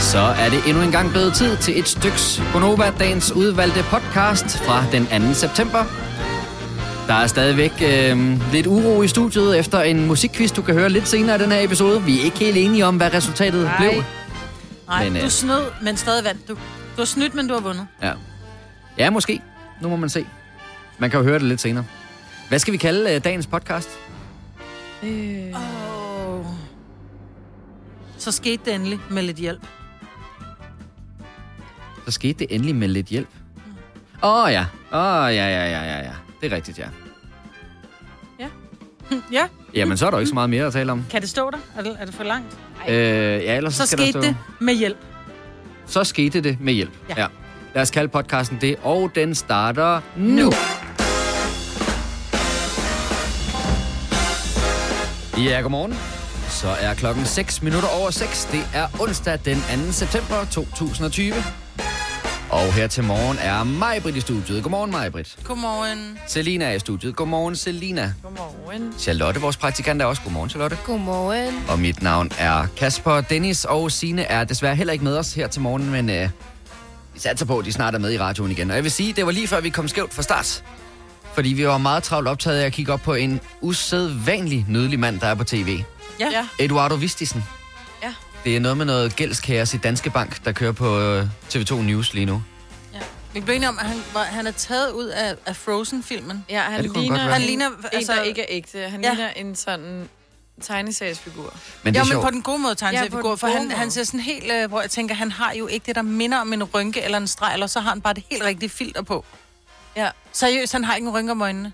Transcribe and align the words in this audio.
Så 0.00 0.18
er 0.18 0.50
det 0.50 0.66
endnu 0.68 0.82
en 0.82 0.90
gang 0.92 1.10
blevet 1.10 1.34
tid 1.34 1.56
til 1.56 1.78
et 1.78 1.88
styks 1.88 2.42
Gonova, 2.52 2.90
dagens 2.98 3.32
udvalgte 3.32 3.82
podcast 3.90 4.58
fra 4.58 4.84
den 4.92 5.28
2. 5.28 5.34
september. 5.34 5.84
Der 7.06 7.14
er 7.14 7.26
stadigvæk 7.26 7.72
øh, 7.82 8.52
lidt 8.52 8.66
uro 8.66 9.02
i 9.02 9.08
studiet 9.08 9.58
efter 9.58 9.80
en 9.80 10.06
musikquiz, 10.06 10.52
du 10.52 10.62
kan 10.62 10.74
høre 10.74 10.88
lidt 10.88 11.08
senere 11.08 11.36
i 11.36 11.38
den 11.38 11.52
her 11.52 11.60
episode. 11.64 12.02
Vi 12.02 12.20
er 12.20 12.24
ikke 12.24 12.38
helt 12.38 12.56
enige 12.56 12.86
om, 12.86 12.96
hvad 12.96 13.14
resultatet 13.14 13.64
Nej. 13.64 13.76
blev. 13.78 14.02
Nej, 14.86 15.04
Men, 15.04 15.12
men, 15.12 15.20
øh, 15.22 15.24
du 15.26 15.30
snød, 15.30 15.62
men 15.82 15.96
stadig 15.96 16.24
vandt 16.24 16.48
du. 16.48 16.54
Du 16.54 16.58
har 16.96 17.04
snydt, 17.04 17.34
men 17.34 17.48
du 17.48 17.54
har 17.54 17.60
vundet. 17.60 17.86
Ja. 18.02 18.12
ja, 18.98 19.10
måske. 19.10 19.40
Nu 19.82 19.88
må 19.88 19.96
man 19.96 20.08
se. 20.08 20.26
Man 20.98 21.10
kan 21.10 21.18
jo 21.20 21.24
høre 21.24 21.38
det 21.38 21.46
lidt 21.48 21.60
senere. 21.60 21.84
Hvad 22.48 22.58
skal 22.58 22.72
vi 22.72 22.78
kalde 22.78 23.14
øh, 23.14 23.24
dagens 23.24 23.46
podcast? 23.46 23.88
Øh, 25.02 25.54
Oh. 25.54 26.44
Så 28.18 28.32
skete 28.32 28.62
det 28.64 28.74
endelig 28.74 28.98
med 29.10 29.22
lidt 29.22 29.36
hjælp. 29.36 29.62
Så 32.06 32.12
skete 32.12 32.38
det 32.38 32.46
endelig 32.50 32.76
med 32.76 32.88
lidt 32.88 33.06
hjælp. 33.06 33.28
Åh 34.22 34.44
oh, 34.44 34.52
ja. 34.52 34.64
Åh 34.92 34.98
oh, 34.98 35.34
ja, 35.34 35.48
ja, 35.48 35.70
ja, 35.70 35.82
ja, 35.84 35.98
ja. 35.98 36.12
Det 36.40 36.52
er 36.52 36.56
rigtigt, 36.56 36.78
ja. 36.78 36.86
Ja, 39.32 39.46
Jamen, 39.74 39.96
så 39.96 40.06
er 40.06 40.10
der 40.10 40.16
jo 40.16 40.20
ikke 40.20 40.28
så 40.28 40.34
meget 40.34 40.50
mere 40.50 40.66
at 40.66 40.72
tale 40.72 40.92
om. 40.92 41.04
kan 41.10 41.20
det 41.20 41.30
stå 41.30 41.50
der? 41.50 41.58
Er 41.76 41.82
det, 41.82 41.96
er 42.00 42.04
det 42.04 42.14
for 42.14 42.24
langt? 42.24 42.58
Øh, 42.88 42.94
ja, 42.94 43.56
ellers 43.56 43.74
så, 43.74 43.86
skal 43.86 43.98
der 43.98 44.04
skete 44.04 44.12
stå... 44.12 44.20
det 44.20 44.36
med 44.60 44.74
hjælp. 44.74 44.98
Så 45.86 46.04
skete 46.04 46.40
det 46.40 46.60
med 46.60 46.72
hjælp. 46.72 46.92
Ja. 47.08 47.14
ja. 47.22 47.26
Lad 47.74 47.82
os 47.82 47.90
kalde 47.90 48.08
podcasten 48.08 48.58
det, 48.60 48.76
og 48.82 49.10
den 49.14 49.34
starter 49.34 50.00
nu. 50.16 50.52
Ja, 55.44 55.60
godmorgen. 55.60 55.94
Så 56.48 56.68
er 56.80 56.94
klokken 56.94 57.24
6 57.24 57.62
minutter 57.62 57.88
over 58.00 58.10
6. 58.10 58.44
Det 58.44 58.68
er 58.74 58.86
onsdag 59.00 59.38
den 59.44 59.56
2. 59.86 59.92
september 59.92 60.44
2020. 60.50 61.34
Og 62.50 62.74
her 62.74 62.86
til 62.86 63.04
morgen 63.04 63.38
er 63.38 63.64
Majbrit 63.64 64.16
i 64.16 64.20
studiet. 64.20 64.62
Godmorgen, 64.62 64.90
Majbrit. 64.90 65.36
Godmorgen. 65.44 66.18
Selina 66.26 66.64
er 66.64 66.72
i 66.72 66.78
studiet. 66.78 67.16
Godmorgen, 67.16 67.56
Selina. 67.56 68.12
godmorgen. 68.22 68.94
Charlotte, 68.98 69.40
vores 69.40 69.56
praktikant, 69.56 70.02
er 70.02 70.06
også. 70.06 70.22
Godmorgen, 70.22 70.50
Charlotte. 70.50 70.78
Godmorgen. 70.86 71.64
Og 71.68 71.78
mit 71.78 72.02
navn 72.02 72.30
er 72.38 72.66
Kasper 72.76 73.20
Dennis, 73.20 73.64
og 73.64 73.92
Sine 73.92 74.22
er 74.22 74.44
desværre 74.44 74.76
heller 74.76 74.92
ikke 74.92 75.04
med 75.04 75.18
os 75.18 75.34
her 75.34 75.48
til 75.48 75.62
morgen, 75.62 75.90
men 75.90 76.10
øh, 76.10 76.28
vi 77.14 77.20
satser 77.20 77.46
på, 77.46 77.58
at 77.58 77.64
de 77.64 77.72
snart 77.72 77.94
er 77.94 77.98
med 77.98 78.12
i 78.12 78.18
radioen 78.18 78.50
igen. 78.50 78.70
Og 78.70 78.76
jeg 78.76 78.84
vil 78.84 78.92
sige, 78.92 79.12
det 79.12 79.26
var 79.26 79.32
lige 79.32 79.48
før, 79.48 79.60
vi 79.60 79.68
kom 79.70 79.88
skævt 79.88 80.14
fra 80.14 80.22
start. 80.22 80.64
Fordi 81.34 81.48
vi 81.48 81.66
var 81.66 81.78
meget 81.78 82.02
travlt 82.02 82.28
optaget 82.28 82.58
af 82.60 82.66
at 82.66 82.72
kigge 82.72 82.92
op 82.92 83.00
på 83.00 83.14
en 83.14 83.40
usædvanlig 83.60 84.66
nydelig 84.68 85.00
mand, 85.00 85.20
der 85.20 85.26
er 85.26 85.34
på 85.34 85.44
tv. 85.44 85.78
Ja. 86.20 86.28
Ja. 86.32 86.46
Eduardo 86.58 86.94
Vistisen. 86.94 87.44
Ja. 88.44 88.50
Det 88.50 88.56
er 88.56 88.60
noget 88.60 88.76
med 88.76 88.86
noget 88.86 89.16
gældskaos 89.16 89.74
i 89.74 89.76
Danske 89.76 90.10
Bank, 90.10 90.44
der 90.44 90.52
kører 90.52 90.72
på 90.72 90.98
øh, 91.00 91.26
TV2 91.54 91.74
News 91.74 92.14
lige 92.14 92.26
nu. 92.26 92.42
ja. 92.94 92.98
Vi 93.32 93.40
blev 93.40 93.54
enige 93.56 93.68
om, 93.68 93.78
at 93.78 93.86
han, 93.86 94.02
var, 94.14 94.22
han 94.24 94.46
er 94.46 94.50
taget 94.50 94.90
ud 94.92 95.04
af, 95.06 95.34
af 95.46 95.56
Frozen-filmen. 95.56 96.44
Ja, 96.50 96.60
han 96.60 96.84
Ja, 96.84 97.00
ligner. 97.00 97.18
Han 97.18 97.40
ligner, 97.42 97.66
en, 97.66 97.74
altså- 97.92 98.12
der 98.12 98.22
ikke 98.22 98.40
er 98.42 98.46
ægte. 98.48 98.78
Han 98.88 99.04
Ja. 99.04 99.10
ligner 99.14 99.30
en 99.30 99.56
sådan 99.56 100.08
tegnesagsfigur. 100.62 101.54
Men 101.82 101.94
det 101.94 101.98
Ja, 101.98 102.00
er 102.00 102.04
men 102.04 102.12
sjovt. 102.12 102.24
på 102.24 102.30
den 102.30 102.42
gode 102.42 102.58
måde, 102.58 102.70
Ja, 102.70 102.74
tegneseriefigur, 102.74 103.28
den 103.28 103.38
for 103.38 103.46
han, 103.46 103.62
måde. 103.64 103.74
han 103.76 103.90
ser 103.90 104.04
sådan 104.04 104.20
helt, 104.20 104.52
øh, 104.52 104.68
hvor 104.68 104.80
jeg 104.80 104.90
tænker, 104.90 105.14
han 105.14 105.32
har 105.32 105.52
jo 105.52 105.66
ikke 105.66 105.86
det, 105.86 105.94
der 105.96 106.02
minder 106.02 106.38
om 106.38 106.52
en 106.52 106.64
rynke 106.64 107.02
eller 107.02 107.18
en 107.18 107.26
streg, 107.28 107.52
eller 107.52 107.66
så 107.66 107.80
har 107.80 107.88
han 107.90 108.00
bare 108.00 108.14
det 108.14 108.24
helt 108.30 108.42
rigtige 108.44 108.68
filter 108.70 109.02
på. 109.02 109.24
Ja. 109.96 110.08
Seriøst, 110.32 110.72
han 110.72 110.84
har 110.84 110.94
ikke 110.94 111.08
en 111.08 111.14
rynke 111.14 111.32
om 111.32 111.42
øjnene. 111.42 111.72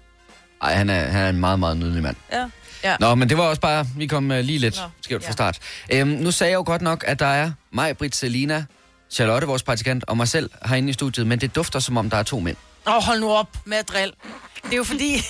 Ej, 0.63 0.75
han 0.75 0.91
er, 0.91 1.05
han 1.05 1.23
er 1.25 1.29
en 1.29 1.41
meget, 1.41 1.59
meget 1.59 1.77
nydelig 1.77 2.03
mand. 2.03 2.17
Ja. 2.33 2.45
Ja. 2.85 2.97
Nå, 3.01 3.15
men 3.15 3.29
det 3.29 3.39
var 3.39 3.45
også 3.45 3.61
bare, 3.61 3.87
vi 3.97 4.07
kom 4.07 4.31
uh, 4.31 4.37
lige 4.37 4.59
lidt 4.59 4.77
Nå, 4.77 4.83
skævt 5.03 5.23
fra 5.23 5.29
ja. 5.29 5.33
start. 5.33 5.59
Øhm, 5.93 6.09
nu 6.09 6.31
sagde 6.31 6.51
jeg 6.51 6.57
jo 6.57 6.63
godt 6.67 6.83
nok, 6.83 7.05
at 7.07 7.19
der 7.19 7.27
er 7.27 7.51
mig, 7.73 7.97
Britt, 7.97 8.17
Selina, 8.17 8.65
Charlotte, 9.11 9.47
vores 9.47 9.63
praktikant, 9.63 10.05
og 10.07 10.17
mig 10.17 10.29
selv 10.29 10.51
herinde 10.65 10.91
i 10.91 10.93
studiet, 10.93 11.27
men 11.27 11.41
det 11.41 11.55
dufter 11.55 11.79
som 11.79 11.97
om, 11.97 12.11
der 12.11 12.17
er 12.17 12.23
to 12.23 12.41
mænd. 12.41 12.57
Åh, 12.87 12.97
oh, 12.97 13.03
hold 13.03 13.21
nu 13.21 13.33
op 13.33 13.57
med 13.65 13.77
at 13.77 13.89
drille. 13.89 14.15
Det 14.63 14.73
er 14.73 14.77
jo 14.77 14.85
fordi... 14.85 15.17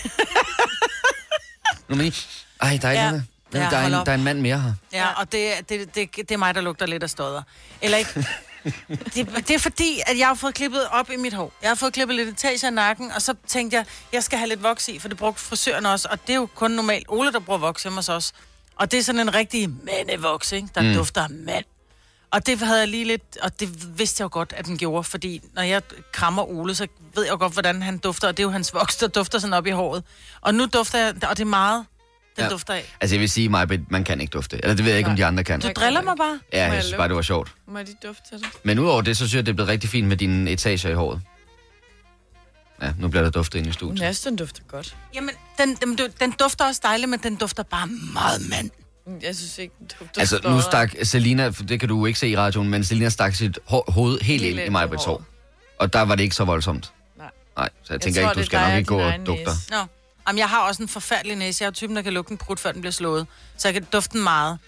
Nu 1.89 1.97
men 1.97 2.13
ej, 2.61 2.79
der 2.83 2.89
er, 2.89 2.93
Ja. 2.93 3.61
ja. 3.61 3.71
der, 3.71 3.77
er 3.77 3.87
en, 3.87 3.95
op. 3.95 4.07
der 4.07 4.13
er 4.13 4.17
en 4.17 4.25
mand 4.25 4.41
mere 4.41 4.61
her. 4.61 4.73
Ja, 4.93 5.07
og 5.21 5.33
det, 5.33 5.53
det, 5.69 5.95
det, 5.95 6.17
det 6.17 6.31
er 6.31 6.37
mig, 6.37 6.55
der 6.55 6.61
lugter 6.61 6.87
lidt 6.87 7.03
af 7.03 7.11
stodder. 7.11 7.43
Eller 7.83 7.99
ikke? 7.99 8.11
Det, 9.15 9.49
det 9.49 9.51
er 9.51 9.59
fordi, 9.59 10.01
at 10.07 10.19
jeg 10.19 10.27
har 10.27 10.35
fået 10.35 10.55
klippet 10.55 10.89
op 10.91 11.11
i 11.11 11.17
mit 11.17 11.33
hår. 11.33 11.53
Jeg 11.63 11.71
har 11.71 11.75
fået 11.75 11.93
klippet 11.93 12.17
lidt 12.17 12.29
etage 12.29 12.67
af 12.67 12.73
nakken, 12.73 13.13
og 13.13 13.23
så 13.23 13.35
tænkte 13.47 13.77
jeg, 13.77 13.87
jeg 14.13 14.23
skal 14.23 14.39
have 14.39 14.49
lidt 14.49 14.63
voks 14.63 14.89
i, 14.89 14.99
for 14.99 15.09
det 15.09 15.17
brugte 15.17 15.43
frisøren 15.43 15.87
også. 15.87 16.09
Og 16.11 16.27
det 16.27 16.33
er 16.33 16.37
jo 16.37 16.49
kun 16.55 16.71
normalt 16.71 17.07
Ole, 17.09 17.33
der 17.33 17.41
bruger 17.41 17.59
voks 17.59 17.83
hjemme 17.83 17.99
hos 17.99 18.09
os. 18.09 18.33
Og 18.77 18.91
det 18.91 18.99
er 18.99 19.03
sådan 19.03 19.21
en 19.21 19.35
rigtig 19.35 19.71
mandevoks, 19.71 20.53
ikke? 20.53 20.69
der 20.75 20.83
mm. 20.83 20.95
dufter 20.95 21.29
mand. 21.29 21.65
Og 22.31 22.47
det 22.47 22.59
havde 22.59 22.79
jeg 22.79 22.89
lige 22.89 23.05
lidt, 23.05 23.39
og 23.43 23.61
det 23.61 23.99
vidste 23.99 24.21
jeg 24.21 24.25
jo 24.25 24.29
godt, 24.33 24.55
at 24.57 24.67
den 24.67 24.79
gjorde, 24.79 25.05
fordi 25.05 25.41
når 25.55 25.63
jeg 25.63 25.83
krammer 26.13 26.43
Ole, 26.43 26.75
så 26.75 26.87
ved 27.15 27.25
jeg 27.25 27.33
jo 27.33 27.39
godt, 27.39 27.53
hvordan 27.53 27.83
han 27.83 27.99
dufter, 27.99 28.29
og 28.29 28.37
det 28.37 28.43
er 28.43 28.47
jo 28.47 28.51
hans 28.51 28.75
voks, 28.75 28.97
der 28.97 29.07
dufter 29.07 29.39
sådan 29.39 29.55
op 29.55 29.67
i 29.67 29.71
håret. 29.71 30.05
Og 30.41 30.55
nu 30.55 30.67
dufter 30.67 30.99
jeg, 30.99 31.15
og 31.29 31.37
det 31.37 31.41
er 31.41 31.49
meget, 31.49 31.87
den 32.37 32.45
ja. 32.45 32.51
Dufter 32.51 32.75
af. 32.75 32.95
Altså, 33.01 33.17
jeg 33.17 33.21
vil 33.21 33.31
sige, 33.31 33.49
mig, 33.49 33.81
man 33.89 34.05
kan 34.05 34.21
ikke 34.21 34.31
dufte. 34.31 34.57
Eller 34.63 34.75
det 34.75 34.85
ved 34.85 34.93
jeg 34.93 34.99
ikke, 34.99 35.11
om 35.11 35.17
de 35.17 35.25
andre 35.25 35.45
kan. 35.45 35.61
Du 35.61 35.69
driller 35.77 36.03
mig 36.03 36.15
bare. 36.17 36.41
Ja, 36.53 36.65
jeg 36.65 36.75
jeg 36.75 36.83
synes 36.83 36.97
bare, 36.97 37.09
det 37.09 37.17
var 37.17 37.23
sjovt. 37.23 37.53
Må 37.67 37.79
jeg 37.79 37.87
lige 37.87 37.97
dufte 38.07 38.23
til 38.29 38.39
det? 38.39 38.47
Men 38.63 38.79
udover 38.79 39.03
det, 39.03 39.17
så 39.17 39.29
synes 39.29 39.35
jeg, 39.35 39.47
det 39.47 39.53
er 39.53 39.57
blevet 39.57 39.69
rigtig 39.69 39.91
fint 39.91 40.09
med 40.09 40.17
dine 40.17 40.51
etager 40.51 40.91
i 40.91 40.95
håret. 40.95 41.21
Ja, 42.83 42.93
nu 42.99 43.09
bliver 43.09 43.23
der 43.23 43.31
duftet 43.31 43.59
ind 43.59 43.67
i 43.67 43.73
studiet. 43.73 44.01
Næsten 44.01 44.37
dufter 44.37 44.63
godt. 44.69 44.97
Jamen, 45.15 45.31
den, 45.59 45.75
den, 45.75 45.99
den 46.21 46.31
dufter 46.31 46.65
også 46.65 46.81
dejligt, 46.85 47.09
men 47.11 47.19
den 47.23 47.37
dufter 47.37 47.63
bare 47.63 47.87
meget 48.13 48.49
mand. 48.51 48.71
Jeg 49.23 49.37
synes 49.37 49.59
ikke, 49.59 49.75
den 49.79 49.91
dufter 50.01 50.21
Altså, 50.21 50.41
nu 50.45 50.61
stak 50.61 50.93
Selina, 51.03 51.51
det 51.51 51.81
kan 51.81 51.89
du 51.89 52.07
ikke 52.07 52.19
se 52.19 52.29
i 52.29 52.37
radioen, 52.37 52.69
men 52.69 52.85
Selina 52.85 53.09
stak 53.09 53.35
sit 53.35 53.59
hår, 53.65 53.85
hoved 53.91 54.21
helt 54.21 54.43
Helt 54.43 54.59
ind 54.59 54.67
i 54.67 54.71
mig 54.71 54.91
på 54.91 54.97
hår. 55.07 55.25
Og 55.79 55.93
der 55.93 56.01
var 56.03 56.15
det 56.15 56.23
ikke 56.23 56.37
så 56.37 56.45
voldsomt. 56.45 56.93
Nej. 57.19 57.31
Nej, 57.57 57.69
så 57.83 57.93
jeg, 57.93 57.93
Jeg 57.93 58.01
tænker 58.01 58.23
tror, 58.23 58.31
ikke, 58.31 58.41
du 58.41 58.47
skal 58.47 58.59
dig 58.59 58.67
nok 58.67 58.73
og 58.73 58.79
ikke 58.79 58.89
gå 58.89 59.01
og 59.01 59.27
dufte. 59.27 59.45
næse. 59.45 59.71
Nå. 59.71 59.77
Jamen, 60.29 60.39
jeg 60.39 60.49
har 60.49 60.61
også 60.69 60.83
en 60.83 60.89
forfærdelig 60.89 61.37
næse. 61.37 61.63
Jeg 61.63 61.67
har 61.67 61.73
typen, 61.73 61.97
der 61.97 62.03
kan 62.03 62.13
lugte 62.13 62.33
en 62.33 62.39
prut, 62.39 62.61
før 62.61 62.73
den 62.73 62.81
bliver 62.81 62.93
slået. 62.93 63.27
Så 63.57 63.69
jeg 63.69 63.75
kan 63.75 63.87
dufte 63.93 64.13
den 64.13 64.23
meget. 64.23 64.59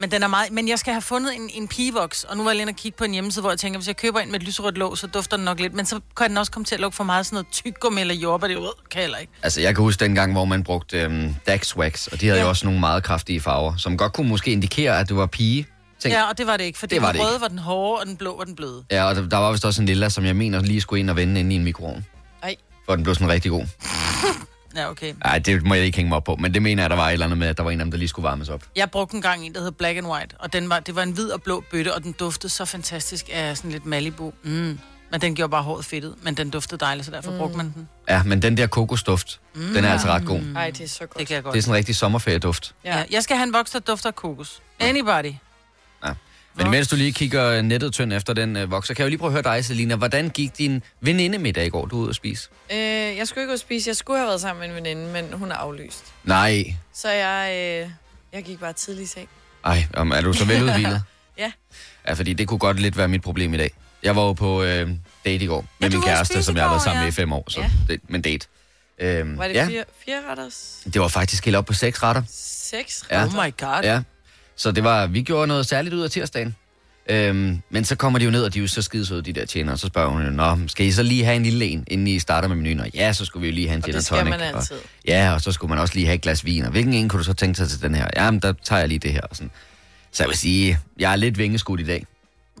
Men, 0.00 0.10
den 0.10 0.22
er 0.22 0.26
meget, 0.26 0.52
men 0.52 0.68
jeg 0.68 0.78
skal 0.78 0.92
have 0.92 1.02
fundet 1.02 1.34
en, 1.34 1.50
en 1.52 1.68
pigevoks, 1.68 2.24
og 2.24 2.36
nu 2.36 2.42
var 2.42 2.50
jeg 2.50 2.56
lige 2.56 2.68
og 2.68 2.74
kigge 2.76 2.98
på 2.98 3.04
en 3.04 3.12
hjemmeside, 3.12 3.40
hvor 3.40 3.50
jeg 3.50 3.58
tænker, 3.58 3.78
hvis 3.78 3.86
jeg 3.88 3.96
køber 3.96 4.20
en 4.20 4.32
med 4.32 4.40
et 4.40 4.46
lyserødt 4.46 4.78
låg, 4.78 4.98
så 4.98 5.06
dufter 5.06 5.36
den 5.36 5.44
nok 5.44 5.60
lidt. 5.60 5.74
Men 5.74 5.86
så 5.86 6.00
kan 6.16 6.28
den 6.28 6.38
også 6.38 6.52
komme 6.52 6.64
til 6.64 6.74
at 6.74 6.80
lugte 6.80 6.96
for 6.96 7.04
meget 7.04 7.26
sådan 7.26 7.34
noget 7.34 7.46
tyggegummi 7.52 8.00
eller 8.00 8.14
jordbær, 8.14 8.48
det 8.48 8.56
er 8.56 8.60
kan 8.60 8.70
jeg 8.94 9.02
heller 9.02 9.18
ikke. 9.18 9.32
Altså, 9.42 9.60
jeg 9.60 9.74
kan 9.74 9.84
huske 9.84 10.04
dengang, 10.04 10.32
hvor 10.32 10.44
man 10.44 10.64
brugte 10.64 11.00
øhm, 11.00 11.34
Dax 11.46 11.76
Wax, 11.76 12.06
og 12.06 12.20
de 12.20 12.26
havde 12.26 12.38
ja. 12.38 12.44
Jo 12.44 12.48
også 12.48 12.66
nogle 12.66 12.80
meget 12.80 13.02
kraftige 13.04 13.40
farver, 13.40 13.76
som 13.76 13.96
godt 13.96 14.12
kunne 14.12 14.28
måske 14.28 14.50
indikere, 14.50 14.98
at 15.00 15.08
du 15.08 15.16
var 15.16 15.26
pige. 15.26 15.66
Tænk, 16.00 16.14
ja. 16.14 16.28
Og 16.28 16.38
det 16.38 16.46
var 16.46 16.56
det 16.56 16.64
ikke, 16.64 16.78
fordi 16.78 16.94
Det 16.94 17.02
var 17.02 17.12
den 17.12 17.20
røde 17.20 17.30
ikke. 17.34 17.40
var 17.40 17.48
den 17.48 17.58
hårde, 17.58 18.00
og 18.00 18.06
den 18.06 18.16
blå 18.16 18.36
var 18.36 18.44
den 18.44 18.56
bløde. 18.56 18.84
ja, 18.90 19.04
og 19.04 19.14
der, 19.14 19.28
der 19.28 19.36
var 19.36 19.52
vist 19.52 19.64
også 19.64 19.82
en 19.82 19.86
lilla, 19.86 20.08
som 20.08 20.24
jeg 20.24 20.36
mener 20.36 20.62
lige 20.62 20.80
skulle 20.80 21.00
ind 21.00 21.10
og 21.10 21.16
vende 21.16 21.40
inde 21.40 21.52
i 21.52 21.56
en 21.56 21.64
mikroovn. 21.64 22.06
Ej. 22.42 22.56
For 22.86 22.94
den 22.94 23.04
blev 23.04 23.14
sådan 23.14 23.28
rigtig 23.28 23.50
god. 23.50 23.66
Ja, 24.76 24.90
okay. 24.90 25.14
Nej, 25.24 25.38
det 25.38 25.62
må 25.62 25.74
jeg 25.74 25.84
ikke 25.84 25.96
hænge 25.96 26.08
mig 26.08 26.16
op 26.16 26.24
på, 26.24 26.36
men 26.36 26.54
det 26.54 26.62
mener 26.62 26.82
jeg, 26.82 26.90
der 26.90 26.96
var 26.96 27.08
et 27.08 27.12
eller 27.12 27.26
andet 27.26 27.38
med, 27.38 27.48
at 27.48 27.56
der 27.56 27.62
var 27.62 27.70
en 27.70 27.80
af 27.80 27.84
dem, 27.84 27.90
der 27.90 27.98
lige 27.98 28.08
skulle 28.08 28.24
varmes 28.24 28.48
op. 28.48 28.62
Jeg 28.76 28.90
brugte 28.90 29.16
en 29.16 29.22
gang 29.22 29.46
en, 29.46 29.54
der 29.54 29.60
hed 29.60 29.72
Black 29.72 29.98
and 29.98 30.06
White, 30.06 30.36
og 30.38 30.52
den 30.52 30.68
var, 30.68 30.80
det 30.80 30.94
var 30.96 31.02
en 31.02 31.10
hvid 31.10 31.30
og 31.30 31.42
blå 31.42 31.64
bøtte, 31.70 31.94
og 31.94 32.02
den 32.02 32.12
duftede 32.12 32.52
så 32.52 32.64
fantastisk 32.64 33.26
af 33.32 33.56
sådan 33.56 33.70
lidt 33.70 33.86
Malibu. 33.86 34.32
Mm. 34.42 34.78
Men 35.10 35.20
den 35.20 35.34
gjorde 35.34 35.50
bare 35.50 35.62
håret 35.62 35.84
fedtet, 35.84 36.14
men 36.22 36.34
den 36.34 36.50
duftede 36.50 36.80
dejligt, 36.80 37.06
så 37.06 37.12
derfor 37.12 37.30
mm. 37.30 37.38
brugte 37.38 37.56
man 37.56 37.72
den. 37.74 37.88
Ja, 38.08 38.22
men 38.22 38.42
den 38.42 38.56
der 38.56 38.66
kokosduft, 38.66 39.40
mm. 39.54 39.60
den 39.74 39.84
er 39.84 39.92
altså 39.92 40.08
ret 40.08 40.26
god. 40.26 40.40
Ej, 40.56 40.70
det 40.70 40.80
er 40.80 40.88
så 40.88 40.98
godt. 40.98 41.18
Det 41.18 41.26
kan 41.26 41.34
jeg 41.34 41.42
godt. 41.42 41.52
Det 41.52 41.58
er 41.58 41.62
sådan 41.62 41.74
en 41.74 41.76
rigtig 41.76 41.96
sommerferieduft. 41.96 42.74
Ja. 42.84 42.98
ja. 42.98 43.04
Jeg 43.10 43.22
skal 43.22 43.36
have 43.36 43.46
en 43.46 43.52
voks, 43.52 43.70
der 43.70 43.78
dufter 43.78 44.08
af 44.08 44.14
kokos. 44.14 44.62
Anybody. 44.80 45.32
Ja. 46.58 46.64
Men 46.64 46.74
imens 46.74 46.88
du 46.88 46.96
lige 46.96 47.12
kigger 47.12 47.62
nettet 47.62 47.92
tynd 47.92 48.12
efter 48.12 48.32
den 48.32 48.56
øh, 48.56 48.70
vokser, 48.70 48.94
kan 48.94 49.02
jeg 49.02 49.06
jo 49.06 49.08
lige 49.10 49.18
prøve 49.18 49.28
at 49.38 49.44
høre 49.44 49.56
dig, 49.56 49.64
Selina. 49.64 49.96
Hvordan 49.96 50.28
gik 50.30 50.58
din 50.58 50.82
veninde 51.00 51.38
middag 51.38 51.66
i 51.66 51.68
går, 51.68 51.86
du 51.86 51.96
var 51.96 52.02
ude 52.02 52.08
at 52.10 52.16
spise? 52.16 52.48
Øh, 52.72 52.78
jeg 52.78 53.28
skulle 53.28 53.42
ikke 53.42 53.50
ud 53.50 53.54
at 53.54 53.60
spise. 53.60 53.88
Jeg 53.88 53.96
skulle 53.96 54.18
have 54.18 54.28
været 54.28 54.40
sammen 54.40 54.60
med 54.60 54.68
en 54.68 54.74
veninde, 54.84 55.12
men 55.12 55.32
hun 55.32 55.50
er 55.50 55.54
aflyst. 55.56 56.04
Nej. 56.24 56.74
Så 56.94 57.10
jeg, 57.10 57.50
øh, 57.84 57.90
jeg 58.32 58.42
gik 58.42 58.60
bare 58.60 58.72
tidlig 58.72 59.02
i 59.04 59.06
seng. 59.06 59.28
Ej, 59.64 59.84
om, 59.94 60.10
er 60.10 60.20
du 60.20 60.32
så 60.32 60.44
veludvilet? 60.44 61.02
Ja. 61.38 61.52
Ja, 62.08 62.12
fordi 62.12 62.32
det 62.32 62.48
kunne 62.48 62.58
godt 62.58 62.80
lidt 62.80 62.96
være 62.96 63.08
mit 63.08 63.22
problem 63.22 63.54
i 63.54 63.56
dag. 63.56 63.70
Jeg 64.02 64.16
var 64.16 64.22
jo 64.22 64.32
på 64.32 64.62
øh, 64.62 64.90
date 65.24 65.44
i 65.44 65.46
går 65.46 65.64
med 65.78 65.90
Ja, 65.90 65.96
min 65.96 66.02
kæreste, 66.06 66.42
som 66.42 66.56
jeg 66.56 66.64
har 66.64 66.70
været 66.70 66.82
sammen 66.82 66.98
ja. 67.00 67.04
med 67.04 67.12
i 67.12 67.14
fem 67.14 67.32
år. 67.32 67.44
Så 67.48 67.60
Ja. 67.60 67.70
det, 67.88 68.00
men 68.08 68.22
date. 68.22 68.46
Øhm, 68.98 69.38
Var 69.38 69.48
det 69.48 69.54
ja, 69.54 69.66
fire, 69.66 69.84
fire 70.04 70.20
retters? 70.30 70.80
det 70.84 71.00
var 71.00 71.08
faktisk 71.08 71.44
helt 71.44 71.56
op 71.56 71.66
på 71.66 71.72
seks 71.72 72.02
retter. 72.02 72.22
Seks 72.30 73.04
Ja. 73.10 73.22
retter? 73.22 73.38
Oh 73.38 73.44
my 73.46 73.54
god. 73.60 73.82
Ja. 73.82 74.00
Så 74.58 74.70
det 74.72 74.84
var, 74.84 75.06
vi 75.06 75.22
gjorde 75.22 75.46
noget 75.46 75.66
særligt 75.66 75.94
ud 75.94 76.00
af 76.00 76.10
tirsdagen. 76.10 76.56
Øhm, 77.10 77.58
men 77.70 77.84
så 77.84 77.96
kommer 77.96 78.18
de 78.18 78.24
jo 78.24 78.30
ned, 78.30 78.44
og 78.44 78.54
de 78.54 78.58
er 78.58 78.62
jo 78.62 78.68
så 78.68 78.82
skidesøde, 78.82 79.22
de 79.22 79.32
der 79.32 79.46
tjener. 79.46 79.72
Og 79.72 79.78
så 79.78 79.86
spørger 79.86 80.08
hun, 80.10 80.22
Nå, 80.22 80.58
skal 80.66 80.86
I 80.86 80.92
så 80.92 81.02
lige 81.02 81.24
have 81.24 81.36
en 81.36 81.42
lille 81.42 81.64
en, 81.64 81.84
inden 81.86 82.06
I 82.06 82.18
starter 82.18 82.48
med 82.48 82.56
menuen? 82.56 82.80
Og 82.80 82.90
ja, 82.94 83.12
så 83.12 83.24
skulle 83.24 83.40
vi 83.42 83.48
jo 83.48 83.54
lige 83.54 83.68
have 83.68 83.76
en 83.76 83.82
Og 83.82 83.84
gin 83.84 83.92
det 83.92 83.98
and 83.98 84.04
skal 84.04 84.18
tonic. 84.18 84.30
man 84.30 84.40
altid. 84.40 84.76
Og, 84.76 84.82
ja, 85.06 85.32
og 85.34 85.40
så 85.40 85.52
skulle 85.52 85.68
man 85.68 85.78
også 85.78 85.94
lige 85.94 86.06
have 86.06 86.14
et 86.14 86.20
glas 86.20 86.44
vin. 86.44 86.64
Og 86.64 86.70
hvilken 86.70 86.94
en 86.94 87.08
kunne 87.08 87.18
du 87.18 87.24
så 87.24 87.32
tænke 87.32 87.56
sig 87.56 87.68
til 87.68 87.82
den 87.82 87.94
her? 87.94 88.06
Jamen, 88.16 88.40
der 88.40 88.52
tager 88.64 88.80
jeg 88.80 88.88
lige 88.88 88.98
det 88.98 89.12
her. 89.12 89.20
Og 89.20 89.36
sådan. 89.36 89.50
Så 90.12 90.22
jeg 90.22 90.28
vil 90.28 90.36
sige, 90.36 90.78
jeg 90.98 91.12
er 91.12 91.16
lidt 91.16 91.38
vingeskudt 91.38 91.80
i 91.80 91.84
dag. 91.84 92.06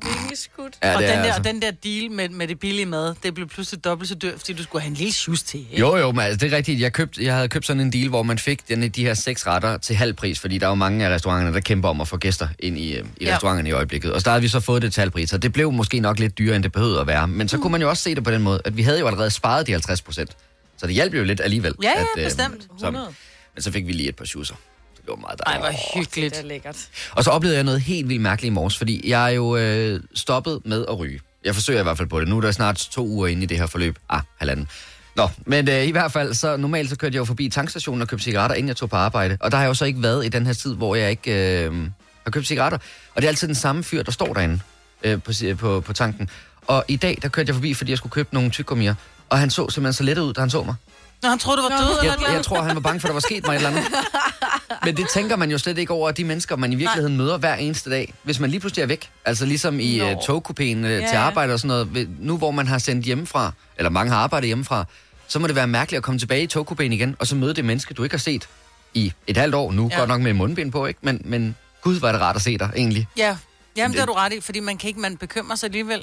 Virkelig 0.06 0.38
skudt. 0.38 0.74
Ja, 0.82 0.96
og 0.96 1.02
den, 1.02 1.10
er 1.10 1.14
der, 1.16 1.22
altså. 1.22 1.38
og 1.38 1.44
den 1.44 1.62
der 1.62 1.70
deal 1.70 2.10
med, 2.10 2.28
med 2.28 2.48
det 2.48 2.60
billige 2.60 2.86
mad, 2.86 3.14
det 3.22 3.34
blev 3.34 3.48
pludselig 3.48 3.84
dobbelt 3.84 4.08
så 4.08 4.14
dyrt, 4.14 4.34
fordi 4.38 4.52
du 4.52 4.62
skulle 4.62 4.82
have 4.82 4.88
en 4.90 4.94
lille 4.94 5.12
shoes 5.12 5.42
til. 5.42 5.60
Ikke? 5.60 5.78
Jo, 5.78 5.96
jo, 5.96 6.12
men 6.12 6.20
altså, 6.20 6.38
det 6.46 6.52
er 6.52 6.56
rigtigt. 6.56 6.80
Jeg, 6.80 6.92
købt, 6.92 7.18
jeg 7.18 7.34
havde 7.34 7.48
købt 7.48 7.66
sådan 7.66 7.80
en 7.80 7.92
deal, 7.92 8.08
hvor 8.08 8.22
man 8.22 8.38
fik 8.38 8.68
den, 8.68 8.88
de 8.90 9.04
her 9.04 9.14
seks 9.14 9.46
retter 9.46 9.76
til 9.78 9.96
halv 9.96 10.14
pris, 10.14 10.38
fordi 10.40 10.58
der 10.58 10.66
er 10.66 10.70
jo 10.70 10.74
mange 10.74 11.06
af 11.06 11.14
restauranterne, 11.14 11.54
der 11.54 11.60
kæmper 11.60 11.88
om 11.88 12.00
at 12.00 12.08
få 12.08 12.16
gæster 12.16 12.48
ind 12.58 12.78
i, 12.78 12.96
øh, 12.96 13.04
i 13.20 13.24
Ja. 13.24 13.34
restauranterne 13.34 13.68
i 13.68 13.72
øjeblikket. 13.72 14.12
Og 14.12 14.20
så 14.20 14.30
havde 14.30 14.42
vi 14.42 14.48
så 14.48 14.60
fået 14.60 14.82
det 14.82 14.92
til 14.92 15.00
halv 15.00 15.10
pris, 15.10 15.32
og 15.32 15.42
det 15.42 15.52
blev 15.52 15.72
måske 15.72 16.00
nok 16.00 16.18
lidt 16.18 16.38
dyrere, 16.38 16.56
end 16.56 16.62
det 16.62 16.72
behøvede 16.72 17.00
at 17.00 17.06
være. 17.06 17.28
Men 17.28 17.48
så 17.48 17.56
Mm. 17.56 17.62
kunne 17.62 17.72
man 17.72 17.80
jo 17.80 17.88
også 17.88 18.02
se 18.02 18.14
det 18.14 18.24
på 18.24 18.30
den 18.30 18.42
måde, 18.42 18.60
at 18.64 18.76
vi 18.76 18.82
havde 18.82 18.98
jo 19.00 19.06
allerede 19.06 19.30
sparet 19.30 19.66
de 19.66 19.72
50 19.72 20.02
procent. 20.02 20.30
Så 20.78 20.86
det 20.86 20.94
hjalp 20.94 21.14
jo 21.14 21.24
lidt 21.24 21.40
alligevel. 21.40 21.74
Ja, 21.82 21.88
ja, 21.88 22.00
at, 22.00 22.06
øh, 22.18 22.24
bestemt. 22.24 22.62
Så, 22.62 22.84
100. 22.86 23.14
men 23.54 23.62
så 23.62 23.72
fik 23.72 23.86
vi 23.86 23.92
lige 23.92 24.08
et 24.08 24.16
par 24.16 24.24
shoeser. 24.24 24.54
Det 25.08 25.16
var 25.16 25.20
meget 25.20 25.40
Ej, 25.46 25.52
dejligt. 25.58 25.80
hvor 25.94 26.00
hyggeligt. 26.00 26.34
Det 26.34 26.42
er 26.42 26.46
lækkert. 26.46 26.88
Og 27.12 27.24
så 27.24 27.30
oplevede 27.30 27.56
jeg 27.56 27.64
noget 27.64 27.80
helt 27.80 28.08
vildt 28.08 28.22
mærkeligt 28.22 28.50
i 28.50 28.54
morges, 28.54 28.78
fordi 28.78 29.10
jeg 29.10 29.24
er 29.24 29.28
jo 29.28 29.56
øh, 29.56 30.00
stoppet 30.14 30.60
med 30.64 30.84
at 30.88 30.98
ryge. 30.98 31.20
Jeg 31.44 31.54
forsøger 31.54 31.80
i 31.80 31.82
hvert 31.82 31.96
fald 31.96 32.08
på 32.08 32.20
det. 32.20 32.28
Nu 32.28 32.36
er 32.36 32.40
der 32.40 32.50
snart 32.52 32.76
to 32.76 33.06
uger 33.06 33.26
inde 33.26 33.42
i 33.42 33.46
det 33.46 33.58
her 33.58 33.66
forløb. 33.66 33.98
Ah, 34.08 34.20
halvanden. 34.38 34.68
Nå, 35.16 35.28
men 35.46 35.68
øh, 35.68 35.84
i 35.86 35.90
hvert 35.90 36.12
fald, 36.12 36.34
så 36.34 36.56
normalt 36.56 36.90
så 36.90 36.96
kørte 36.96 37.14
jeg 37.14 37.18
jo 37.18 37.24
forbi 37.24 37.48
tankstationen 37.48 38.02
og 38.02 38.08
købte 38.08 38.24
cigaretter, 38.24 38.56
inden 38.56 38.68
jeg 38.68 38.76
tog 38.76 38.90
på 38.90 38.96
arbejde. 38.96 39.36
Og 39.40 39.50
der 39.50 39.56
har 39.56 39.64
jeg 39.64 39.68
jo 39.68 39.74
så 39.74 39.84
ikke 39.84 40.02
været 40.02 40.26
i 40.26 40.28
den 40.28 40.46
her 40.46 40.52
tid, 40.52 40.74
hvor 40.74 40.94
jeg 40.94 41.10
ikke 41.10 41.64
øh, 41.64 41.72
har 42.24 42.30
købt 42.30 42.46
cigaretter. 42.46 42.78
Og 43.14 43.22
det 43.22 43.24
er 43.24 43.28
altid 43.28 43.48
den 43.48 43.54
samme 43.54 43.84
fyr, 43.84 44.02
der 44.02 44.12
står 44.12 44.32
derinde 44.34 44.60
øh, 45.02 45.22
på, 45.22 45.32
på, 45.58 45.80
på 45.80 45.92
tanken. 45.92 46.28
Og 46.66 46.84
i 46.88 46.96
dag, 46.96 47.18
der 47.22 47.28
kørte 47.28 47.48
jeg 47.48 47.54
forbi, 47.54 47.74
fordi 47.74 47.90
jeg 47.90 47.98
skulle 47.98 48.10
købe 48.12 48.28
nogle 48.32 48.50
tyggegummier. 48.50 48.94
Og 49.28 49.38
han 49.38 49.50
så 49.50 49.70
simpelthen 49.70 49.92
så 49.92 50.02
let 50.02 50.18
ud, 50.18 50.32
da 50.32 50.40
han 50.40 50.50
så 50.50 50.62
mig. 50.62 50.74
Nå, 51.22 51.28
han 51.28 51.38
troede, 51.38 51.62
du 51.62 51.68
var 51.68 51.78
død 51.78 51.88
eller 51.88 52.02
Jeg, 52.02 52.16
noget. 52.20 52.34
jeg 52.34 52.44
tror, 52.44 52.62
han 52.62 52.74
var 52.74 52.80
bange 52.80 53.00
for, 53.00 53.08
at 53.08 53.10
der 53.10 53.14
var 53.14 53.20
sket 53.20 53.46
mig 53.46 53.52
et 53.52 53.56
eller 53.56 53.70
andet. 53.70 53.84
Men 54.84 54.96
det 54.96 55.06
tænker 55.14 55.36
man 55.36 55.50
jo 55.50 55.58
slet 55.58 55.78
ikke 55.78 55.92
over, 55.92 56.10
de 56.10 56.24
mennesker, 56.24 56.56
man 56.56 56.72
i 56.72 56.76
virkeligheden 56.76 57.16
Nej. 57.16 57.24
møder 57.24 57.38
hver 57.38 57.54
eneste 57.54 57.90
dag. 57.90 58.14
Hvis 58.22 58.40
man 58.40 58.50
lige 58.50 58.60
pludselig 58.60 58.82
er 58.82 58.86
væk, 58.86 59.10
altså 59.24 59.46
ligesom 59.46 59.80
i 59.80 59.98
Nå. 59.98 60.04
uh, 60.04 60.12
togkupéen 60.12 60.62
uh, 60.62 60.82
Ja, 60.84 60.96
til 60.96 61.02
ja. 61.12 61.18
arbejde 61.20 61.52
og 61.52 61.58
sådan 61.60 61.86
noget. 61.92 62.08
Nu 62.20 62.36
hvor 62.36 62.50
man 62.50 62.66
har 62.66 62.78
sendt 62.78 63.04
hjemmefra, 63.04 63.52
eller 63.76 63.90
mange 63.90 64.12
har 64.12 64.18
arbejdet 64.18 64.46
hjemmefra, 64.46 64.84
så 65.28 65.38
må 65.38 65.46
det 65.46 65.56
være 65.56 65.66
mærkeligt 65.66 65.98
at 65.98 66.02
komme 66.04 66.18
tilbage 66.18 66.42
i 66.42 66.48
togkupéen 66.56 66.82
igen, 66.82 67.16
og 67.18 67.26
så 67.26 67.36
møde 67.36 67.54
det 67.54 67.64
menneske, 67.64 67.94
du 67.94 68.02
ikke 68.02 68.12
har 68.12 68.18
set 68.18 68.48
i 68.94 69.12
et 69.26 69.36
halvt 69.36 69.54
år. 69.54 69.72
Nu 69.72 69.88
ja. 69.92 69.98
godt 69.98 70.08
nok 70.08 70.20
med 70.20 70.32
mundbind 70.32 70.72
på, 70.72 70.86
ikke? 70.86 71.00
Men, 71.02 71.20
men 71.24 71.56
gud, 71.82 72.00
var 72.00 72.12
det 72.12 72.20
rart 72.20 72.36
at 72.36 72.42
se 72.42 72.58
dig, 72.58 72.70
egentlig. 72.76 73.08
Ja, 73.16 73.36
Jamen, 73.76 73.92
det 73.92 73.98
har 74.00 74.06
du 74.06 74.12
ret 74.12 74.32
i, 74.32 74.40
fordi 74.40 74.60
man 74.60 74.76
kan 74.78 74.88
ikke, 74.88 75.00
man 75.00 75.16
bekymrer 75.16 75.56
sig 75.56 75.66
alligevel. 75.66 76.02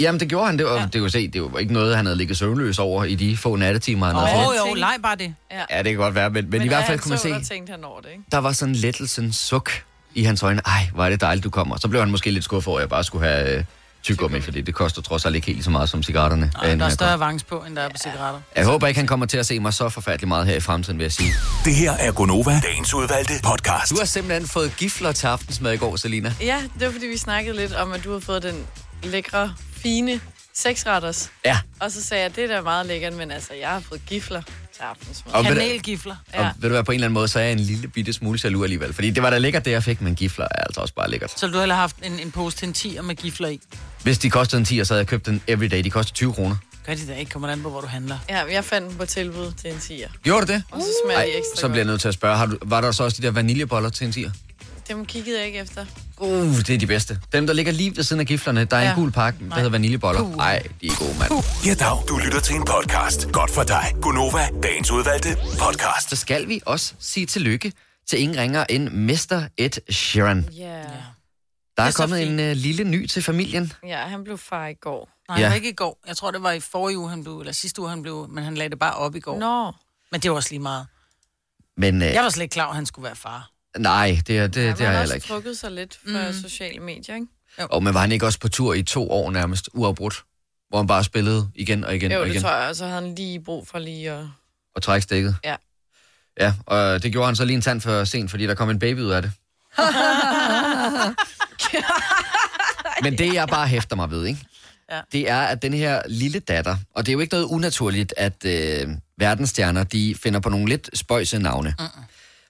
Jamen, 0.00 0.20
det 0.20 0.28
gjorde 0.28 0.46
han. 0.46 0.58
Det 0.58 0.66
var, 0.66 0.74
Ja. 0.74 0.86
det, 0.92 1.00
kunne 1.00 1.10
se, 1.10 1.28
det 1.28 1.42
var 1.52 1.58
ikke 1.58 1.72
noget, 1.72 1.96
han 1.96 2.06
havde 2.06 2.16
ligget 2.18 2.36
søvnløs 2.36 2.78
over 2.78 3.04
i 3.04 3.14
de 3.14 3.36
få 3.36 3.56
nattetimer, 3.56 4.06
han 4.06 4.16
havde 4.16 4.28
Åh, 4.38 4.44
fået. 4.44 4.48
oh, 4.48 4.54
jo, 4.56 4.64
Tænk- 4.74 4.78
leg 4.78 4.96
bare 5.02 5.16
det. 5.16 5.34
Ja. 5.50 5.62
Ja, 5.76 5.78
det 5.82 5.84
kan 5.92 5.96
godt 5.96 6.14
være, 6.14 6.30
men, 6.30 6.44
men, 6.44 6.50
men 6.50 6.62
i 6.62 6.68
hvert 6.68 6.86
fald 6.86 6.98
kunne 6.98 7.10
man 7.10 7.18
se... 7.18 7.28
dig, 7.28 7.42
tænkte 7.48 7.70
han 7.70 7.84
over 7.84 8.00
det, 8.00 8.08
ikke? 8.10 8.22
der 8.32 8.38
var 8.38 8.52
sådan 8.52 8.74
lettelsens 8.74 9.36
suk 9.36 9.70
i 10.14 10.22
hans 10.22 10.42
øjne. 10.42 10.60
Ej, 10.66 10.88
hvor 10.94 11.04
er 11.04 11.10
det 11.10 11.20
dejligt, 11.20 11.44
du 11.44 11.50
kommer. 11.50 11.76
Så 11.76 11.88
blev 11.88 12.00
han 12.00 12.10
måske 12.10 12.30
lidt 12.30 12.44
skuffet 12.44 12.68
over, 12.68 12.78
at 12.78 12.82
jeg 12.82 12.88
bare 12.88 13.04
skulle 13.04 13.26
have 13.28 13.56
øh, 13.58 13.64
tyggegummi, 14.02 14.40
fordi 14.40 14.60
det 14.60 14.74
koster 14.74 15.02
trods 15.02 15.26
alt 15.26 15.34
ikke 15.34 15.46
helt 15.46 15.64
så 15.64 15.70
meget 15.70 15.88
som 15.88 16.02
cigaretterne. 16.02 16.52
Ej, 16.62 16.64
øh, 16.64 16.70
når 16.70 16.76
der 16.76 16.84
er 16.84 16.86
jeg 16.88 16.92
større 16.92 17.12
avance 17.12 17.46
på, 17.46 17.58
end 17.68 17.76
der 17.76 17.82
er 17.82 17.88
på 17.88 17.96
cigaretter. 18.02 18.40
Jeg 18.56 18.64
håber 18.64 18.86
ikke, 18.86 18.98
han 19.00 19.06
kommer 19.06 19.26
til 19.26 19.38
at 19.38 19.46
se 19.46 19.60
mig 19.60 19.74
så 19.74 19.88
forfærdeligt 19.88 20.28
meget 20.28 20.46
her 20.46 20.56
i 20.56 20.60
fremtiden, 20.60 20.98
vil 20.98 21.04
jeg 21.04 21.12
sige. 21.12 21.32
Det 21.64 21.74
her 21.74 21.92
er 21.92 22.12
Gonova, 22.12 22.60
dagens 22.64 22.94
udvalgte 22.94 23.32
podcast. 23.44 23.90
Du 23.90 23.96
har 23.98 24.04
simpelthen 24.06 24.48
fået 24.48 24.76
gifler 24.76 25.12
til 25.12 25.26
aftensmad 25.26 25.72
i 25.72 25.76
går, 25.76 25.96
Selina. 25.96 26.34
Ja, 26.40 26.56
det 26.78 26.86
var 26.86 26.92
fordi, 26.92 27.06
vi 27.06 27.16
snakkede 27.16 27.56
lidt 27.56 27.72
om, 27.74 27.92
at 27.92 28.04
du 28.04 28.08
havde 28.10 28.20
fået 28.20 28.42
den 28.42 28.54
lækre, 29.02 29.54
fine 29.82 30.20
seksretters. 30.54 31.30
Ja, 31.44 31.58
Og 31.80 31.90
så 31.92 32.02
sagde 32.04 32.22
jeg, 32.22 32.36
det 32.36 32.44
er 32.44 32.48
da 32.56 32.60
meget 32.60 32.86
lækkert, 32.86 33.12
men 33.12 33.30
altså, 33.30 33.54
jeg 33.60 33.68
har 33.68 33.80
fået 33.80 34.00
gifler 34.06 34.42
til 34.42 34.82
aftensmad. 34.82 35.34
Og 35.34 35.44
ved 35.44 35.50
du- 35.54 35.60
Kanelgifler. 35.60 36.16
og 36.32 36.40
Ja. 36.40 36.50
ved 36.58 36.68
du 36.68 36.74
hvad, 36.74 36.84
på 36.84 36.92
en 36.92 36.96
eller 36.96 37.06
anden 37.06 37.14
måde, 37.14 37.28
så 37.28 37.38
er 37.38 37.42
jeg 37.42 37.52
en 37.52 37.60
lille 37.60 37.88
bitte 37.88 38.12
smule 38.12 38.40
jaloux 38.44 38.62
alligevel. 38.64 38.92
Fordi 38.94 39.10
det 39.10 39.22
var 39.22 39.30
da 39.30 39.38
lækkert, 39.38 39.64
det 39.64 39.70
jeg 39.70 39.84
fik, 39.84 40.00
men 40.00 40.14
gifler 40.14 40.44
er 40.50 40.62
altså 40.64 40.80
også 40.80 40.94
bare 40.94 41.10
lækkert. 41.10 41.40
Så 41.40 41.46
du 41.46 41.58
heller 41.58 41.74
haft 41.74 41.96
en, 42.02 42.20
en 42.20 42.30
pose 42.30 42.56
til 42.56 42.68
en 42.68 42.74
10 42.74 42.98
med 43.02 43.14
gifler 43.16 43.48
i. 43.48 43.60
Hvis 44.02 44.18
de 44.18 44.30
kostede 44.30 44.58
en 44.60 44.64
10, 44.64 44.84
så 44.84 44.94
havde 44.94 45.00
jeg 45.00 45.06
købt 45.06 45.26
den 45.26 45.42
everyday. 45.46 45.84
De 45.84 45.90
koster 45.90 46.12
20 46.14 46.32
kroner. 46.32 46.56
Gør 46.86 46.94
de 46.94 47.06
da 47.06 47.14
ikke, 47.14 47.30
kommer 47.30 47.48
an 47.48 47.62
på, 47.62 47.70
hvor 47.70 47.80
du 47.80 47.86
handler. 47.86 48.18
Ja, 48.28 48.44
jeg 48.52 48.64
fandt 48.64 48.88
den 48.90 48.98
på 48.98 49.06
tilbud 49.06 49.52
til 49.52 49.70
en 49.70 49.76
10'er. 49.76 50.08
Gjorde 50.22 50.46
du 50.46 50.52
det? 50.52 50.62
Og 50.70 50.80
så 50.80 50.86
smager 51.04 51.20
de 51.20 51.26
ekstra 51.38 51.60
så 51.60 51.68
bliver 51.68 51.78
jeg 51.78 51.86
nødt 51.86 52.00
til 52.00 52.08
at 52.08 52.14
spørge, 52.14 52.36
har 52.36 52.46
du, 52.46 52.58
var 52.62 52.80
der 52.80 52.92
så 52.92 53.04
også 53.04 53.16
de 53.16 53.26
der 53.26 53.30
vaniljeboller 53.32 53.88
til 53.90 54.06
en 54.06 54.12
10'er? 54.12 54.30
Dem 54.88 55.06
kiggede 55.06 55.38
jeg 55.38 55.46
ikke 55.46 55.58
efter. 55.58 55.86
Uh, 56.18 56.28
det 56.56 56.70
er 56.70 56.78
de 56.78 56.86
bedste. 56.86 57.20
Dem, 57.32 57.46
der 57.46 57.54
ligger 57.54 57.72
lige 57.72 57.96
ved 57.96 58.04
siden 58.04 58.20
af 58.20 58.26
giflerne. 58.26 58.64
Der 58.64 58.76
er 58.76 58.82
Ja. 58.82 58.88
en 58.90 58.94
gul 58.96 59.12
pakke, 59.12 59.48
der 59.48 59.54
hedder 59.54 59.70
vaniljeboller. 59.70 60.36
Nej, 60.36 60.62
de 60.80 60.86
er 60.86 60.98
gode, 60.98 61.18
mand. 61.18 61.44
Ja, 61.66 61.74
dag. 61.74 62.08
Du 62.08 62.16
lytter 62.18 62.40
til 62.40 62.54
en 62.54 62.64
podcast. 62.64 63.32
Godt 63.32 63.50
for 63.50 63.62
dig. 63.62 63.94
Gonova, 64.02 64.48
dagens 64.62 64.90
udvalgte 64.90 65.36
podcast. 65.58 66.10
Så 66.10 66.16
skal 66.16 66.48
vi 66.48 66.60
også 66.66 66.94
sige 66.98 67.26
tillykke 67.26 67.72
til 68.06 68.20
ingen 68.20 68.38
ringer 68.38 68.64
end 68.70 68.88
Mr. 68.88 69.48
Ed 69.56 69.92
Sheeran. 69.92 70.48
Ja. 70.56 70.62
Yeah. 70.64 70.84
Der 71.76 71.82
er, 71.82 71.88
er 71.88 71.92
kommet 71.92 72.18
fint. 72.26 72.40
en 72.40 72.50
uh, 72.50 72.56
lille 72.56 72.84
ny 72.84 73.06
til 73.06 73.22
familien. 73.22 73.72
Ja, 73.86 73.98
han 73.98 74.24
blev 74.24 74.38
far 74.38 74.66
i 74.66 74.74
går. 74.74 75.08
Nej, 75.28 75.40
Ja. 75.40 75.52
ikke 75.52 75.68
i 75.70 75.74
går. 75.74 75.98
Jeg 76.06 76.16
tror, 76.16 76.30
det 76.30 76.42
var 76.42 76.52
i 76.52 76.60
forrige 76.60 76.98
uge, 76.98 77.10
han 77.10 77.22
blev, 77.24 77.38
eller 77.40 77.52
sidste 77.52 77.80
uge, 77.80 77.90
han 77.90 78.02
blev, 78.02 78.26
men 78.30 78.44
han 78.44 78.54
lagde 78.54 78.70
det 78.70 78.78
bare 78.78 78.94
op 78.94 79.16
i 79.16 79.20
går. 79.20 79.38
Nå. 79.38 79.72
Men 80.12 80.20
det 80.20 80.30
var 80.30 80.36
også 80.36 80.50
lige 80.50 80.60
meget. 80.62 80.86
Men 81.76 81.96
uh, 82.02 82.08
Jeg 82.08 82.22
var 82.22 82.28
slet 82.30 82.42
ikke 82.42 82.52
klar, 82.52 82.68
at 82.68 82.74
han 82.74 82.86
skulle 82.86 83.04
være 83.04 83.16
far. 83.16 83.50
Nej, 83.76 84.18
det, 84.26 84.38
er- 84.38 84.46
det, 84.46 84.60
Ja, 84.62 84.66
det 84.66 84.78
har 84.78 84.84
jeg 84.84 84.88
også 84.88 84.98
heller 85.00 85.14
ikke. 85.14 85.26
trukket 85.26 85.58
sig 85.58 85.70
lidt 85.72 85.98
for 86.06 86.26
mm. 86.28 86.32
sociale 86.42 86.80
medier, 86.80 87.14
ikke? 87.14 87.26
Og 87.58 87.82
men 87.82 87.94
var 87.94 88.00
han 88.00 88.12
ikke 88.12 88.26
også 88.26 88.38
på 88.40 88.48
tur 88.48 88.74
i 88.74 88.82
to 88.82 89.10
år 89.10 89.30
nærmest, 89.30 89.68
uafbrudt? 89.72 90.24
Hvor 90.68 90.78
han 90.78 90.86
bare 90.86 91.04
spillede 91.04 91.48
igen 91.54 91.84
og 91.84 91.96
igen 91.96 92.12
Jo, 92.12 92.20
og 92.20 92.26
det 92.26 92.32
igen. 92.32 92.42
tror 92.42 92.50
jeg. 92.56 92.68
Og 92.68 92.76
så 92.76 92.84
havde 92.86 93.00
han 93.02 93.14
lige 93.14 93.40
brug 93.40 93.68
for 93.68 93.78
lige 93.78 94.10
at... 94.10 94.24
Og 94.74 94.82
trække 94.82 95.02
stikket. 95.02 95.36
Ja. 95.44 95.56
Ja, 96.40 96.54
og 96.66 97.02
det 97.02 97.12
gjorde 97.12 97.26
han 97.26 97.36
så 97.36 97.44
lige 97.44 97.56
en 97.56 97.62
tand 97.62 97.80
for 97.80 98.04
sent, 98.04 98.30
fordi 98.30 98.46
der 98.46 98.54
kom 98.54 98.70
en 98.70 98.78
baby 98.78 99.00
ud 99.00 99.10
af 99.10 99.22
det. 99.22 99.32
Men 103.02 103.18
det, 103.18 103.34
jeg 103.34 103.48
bare 103.48 103.66
hæfter 103.68 103.96
mig 103.96 104.10
ved, 104.10 104.26
ikke? 104.26 104.46
Ja. 104.92 105.00
det 105.12 105.30
er, 105.30 105.40
at 105.40 105.62
den 105.62 105.74
her 105.74 106.02
lille 106.08 106.38
datter, 106.38 106.76
og 106.94 107.06
det 107.06 107.12
er 107.12 107.14
jo 107.14 107.20
ikke 107.20 107.34
noget 107.34 107.44
unaturligt, 107.46 108.14
at 108.16 108.44
øh, 108.44 108.88
verdensstjerner, 109.18 109.84
de 109.84 110.14
finder 110.22 110.40
på 110.40 110.48
nogle 110.48 110.66
lidt 110.68 110.90
spøjse 110.94 111.38
navne. 111.38 111.74
Uh-uh. 111.80 112.00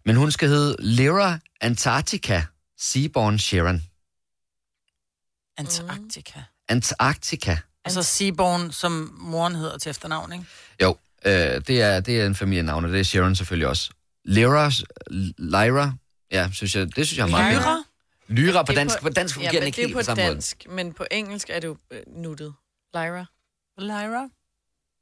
Men 0.05 0.17
hun 0.17 0.31
skal 0.31 0.49
hedde 0.49 0.77
Lyra 0.79 1.39
Antarctica 1.61 2.43
Seaborn 2.79 3.39
Sharon. 3.39 3.83
Antarktika. 5.57 6.41
Antarctica. 6.69 7.57
Og 7.85 7.91
så 7.91 8.03
Seaborn, 8.03 8.73
som 8.73 9.17
moren 9.19 9.55
hedder 9.55 9.79
til 9.79 9.91
efternavn, 9.91 10.33
ikke? 10.33 10.45
Jo, 10.83 10.97
øh, 11.27 11.33
det, 11.33 11.83
er, 11.83 12.01
det 12.01 12.21
er 12.21 12.27
en 12.27 12.35
familienavn, 12.35 12.85
og 12.85 12.91
det 12.91 13.01
er 13.01 13.05
Sharon 13.05 13.37
selvfølgelig 13.37 13.69
også. 13.69 13.91
Lyra, 14.25 14.71
Lyra, 15.39 15.93
ja, 16.33 16.51
synes 16.53 16.77
jeg, 16.77 16.97
det 16.97 17.07
synes 17.07 17.19
jeg 17.19 17.25
er 17.27 17.31
meget 17.31 17.55
Lyra? 17.55 17.83
Lyra 18.29 18.63
på 18.63 18.73
dansk, 18.73 19.01
på 19.01 19.09
dansk 19.09 19.37
Ja, 19.37 19.41
fungerer 19.41 19.53
men 19.53 19.61
den 19.61 19.67
ikke 19.67 19.77
det 19.77 19.83
er 19.83 19.87
helt 19.87 19.95
på 19.95 19.99
på 19.99 20.05
samme 20.05 20.23
måde. 20.23 20.33
dansk, 20.35 20.67
men 20.69 20.93
på 20.93 21.07
engelsk 21.11 21.51
er 21.51 21.61
det 21.61 21.69
jo 21.69 21.77
øh, 21.91 22.01
nuttet. 22.07 22.55
Lyra. 22.95 23.25
Lyra? 23.79 24.29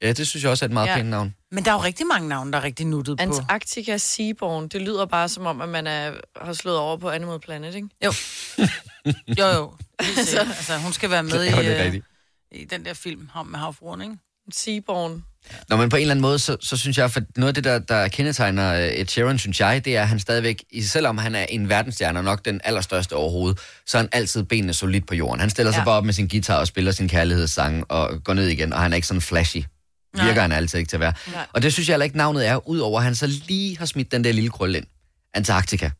Ja, 0.03 0.13
det 0.13 0.27
synes 0.27 0.43
jeg 0.43 0.51
også 0.51 0.65
er 0.65 0.69
et 0.69 0.73
meget 0.73 0.87
Ja. 0.89 0.97
pænt 0.97 1.09
navn. 1.09 1.35
Men 1.53 1.65
der 1.65 1.71
er 1.71 1.75
jo 1.75 1.83
rigtig 1.83 2.07
mange 2.07 2.29
navne, 2.29 2.53
der 2.53 2.59
er 2.59 2.63
rigtig 2.65 2.87
nuttet 2.87 3.19
på. 3.19 3.23
Antarctica 3.23 3.97
Seaborn, 3.97 4.69
det 4.69 4.83
lyder 4.83 5.07
bare 5.07 5.29
som 5.29 5.47
om, 5.47 5.61
at 5.61 5.69
man 5.69 5.87
er, 5.87 6.13
har 6.43 6.53
slået 6.53 6.79
over 6.79 6.97
på 6.97 7.11
Animal 7.11 7.41
Planet, 7.41 7.75
ikke? 7.75 7.89
Jo. 8.05 8.13
jo, 9.39 9.47
jo. 9.47 9.73
Sikkert. 10.03 10.47
altså, 10.47 10.77
hun 10.79 10.93
skal 10.93 11.11
være 11.11 11.23
med 11.23 11.45
i, 11.45 11.69
øh, 11.97 12.01
i 12.53 12.65
den 12.65 12.85
der 12.85 12.95
film 12.95 13.29
ham 13.33 13.47
med 13.47 13.59
havfruen, 13.59 14.03
ikke? 14.03 14.15
Seaborn. 14.53 15.25
Nå, 15.69 15.77
men 15.77 15.89
på 15.89 15.97
en 15.97 16.03
eller 16.03 16.11
anden 16.13 16.23
måde, 16.23 16.39
så, 16.39 16.57
så 16.61 16.77
synes 16.77 16.99
jeg, 16.99 17.11
for 17.11 17.21
noget 17.37 17.49
af 17.49 17.55
det, 17.55 17.65
der, 17.65 17.79
der 17.79 18.09
kendetegner 18.09 18.75
øh, 18.75 18.89
Ed 19.01 19.07
Sheeran, 19.07 19.39
synes 19.39 19.61
jeg, 19.61 19.85
det 19.85 19.97
er, 19.97 20.03
at 20.03 20.09
han 20.09 20.19
stadigvæk, 20.19 20.65
selvom 20.83 21.19
han 21.19 21.35
er 21.35 21.45
en 21.49 21.69
verdensstjerne, 21.69 22.19
og 22.19 22.25
nok 22.25 22.45
den 22.45 22.61
allerstørste 22.65 23.13
overhovedet, 23.17 23.59
så 23.87 23.99
er 23.99 24.03
han 24.03 24.09
altid 24.13 24.43
benene 24.43 24.75
solidt 24.75 25.07
på 25.07 25.15
jorden. 25.15 25.41
Han 25.41 25.51
stiller 25.51 25.73
sig 25.73 25.79
Ja. 25.81 25.85
bare 25.85 25.95
op 25.97 26.05
med 26.05 26.13
sin 26.13 26.29
guitar 26.29 26.59
og 26.59 26.67
spiller 26.67 26.93
sin 26.93 27.09
kærlighedssang 27.09 27.85
og 27.91 28.25
går 28.25 28.35
ned 28.35 28.47
igen, 28.49 28.73
og 28.73 28.81
han 28.81 28.93
er 28.93 28.97
ikke 28.97 29.07
sådan 29.09 29.21
flashy. 29.21 29.63
Virker 30.15 30.33
Nej. 30.35 30.43
han 30.43 30.53
altid 30.53 30.79
ikke 30.79 30.89
til 30.89 30.97
at 30.97 31.01
være. 31.01 31.13
Nej. 31.33 31.47
Og 31.53 31.63
det 31.63 31.73
synes 31.73 31.89
jeg 31.89 31.95
heller 31.95 32.05
ikke, 32.05 32.17
navnet 32.17 32.47
er, 32.47 32.69
udover 32.69 32.99
at 32.99 33.05
han 33.05 33.15
så 33.15 33.27
lige 33.27 33.79
har 33.79 33.87
smidt 33.87 34.13
den 34.13 34.25
der 34.25 34.33
lille 34.33 34.51
krølle 34.51 34.79
ind. 34.79 34.87
Antarktika. 35.35 35.87
Er 35.87 35.91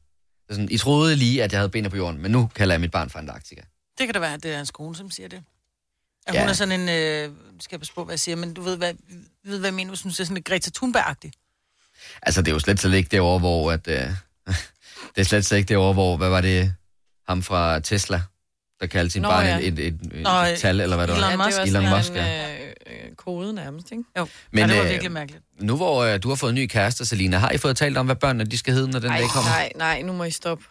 Sådan, 0.55 0.69
I 0.71 0.79
troede 0.79 1.17
lige, 1.17 1.43
at 1.45 1.53
jeg 1.53 1.61
havde 1.61 1.69
benene 1.69 1.91
på 1.91 1.97
jorden, 1.97 2.23
men 2.23 2.31
nu 2.31 2.51
kalder 2.55 2.75
jeg 2.75 2.81
mit 2.81 2.91
barn 2.91 3.11
for 3.11 3.19
Antarktika. 3.19 3.61
Det 3.99 4.07
kan 4.07 4.15
da 4.15 4.21
være, 4.21 4.35
at 4.35 4.43
det 4.43 4.53
er 4.53 4.57
hans 4.57 4.71
kone, 4.71 4.97
som 4.97 5.11
siger 5.11 5.29
det. 5.29 5.43
At 6.27 6.35
Ja. 6.35 6.41
hun 6.41 6.49
er 6.49 6.53
sådan 6.53 6.81
en... 6.81 6.89
Øh, 6.89 7.31
skal 7.61 7.75
jeg 7.77 7.81
passe 7.81 7.95
på, 7.95 8.05
hvad 8.05 8.13
jeg 8.13 8.21
siger, 8.21 8.37
men 8.37 8.55
du 8.55 8.63
ved, 8.63 8.77
hvad, 8.77 8.95
ved, 9.45 9.59
hvad 9.59 9.69
jeg 9.69 9.75
mener? 9.75 9.91
Du 9.91 9.97
synes, 9.97 10.17
det 10.17 10.21
er 10.21 10.25
sådan 10.25 10.35
lidt 10.35 10.47
Greta 10.47 10.71
Thunberg-agtigt. 10.77 11.33
Altså, 12.23 12.43
det 12.43 12.49
er 12.49 12.53
jo 12.53 12.59
slet 12.59 12.81
slet 12.81 12.95
ikke 12.95 13.09
derovre, 13.09 13.39
hvor... 13.39 13.73
At, 13.73 13.89
øh, 13.89 13.95
det 15.15 15.21
er 15.21 15.23
slet 15.23 15.45
slet 15.47 15.59
ikke 15.59 15.69
derovre, 15.69 15.93
hvor... 15.93 16.17
Hvad 16.17 16.29
var 16.29 16.41
det? 16.41 16.75
Ham 17.29 17.43
fra 17.43 17.79
Tesla, 17.81 18.23
der 18.81 18.87
kaldte 18.87 19.13
sin 19.13 19.23
Nå, 19.23 19.29
barn 19.29 19.47
ja. 19.47 19.59
et, 19.59 19.67
et, 19.67 19.79
et, 19.79 20.23
Nå, 20.23 20.31
et 20.31 20.59
tal, 20.59 20.81
eller 20.81 20.97
hvad 20.97 21.07
det 21.07 21.17
Elon 21.17 21.39
var. 21.39 21.47
Musk. 21.47 21.57
Ja, 21.59 21.63
det 21.63 21.69
Elon 21.69 21.91
Musk, 21.97 22.11
en 22.11 22.17
øh, 22.17 22.61
øh, 22.61 22.66
kode 23.17 23.53
nærmest, 23.53 23.93
ikke? 23.93 24.05
Jo, 24.19 24.23
Men, 24.25 24.31
Men, 24.53 24.61
ja, 24.61 24.67
det 24.67 24.77
var 24.77 24.85
øh, 24.85 24.91
virkelig 24.91 25.13
mærkeligt. 25.13 25.45
Nu 25.61 25.77
hvor 25.77 26.03
øh, 26.05 26.23
du 26.23 26.29
har 26.29 26.37
fået 26.37 26.51
en 26.51 26.55
ny 26.55 26.67
kæreste, 26.67 27.07
Selina, 27.07 27.39
har 27.39 27.51
I 27.51 27.59
fået 27.59 27.77
talt 27.77 27.97
om, 27.97 28.07
hvad 28.07 28.17
børnene 28.17 28.45
de 28.45 28.59
skal 28.59 28.75
hedde, 28.75 28.91
når 28.91 28.99
den 28.99 29.11
Ej, 29.11 29.19
dag 29.19 29.29
kommer? 29.29 29.51
nej, 29.51 29.73
nej, 29.77 30.03
nu 30.03 30.13
må 30.13 30.25
I 30.25 30.31
stoppe. 30.31 30.65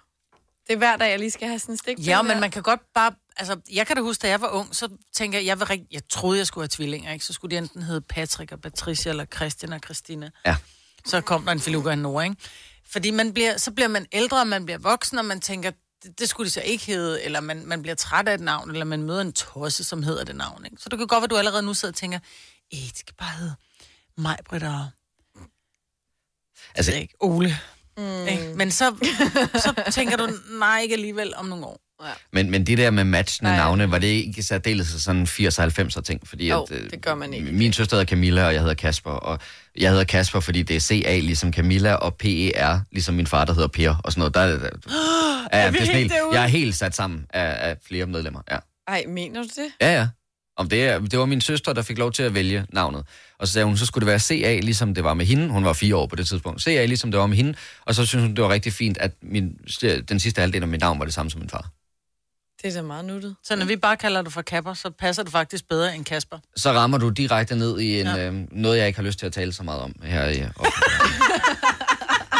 Det 0.67 0.74
er 0.74 0.77
hver 0.77 0.98
dag, 0.98 1.10
jeg 1.10 1.20
lige 1.20 1.32
skal 1.32 1.48
have 1.48 1.60
sådan 1.60 1.74
en 1.74 1.77
stik. 1.77 2.08
Ja, 2.08 2.22
men 2.22 2.39
man 2.39 2.51
kan 2.51 2.63
godt 2.63 2.79
bare... 2.96 3.12
Altså, 3.38 3.60
jeg 3.74 3.88
kan 3.88 3.96
da 3.96 4.01
huske, 4.01 4.22
da 4.22 4.27
jeg 4.29 4.41
var 4.41 4.50
ung, 4.50 4.75
så 4.75 4.89
tænker 5.13 5.39
jeg, 5.39 5.46
jeg, 5.46 5.60
var 5.60 5.70
rigt... 5.70 5.84
jeg 5.91 6.01
troede, 6.10 6.38
jeg 6.38 6.48
skulle 6.48 6.63
have 6.63 6.70
tvillinger, 6.70 7.13
ikke? 7.13 7.25
Så 7.25 7.34
skulle 7.34 7.51
de 7.51 7.58
enten 7.58 7.82
hedde 7.82 8.01
Patrick 8.01 8.51
og 8.51 8.62
Patricia, 8.62 9.10
eller 9.10 9.25
Christian 9.25 9.74
og 9.74 9.79
Christina. 9.86 10.29
Ja. 10.46 10.55
Så 11.05 11.22
kom 11.22 11.46
der 11.46 11.51
en 11.51 11.60
filuga 11.60 11.89
og 11.89 11.94
en 11.94 12.00
Nora, 12.00 12.24
ikke? 12.24 12.36
Fordi 12.91 13.12
man 13.12 13.34
bliver, 13.34 13.58
så 13.58 13.72
bliver 13.72 13.88
man 13.88 14.05
ældre, 14.12 14.41
og 14.41 14.48
man 14.48 14.65
bliver 14.65 14.77
voksen, 14.77 15.17
og 15.17 15.25
man 15.25 15.41
tænker, 15.41 15.72
det, 16.05 16.19
det 16.19 16.29
skulle 16.29 16.45
det 16.45 16.53
så 16.53 16.62
ikke 16.62 16.85
hedde, 16.85 17.24
eller 17.24 17.39
man, 17.39 17.65
man 17.65 17.81
bliver 17.81 17.95
træt 17.95 18.27
af 18.27 18.33
et 18.33 18.39
navn, 18.39 18.71
eller 18.71 18.85
man 18.85 19.03
møder 19.03 19.21
en 19.21 19.33
tosse, 19.33 19.83
som 19.83 20.03
hedder 20.03 20.24
det 20.24 20.35
navn. 20.35 20.65
Ikke? 20.65 20.77
Så 20.79 20.89
det 20.89 20.97
kan 20.97 21.07
godt 21.07 21.21
være, 21.21 21.24
at 21.24 21.29
du 21.29 21.38
allerede 21.38 21.63
nu 21.63 21.74
sidder 21.74 21.91
og 21.91 21.95
tænker, 21.95 22.19
eh, 22.74 22.79
det 22.79 22.97
skal 22.97 23.15
bare 23.15 23.38
hedde 23.39 23.55
Majbrit 24.17 24.63
og 24.63 24.88
Altså, 26.75 26.91
altså, 26.91 27.01
ikke, 27.01 27.13
Ole. 27.19 27.59
Mm. 27.97 28.27
Ikke? 28.27 28.53
Men 28.55 28.71
så, 28.71 28.95
så 29.53 29.91
tænker 29.91 30.17
du, 30.17 30.29
nej, 30.50 30.81
ikke 30.81 30.93
alligevel 30.93 31.35
om 31.35 31.45
nogle 31.45 31.65
år. 31.65 31.81
Men, 32.34 32.52
men 32.52 32.66
det 32.66 32.78
der 32.78 32.92
med 32.92 33.04
matchende 33.04 33.52
Nej. 33.52 33.58
navne, 33.60 33.92
var 33.92 33.98
det 34.00 34.08
ikke 34.08 34.44
særdeles 34.44 34.88
sådan 34.88 35.24
80-90'er 35.24 36.02
ting? 36.02 36.28
Fordi 36.28 36.50
Jo, 36.50 36.62
at, 36.64 36.72
øh, 36.78 36.90
det 36.92 37.02
gør 37.02 37.16
man 37.16 37.34
ikke. 37.34 37.52
Min 37.52 37.74
søster 37.74 37.96
hedder 37.98 38.10
Camilla, 38.10 38.46
og 38.46 38.54
jeg 38.54 38.62
hedder 38.62 38.74
Kasper. 38.75 39.12
Og 39.12 39.40
jeg 39.78 39.90
hedder 39.90 40.04
Kasper, 40.04 40.40
fordi 40.40 40.62
det 40.64 40.75
er 40.75 40.80
CA 40.80 41.20
ligesom 41.20 41.54
Camilla, 41.54 41.94
og 41.94 42.16
PER 42.16 42.80
ligesom 42.92 43.16
min 43.16 43.28
far, 43.28 43.46
der 43.46 43.54
hedder 43.54 43.68
Per. 43.68 43.96
Og 44.04 44.12
sådan 44.12 44.20
noget. 44.20 44.34
Der, 44.34 44.46
der, 44.48 44.70
ja, 45.54 45.64
ja, 45.64 45.70
vi 45.70 45.78
det 45.78 45.90
er 45.90 46.08
derude? 46.08 46.36
jeg 46.40 46.44
er 46.44 46.48
helt 46.48 46.75
sat 46.75 46.96
sammen 46.96 47.25
af, 47.30 47.70
af 47.70 47.78
flere 47.88 48.06
medlemmer. 48.06 48.42
Ja. 48.52 48.58
Ej, 48.88 49.04
mener 49.08 49.42
du 49.42 49.48
det? 49.48 49.68
Ja, 49.82 49.94
ja. 50.00 50.08
Om 50.58 50.70
det, 50.70 50.84
er- 50.88 51.00
det 51.00 51.20
var 51.20 51.25
min 51.25 51.42
søster, 51.42 51.74
der 51.74 51.82
fik 51.82 51.98
lov 51.98 52.12
til 52.12 52.24
at 52.24 52.34
vælge 52.34 52.66
navnet. 52.74 53.04
Og 53.40 53.48
så 53.48 53.54
sagde 53.54 53.66
hun, 53.66 53.78
så 53.78 53.86
skulle 53.86 54.02
det 54.06 54.08
være 54.12 54.20
CA, 54.20 54.60
ligesom 54.60 54.94
det 54.96 55.04
var 55.04 55.14
med 55.14 55.25
hende. 55.25 55.50
Hun 55.50 55.66
var 55.66 55.74
fire 55.74 55.96
år 55.96 56.06
på 56.08 56.16
det 56.16 56.28
tidspunkt. 56.28 56.62
CA, 56.62 56.86
ligesom 56.86 57.12
det 57.12 57.20
var 57.20 57.28
med 57.28 57.38
hende. 57.38 57.56
Og 57.86 57.96
så 57.96 58.06
synes 58.06 58.24
hun, 58.25 58.36
det 58.36 58.44
var 58.44 58.50
rigtig 58.50 58.74
fint, 58.74 58.98
at 58.98 59.12
min, 59.22 59.52
den 60.10 60.20
sidste 60.20 60.42
halvdel 60.42 60.62
af 60.62 60.68
mit 60.68 60.80
navn 60.80 61.00
var 61.00 61.06
det 61.06 61.14
samme 61.14 61.30
som 61.32 61.40
min 61.40 61.50
far. 61.50 61.70
Det 62.65 62.75
er 62.75 62.81
da 62.81 62.88
meget 62.88 63.05
nuttet. 63.05 63.36
Så 63.43 63.55
når 63.55 63.65
vi 63.65 63.75
bare 63.75 63.98
kalder 63.98 64.22
det 64.22 64.34
for 64.34 64.41
Kapper, 64.41 64.74
så 64.74 64.89
passer 64.89 65.24
det 65.24 65.31
faktisk 65.31 65.69
bedre 65.69 65.95
end 65.95 66.05
Kasper. 66.05 66.38
Så 66.55 66.72
rammer 66.72 66.98
du 66.98 67.10
direkte 67.10 67.55
ned 67.55 67.79
i 67.79 68.00
en, 68.00 68.07
ja. 68.07 68.27
øh, 68.27 68.34
noget, 68.51 68.77
jeg 68.77 68.88
ikke 68.88 69.00
har 69.00 69.03
lyst 69.03 69.19
til 69.19 69.25
at 69.25 69.34
tale 69.34 69.53
så 69.53 69.63
meget 69.63 69.81
om 69.81 69.95
her 70.03 70.27
i 70.29 70.34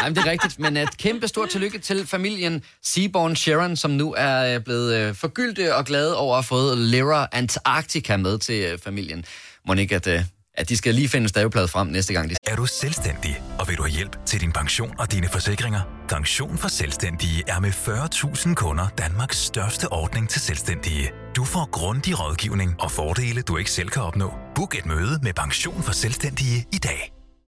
Jamen, 0.02 0.16
det 0.16 0.26
er 0.26 0.30
rigtigt, 0.30 0.58
men 0.58 0.76
et 0.76 0.96
kæmpe 0.96 1.28
stort 1.28 1.48
tillykke 1.48 1.78
til 1.78 2.06
familien 2.06 2.62
Seaborn 2.82 3.36
Sharon, 3.36 3.76
som 3.76 3.90
nu 3.90 4.14
er 4.18 4.54
øh, 4.54 4.60
blevet 4.64 4.94
øh, 4.94 5.14
forgyldte 5.14 5.74
og 5.74 5.84
glade 5.84 6.16
over 6.16 6.36
at 6.36 6.36
have 6.36 6.48
fået 6.48 6.78
Lera 6.78 7.28
Antarctica 7.32 8.16
med 8.16 8.38
til 8.38 8.64
øh, 8.64 8.78
familien. 8.78 9.24
Må 9.66 9.74
ikke, 9.74 9.94
at, 9.94 10.08
at 10.56 10.68
de 10.68 10.76
skal 10.76 10.94
lige 10.94 11.08
finde 11.08 11.24
en 11.24 11.28
staveplade 11.28 11.68
frem 11.68 11.86
næste 11.86 12.12
gang, 12.12 12.30
de 12.30 12.34
Er 12.46 12.56
du 12.56 12.66
selvstændig, 12.66 13.42
og 13.58 13.68
vil 13.68 13.76
du 13.76 13.82
have 13.82 13.92
hjælp 13.92 14.24
til 14.26 14.40
din 14.40 14.52
pension 14.52 14.94
og 14.98 15.12
dine 15.12 15.28
forsikringer? 15.28 15.80
Pension 16.08 16.58
for 16.58 16.68
Selvstændige 16.68 17.44
er 17.48 17.60
med 17.60 17.70
40.000 17.70 18.54
kunder 18.54 18.88
Danmarks 18.98 19.38
største 19.38 19.92
ordning 19.92 20.28
til 20.28 20.40
selvstændige. 20.40 21.10
Du 21.36 21.44
får 21.44 21.68
grundig 21.70 22.20
rådgivning 22.20 22.74
og 22.80 22.90
fordele, 22.90 23.42
du 23.42 23.56
ikke 23.56 23.70
selv 23.70 23.88
kan 23.88 24.02
opnå. 24.02 24.32
Book 24.54 24.78
et 24.78 24.86
møde 24.86 25.18
med 25.22 25.32
Pension 25.32 25.82
for 25.82 25.92
Selvstændige 25.92 26.66
i 26.72 26.78
dag. 26.78 27.15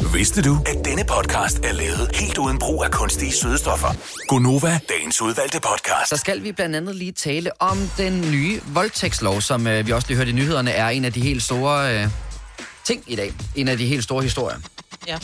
Vidste 0.00 0.42
du, 0.42 0.58
at 0.66 0.84
denne 0.84 1.04
podcast 1.04 1.58
er 1.58 1.72
lavet 1.72 2.10
helt 2.14 2.38
uden 2.38 2.58
brug 2.58 2.84
af 2.84 2.90
kunstige 2.90 3.32
sødestoffer? 3.32 3.88
Gonova, 4.28 4.80
dagens 4.88 5.22
udvalgte 5.22 5.60
podcast. 5.60 6.08
Så 6.08 6.16
skal 6.16 6.42
vi 6.42 6.52
blandt 6.52 6.76
andet 6.76 6.96
lige 6.96 7.12
tale 7.12 7.62
om 7.62 7.78
den 7.96 8.20
nye 8.20 8.60
voldtægtslov, 8.66 9.40
som 9.40 9.66
øh, 9.66 9.86
vi 9.86 9.92
også 9.92 10.08
lige 10.08 10.16
hørte 10.16 10.30
i 10.30 10.34
nyhederne, 10.34 10.70
er 10.70 10.88
en 10.88 11.04
af 11.04 11.12
de 11.12 11.20
helt 11.20 11.42
store 11.42 11.94
øh, 12.02 12.08
ting 12.84 13.02
i 13.06 13.16
dag. 13.16 13.32
En 13.54 13.68
af 13.68 13.78
de 13.78 13.86
helt 13.86 14.04
store 14.04 14.22
historier. 14.22 14.56
Ja. 15.06 15.18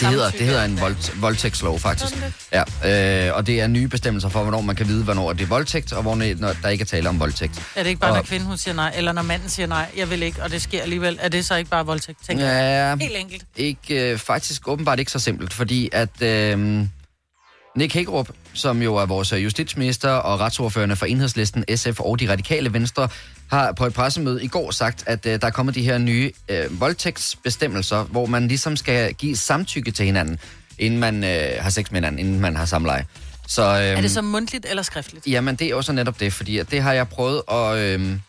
Det 0.00 0.08
hedder, 0.08 0.30
det 0.30 0.40
hedder 0.40 0.64
en 0.64 0.80
vold, 0.80 1.20
voldtægtslov, 1.20 1.78
faktisk. 1.80 2.12
Ja, 2.52 3.28
øh, 3.28 3.36
og 3.36 3.46
det 3.46 3.60
er 3.60 3.66
nye 3.66 3.88
bestemmelser 3.88 4.28
for, 4.28 4.42
hvornår 4.42 4.60
man 4.60 4.76
kan 4.76 4.88
vide, 4.88 5.04
hvornår 5.04 5.32
det 5.32 5.42
er 5.42 5.46
voldtægt, 5.48 5.92
og 5.92 6.02
hvornår 6.02 6.34
når 6.40 6.52
der 6.62 6.68
ikke 6.68 6.82
er 6.82 6.86
tale 6.86 7.08
om 7.08 7.20
voldtægt. 7.20 7.62
Er 7.76 7.82
det 7.82 7.88
ikke 7.90 8.00
bare, 8.00 8.10
Og- 8.10 8.16
når 8.16 8.22
kvinden 8.22 8.48
hun 8.48 8.58
siger 8.58 8.74
nej, 8.74 8.92
eller 8.96 9.12
når 9.12 9.22
manden 9.22 9.48
siger 9.48 9.66
nej, 9.66 9.86
jeg 9.96 10.10
vil 10.10 10.22
ikke, 10.22 10.42
og 10.42 10.50
det 10.50 10.62
sker 10.62 10.82
alligevel, 10.82 11.18
er 11.20 11.28
det 11.28 11.44
så 11.44 11.54
ikke 11.56 11.70
bare 11.70 11.86
voldtægt? 11.86 12.18
Tænker 12.26 12.46
jeg. 12.46 12.96
Ja, 13.00 13.04
Helt 13.04 13.16
enkelt. 13.18 13.44
ikke, 13.56 14.10
øh, 14.12 14.18
faktisk 14.18 14.68
åbenbart 14.68 14.98
ikke 14.98 15.10
så 15.10 15.18
simpelt, 15.18 15.52
fordi 15.52 15.88
at 15.92 16.22
øh, 16.22 16.84
Nick 17.76 17.94
Hækkerup, 17.94 18.28
som 18.54 18.82
jo 18.82 18.96
er 18.96 19.06
vores 19.06 19.32
justitsminister 19.32 20.10
og 20.10 20.40
retsordførende 20.40 20.96
for 20.96 21.06
Enhedslisten, 21.06 21.64
SF 21.76 22.00
og 22.00 22.20
de 22.20 22.30
radikale 22.32 22.72
venstre, 22.72 23.08
har 23.50 23.72
på 23.72 23.86
et 23.86 23.94
pressemøde 23.94 24.44
i 24.44 24.48
går 24.48 24.70
sagt, 24.70 25.04
at 25.06 25.26
øh, 25.26 25.40
der 25.40 25.46
er 25.46 25.50
kommet 25.50 25.74
de 25.74 25.82
her 25.82 25.98
nye 25.98 26.32
øh, 26.48 26.80
voldtægtsbestemmelser, 26.80 28.04
hvor 28.04 28.26
man 28.26 28.48
ligesom 28.48 28.76
skal 28.76 29.14
give 29.14 29.36
samtykke 29.36 29.90
til 29.90 30.06
hinanden, 30.06 30.38
inden 30.78 31.00
man 31.00 31.24
øh, 31.24 31.48
har 31.58 31.70
sex 31.70 31.90
med 31.90 31.96
hinanden, 31.96 32.18
inden 32.18 32.40
man 32.40 32.56
har 32.56 32.64
samleje. 32.64 33.04
Så, 33.48 33.62
øh, 33.62 33.84
Er 33.84 34.00
det 34.00 34.10
så 34.10 34.22
mundtligt 34.22 34.66
eller 34.70 34.82
skriftligt? 34.82 35.26
Jamen, 35.26 35.56
det 35.56 35.64
er 35.64 35.70
jo 35.70 35.82
så 35.82 35.92
netop 35.92 36.20
det, 36.20 36.32
fordi 36.32 36.58
at 36.58 36.70
det 36.70 36.82
har 36.82 36.92
jeg 36.92 37.08
prøvet 37.08 37.42
at 37.52 37.76
øhm, 37.76 38.20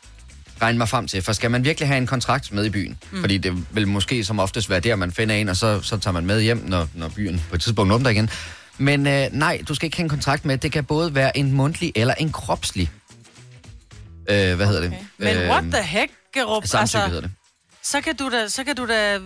regne 0.62 0.77
mig 0.77 0.89
frem 0.89 1.07
til. 1.07 1.21
For 1.21 1.33
skal 1.33 1.51
man 1.51 1.63
virkelig 1.63 1.88
have 1.88 1.97
en 1.97 2.07
kontrakt 2.07 2.51
med 2.53 2.65
i 2.65 2.69
byen? 2.69 2.97
Mm. 3.12 3.19
Fordi 3.21 3.38
det 3.38 3.65
vil 3.71 3.88
måske 3.88 4.24
som 4.24 4.39
oftest 4.39 4.69
være 4.69 4.79
der, 4.79 4.95
man 4.95 5.12
finder 5.12 5.36
en, 5.36 5.50
og 5.50 5.55
så, 5.55 5.81
så 5.81 5.97
tager 5.97 6.13
man 6.13 6.25
med 6.25 6.41
hjem, 6.41 6.63
når, 6.67 6.88
når 6.93 7.09
byen 7.09 7.41
på 7.50 7.55
et 7.55 7.62
tidspunkt 7.62 7.93
åbner 7.93 8.09
igen. 8.09 8.29
Men 8.77 9.07
øh, 9.07 9.27
nej, 9.31 9.62
du 9.67 9.75
skal 9.75 9.86
ikke 9.86 9.97
have 9.97 10.03
en 10.03 10.09
kontrakt 10.09 10.45
med. 10.45 10.57
Det 10.57 10.71
kan 10.71 10.83
både 10.83 11.15
være 11.15 11.38
en 11.38 11.51
mundtlig 11.51 11.91
eller 11.95 12.13
en 12.13 12.31
kropslig. 12.31 12.91
Øh, 14.29 14.55
hvad 14.55 14.67
hedder 14.67 14.81
det? 14.81 14.93
Men 15.17 15.38
Øh, 15.38 15.50
what 15.50 15.63
the 15.74 15.84
heck, 15.84 16.12
Gerup? 16.34 16.67
Samtykke 16.67 17.05
hedder 17.07 17.22
det. 17.22 17.31
så 17.84 18.01
kan 18.01 18.15
du 18.15 18.29
da, 18.31 18.48
så 18.48 18.63
kan 18.63 18.75
du 18.75 18.88
da, 18.88 19.19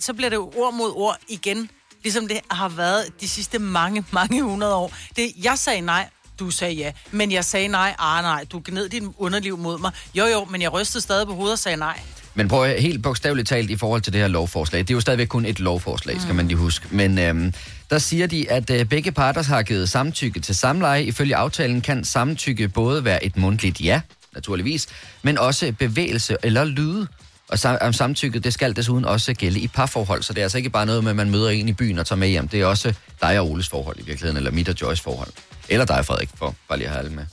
så 0.00 0.14
bliver 0.14 0.28
det 0.30 0.36
jo 0.36 0.52
ord 0.56 0.74
mod 0.74 0.92
ord 0.96 1.16
igen, 1.28 1.70
ligesom 2.02 2.28
det 2.28 2.40
har 2.50 2.68
været 2.68 3.04
de 3.20 3.28
sidste 3.28 3.58
mange, 3.58 4.04
mange 4.12 4.42
hundrede 4.42 4.74
år. 4.74 4.92
Det, 5.16 5.32
jeg 5.42 5.58
sagde 5.58 5.80
nej, 5.80 6.08
du 6.38 6.50
sagde 6.50 6.74
ja, 6.74 6.92
men 7.10 7.32
jeg 7.32 7.44
sagde 7.44 7.68
nej, 7.68 7.94
ah 7.98 8.22
nej, 8.22 8.44
du 8.52 8.62
gned 8.64 8.88
din 8.88 9.14
underliv 9.18 9.58
mod 9.58 9.78
mig. 9.78 9.90
Jo 10.14 10.26
jo, 10.26 10.44
men 10.44 10.62
jeg 10.62 10.72
rystede 10.72 11.02
stadig 11.02 11.26
på 11.26 11.34
hovedet 11.34 11.52
og 11.52 11.58
sagde 11.58 11.76
nej. 11.76 12.00
Men 12.34 12.48
prøv 12.48 12.64
at- 12.64 12.82
helt 12.82 13.02
bogstaveligt 13.02 13.48
talt 13.48 13.70
i 13.70 13.76
forhold 13.76 14.00
til 14.02 14.12
det 14.12 14.20
her 14.20 14.28
lovforslag. 14.28 14.80
Det 14.80 14.90
er 14.90 14.94
jo 14.94 15.00
stadigvæk 15.00 15.26
kun 15.28 15.44
et 15.46 15.60
lovforslag, 15.60 16.20
skal 16.20 16.34
man 16.34 16.48
lige 16.48 16.58
huske. 16.58 16.86
Men 16.90 17.18
øhm, 17.18 17.54
der 17.90 17.98
siger 17.98 18.26
de, 18.26 18.50
at 18.50 18.70
øh, 18.70 18.84
begge 18.84 19.12
parter 19.12 19.42
har 19.42 19.62
givet 19.62 19.88
samtykke 19.88 20.40
til 20.40 20.54
samleje. 20.54 21.02
Ifølge 21.04 21.36
aftalen 21.36 21.80
kan 21.80 22.04
samtykke 22.04 22.68
både 22.68 23.04
være 23.04 23.24
et 23.24 23.36
mundtligt 23.36 23.80
ja, 23.80 24.00
naturligvis, 24.36 24.86
men 25.22 25.38
også 25.38 25.72
bevægelse 25.78 26.36
eller 26.42 26.64
lyde. 26.64 27.06
Og 27.48 27.58
sam- 27.58 27.92
samtykket, 27.92 28.44
det 28.44 28.54
skal 28.54 28.76
desuden 28.76 29.04
også 29.04 29.34
gælde 29.34 29.60
i 29.60 29.68
parforhold, 29.68 30.22
så 30.22 30.32
det 30.32 30.40
er 30.40 30.44
altså 30.44 30.58
ikke 30.58 30.70
bare 30.70 30.86
noget 30.86 31.04
med, 31.04 31.10
at 31.10 31.16
man 31.16 31.30
møder 31.30 31.50
en 31.50 31.68
i 31.68 31.72
byen 31.72 31.98
og 31.98 32.06
tager 32.06 32.18
med 32.18 32.28
hjem. 32.28 32.48
Det 32.48 32.60
er 32.60 32.66
også 32.66 32.94
dig 33.22 33.40
og 33.40 33.50
Oles 33.50 33.68
forhold 33.68 33.96
i 33.98 34.02
virkeligheden, 34.02 34.36
eller 34.36 34.50
mit 34.50 34.68
og 34.68 34.74
Joyce 34.80 35.02
forhold. 35.02 35.28
Eller 35.68 35.84
dig, 35.84 36.06
Frederik, 36.06 36.28
for 36.34 36.54
bare 36.68 36.78
lige 36.78 36.88
at 36.88 36.92
have 36.92 37.04
alle 37.04 37.16
med. 37.16 37.24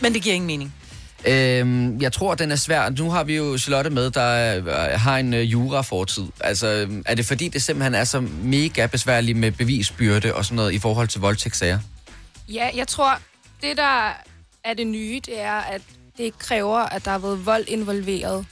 Men 0.00 0.14
det 0.14 0.22
giver 0.22 0.34
ingen 0.34 0.46
mening. 0.46 0.74
Øhm, 1.26 2.00
jeg 2.00 2.12
tror, 2.12 2.34
den 2.34 2.52
er 2.52 2.56
svær. 2.56 2.90
Nu 2.90 3.10
har 3.10 3.24
vi 3.24 3.36
jo 3.36 3.58
Charlotte 3.58 3.90
med, 3.90 4.10
der 4.10 4.56
øh, 4.56 5.00
har 5.00 5.18
en 5.18 5.34
øh, 5.34 5.52
jura-fortid. 5.52 6.24
Altså, 6.40 6.66
øh, 6.66 7.02
er 7.06 7.14
det 7.14 7.26
fordi, 7.26 7.48
det 7.48 7.62
simpelthen 7.62 7.94
er 7.94 8.04
så 8.04 8.20
mega 8.42 8.86
besværligt 8.86 9.38
med 9.38 9.50
bevisbyrde 9.52 10.34
og 10.34 10.44
sådan 10.44 10.56
noget 10.56 10.72
i 10.72 10.78
forhold 10.78 11.08
til 11.08 11.20
voldtægtssager? 11.20 11.78
Ja, 12.48 12.70
jeg 12.76 12.88
tror, 12.88 13.18
det 13.62 13.76
der 13.76 14.12
er 14.64 14.74
det 14.74 14.86
nye, 14.86 15.20
det 15.26 15.40
er, 15.40 15.52
at 15.52 15.82
det 16.16 16.24
ikke 16.24 16.38
kræver, 16.38 16.78
at 16.78 17.04
der 17.04 17.10
har 17.10 17.18
været 17.18 17.46
vold 17.46 17.64
involveret. 17.68 18.46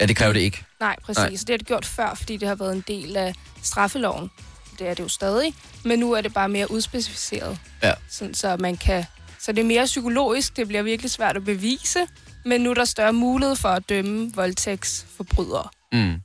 Ja, 0.00 0.06
det 0.06 0.16
kræver 0.16 0.32
det 0.32 0.40
ikke. 0.40 0.64
Nej, 0.80 0.96
præcis. 1.04 1.18
Nej. 1.18 1.28
Det 1.28 1.50
har 1.50 1.56
det 1.56 1.66
gjort 1.66 1.84
før, 1.86 2.14
fordi 2.14 2.36
det 2.36 2.48
har 2.48 2.54
været 2.54 2.72
en 2.72 2.84
del 2.88 3.16
af 3.16 3.34
straffeloven. 3.62 4.30
Det 4.78 4.88
er 4.88 4.94
det 4.94 5.02
jo 5.02 5.08
stadig. 5.08 5.54
Men 5.84 5.98
nu 5.98 6.12
er 6.12 6.20
det 6.20 6.34
bare 6.34 6.48
mere 6.48 6.70
udspecificeret. 6.70 7.58
Ja. 7.82 7.92
Sådan, 8.08 8.34
så 8.34 8.56
man 8.56 8.76
kan... 8.76 9.04
Så 9.38 9.52
det 9.52 9.60
er 9.60 9.66
mere 9.66 9.84
psykologisk. 9.84 10.56
Det 10.56 10.68
bliver 10.68 10.82
virkelig 10.82 11.10
svært 11.10 11.36
at 11.36 11.44
bevise. 11.44 12.06
Men 12.44 12.60
nu 12.60 12.70
er 12.70 12.74
der 12.74 12.84
større 12.84 13.12
mulighed 13.12 13.56
for 13.56 13.68
at 13.68 13.88
dømme 13.88 14.32
voldtægtsforbrydere. 14.34 15.68
Mm. 15.92 16.20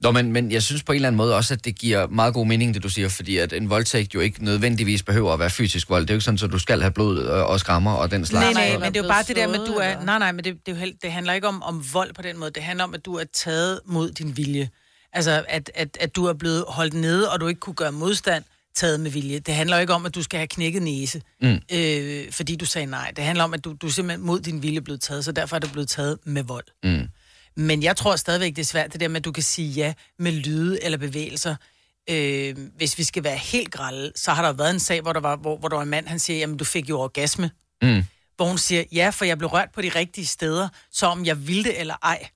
Nå, 0.00 0.10
men, 0.10 0.32
men 0.32 0.52
jeg 0.52 0.62
synes 0.62 0.82
på 0.82 0.92
en 0.92 0.96
eller 0.96 1.08
anden 1.08 1.16
måde 1.16 1.36
også, 1.36 1.54
at 1.54 1.64
det 1.64 1.78
giver 1.78 2.06
meget 2.06 2.34
god 2.34 2.46
mening, 2.46 2.74
det 2.74 2.82
du 2.82 2.88
siger, 2.88 3.08
fordi 3.08 3.36
at 3.36 3.52
en 3.52 3.70
voldtægt 3.70 4.14
jo 4.14 4.20
ikke 4.20 4.44
nødvendigvis 4.44 5.02
behøver 5.02 5.32
at 5.32 5.38
være 5.38 5.50
fysisk 5.50 5.90
vold. 5.90 6.02
Det 6.02 6.10
er 6.10 6.14
jo 6.14 6.16
ikke 6.16 6.24
sådan, 6.24 6.38
at 6.44 6.52
du 6.52 6.58
skal 6.58 6.80
have 6.80 6.90
blod 6.90 7.18
og, 7.18 7.46
og 7.46 7.60
skrammer 7.60 7.92
og 7.92 8.10
den 8.10 8.26
slags. 8.26 8.54
Nej, 8.54 8.68
nej, 8.68 8.78
men 8.78 8.92
det 8.94 9.00
er 9.00 9.02
jo 9.04 9.08
bare 9.08 9.22
det 9.28 9.36
der 9.36 9.46
med, 9.46 9.54
at 9.60 9.66
du 9.66 9.72
er... 9.72 10.04
Nej, 10.04 10.18
nej, 10.18 10.32
men 10.32 10.44
det, 10.44 10.66
det, 10.66 10.80
er 10.80 10.86
jo, 10.86 10.92
det 11.02 11.12
handler 11.12 11.32
ikke 11.32 11.48
om, 11.48 11.62
om 11.62 11.84
vold 11.92 12.14
på 12.14 12.22
den 12.22 12.38
måde. 12.38 12.50
Det 12.50 12.62
handler 12.62 12.84
om, 12.84 12.94
at 12.94 13.04
du 13.04 13.14
er 13.14 13.24
taget 13.32 13.80
mod 13.86 14.10
din 14.10 14.36
vilje. 14.36 14.70
Altså, 15.12 15.44
at, 15.48 15.70
at, 15.74 15.96
at 16.00 16.16
du 16.16 16.24
er 16.26 16.32
blevet 16.32 16.64
holdt 16.68 16.94
nede, 16.94 17.30
og 17.30 17.40
du 17.40 17.46
ikke 17.46 17.60
kunne 17.60 17.74
gøre 17.74 17.92
modstand, 17.92 18.44
taget 18.76 19.00
med 19.00 19.10
vilje. 19.10 19.38
Det 19.38 19.54
handler 19.54 19.76
jo 19.76 19.80
ikke 19.80 19.92
om, 19.94 20.06
at 20.06 20.14
du 20.14 20.22
skal 20.22 20.38
have 20.38 20.46
knækket 20.46 20.82
næse, 20.82 21.22
Mm. 21.42 21.58
øh, 21.72 22.32
fordi 22.32 22.56
du 22.56 22.64
sagde 22.66 22.86
nej. 22.86 23.12
Det 23.16 23.24
handler 23.24 23.44
om, 23.44 23.54
at 23.54 23.64
du, 23.64 23.76
du 23.82 23.86
er 23.86 23.90
simpelthen 23.90 24.26
mod 24.26 24.40
din 24.40 24.62
vilje 24.62 24.80
blevet 24.80 25.00
taget, 25.00 25.24
så 25.24 25.32
derfor 25.32 25.56
er 25.56 25.60
det 25.60 25.72
blevet 25.72 25.88
taget 25.88 26.18
med 26.24 26.42
vold. 26.42 26.64
Mm. 26.84 27.08
Men 27.56 27.82
jeg 27.82 27.96
tror 27.96 28.16
stadigvæk, 28.16 28.56
det 28.56 28.62
er 28.62 28.66
svært, 28.66 28.92
det 28.92 29.00
der 29.00 29.08
med, 29.08 29.16
at 29.16 29.24
du 29.24 29.32
kan 29.32 29.42
sige 29.42 29.68
ja 29.68 29.94
med 30.18 30.32
lyde 30.32 30.84
eller 30.84 30.98
bevægelser. 30.98 31.56
Øh, 32.10 32.56
hvis 32.76 32.98
vi 32.98 33.04
skal 33.04 33.24
være 33.24 33.36
helt 33.36 33.70
grælde, 33.70 34.12
så 34.16 34.32
har 34.32 34.42
der 34.42 34.52
været 34.52 34.70
en 34.70 34.80
sag, 34.80 35.00
hvor 35.00 35.12
der 35.12 35.20
var, 35.20 35.36
hvor, 35.36 35.56
hvor 35.56 35.68
der 35.68 35.76
var 35.76 35.82
en 35.82 35.90
mand, 35.90 36.06
han 36.06 36.18
siger, 36.18 36.38
jamen 36.38 36.56
du 36.56 36.64
fik 36.64 36.88
jo 36.88 37.00
orgasme. 37.00 37.50
Mm. 37.82 38.04
Hvor 38.36 38.46
hun 38.46 38.58
siger, 38.58 38.84
ja, 38.92 39.10
for 39.10 39.24
jeg 39.24 39.38
blev 39.38 39.48
rørt 39.48 39.68
på 39.74 39.82
de 39.82 39.88
rigtige 39.88 40.26
steder, 40.26 40.68
så 40.92 41.06
om 41.06 41.24
jeg 41.24 41.46
ville 41.46 41.64
det 41.64 41.80
eller 41.80 41.94
ej. 42.02 42.28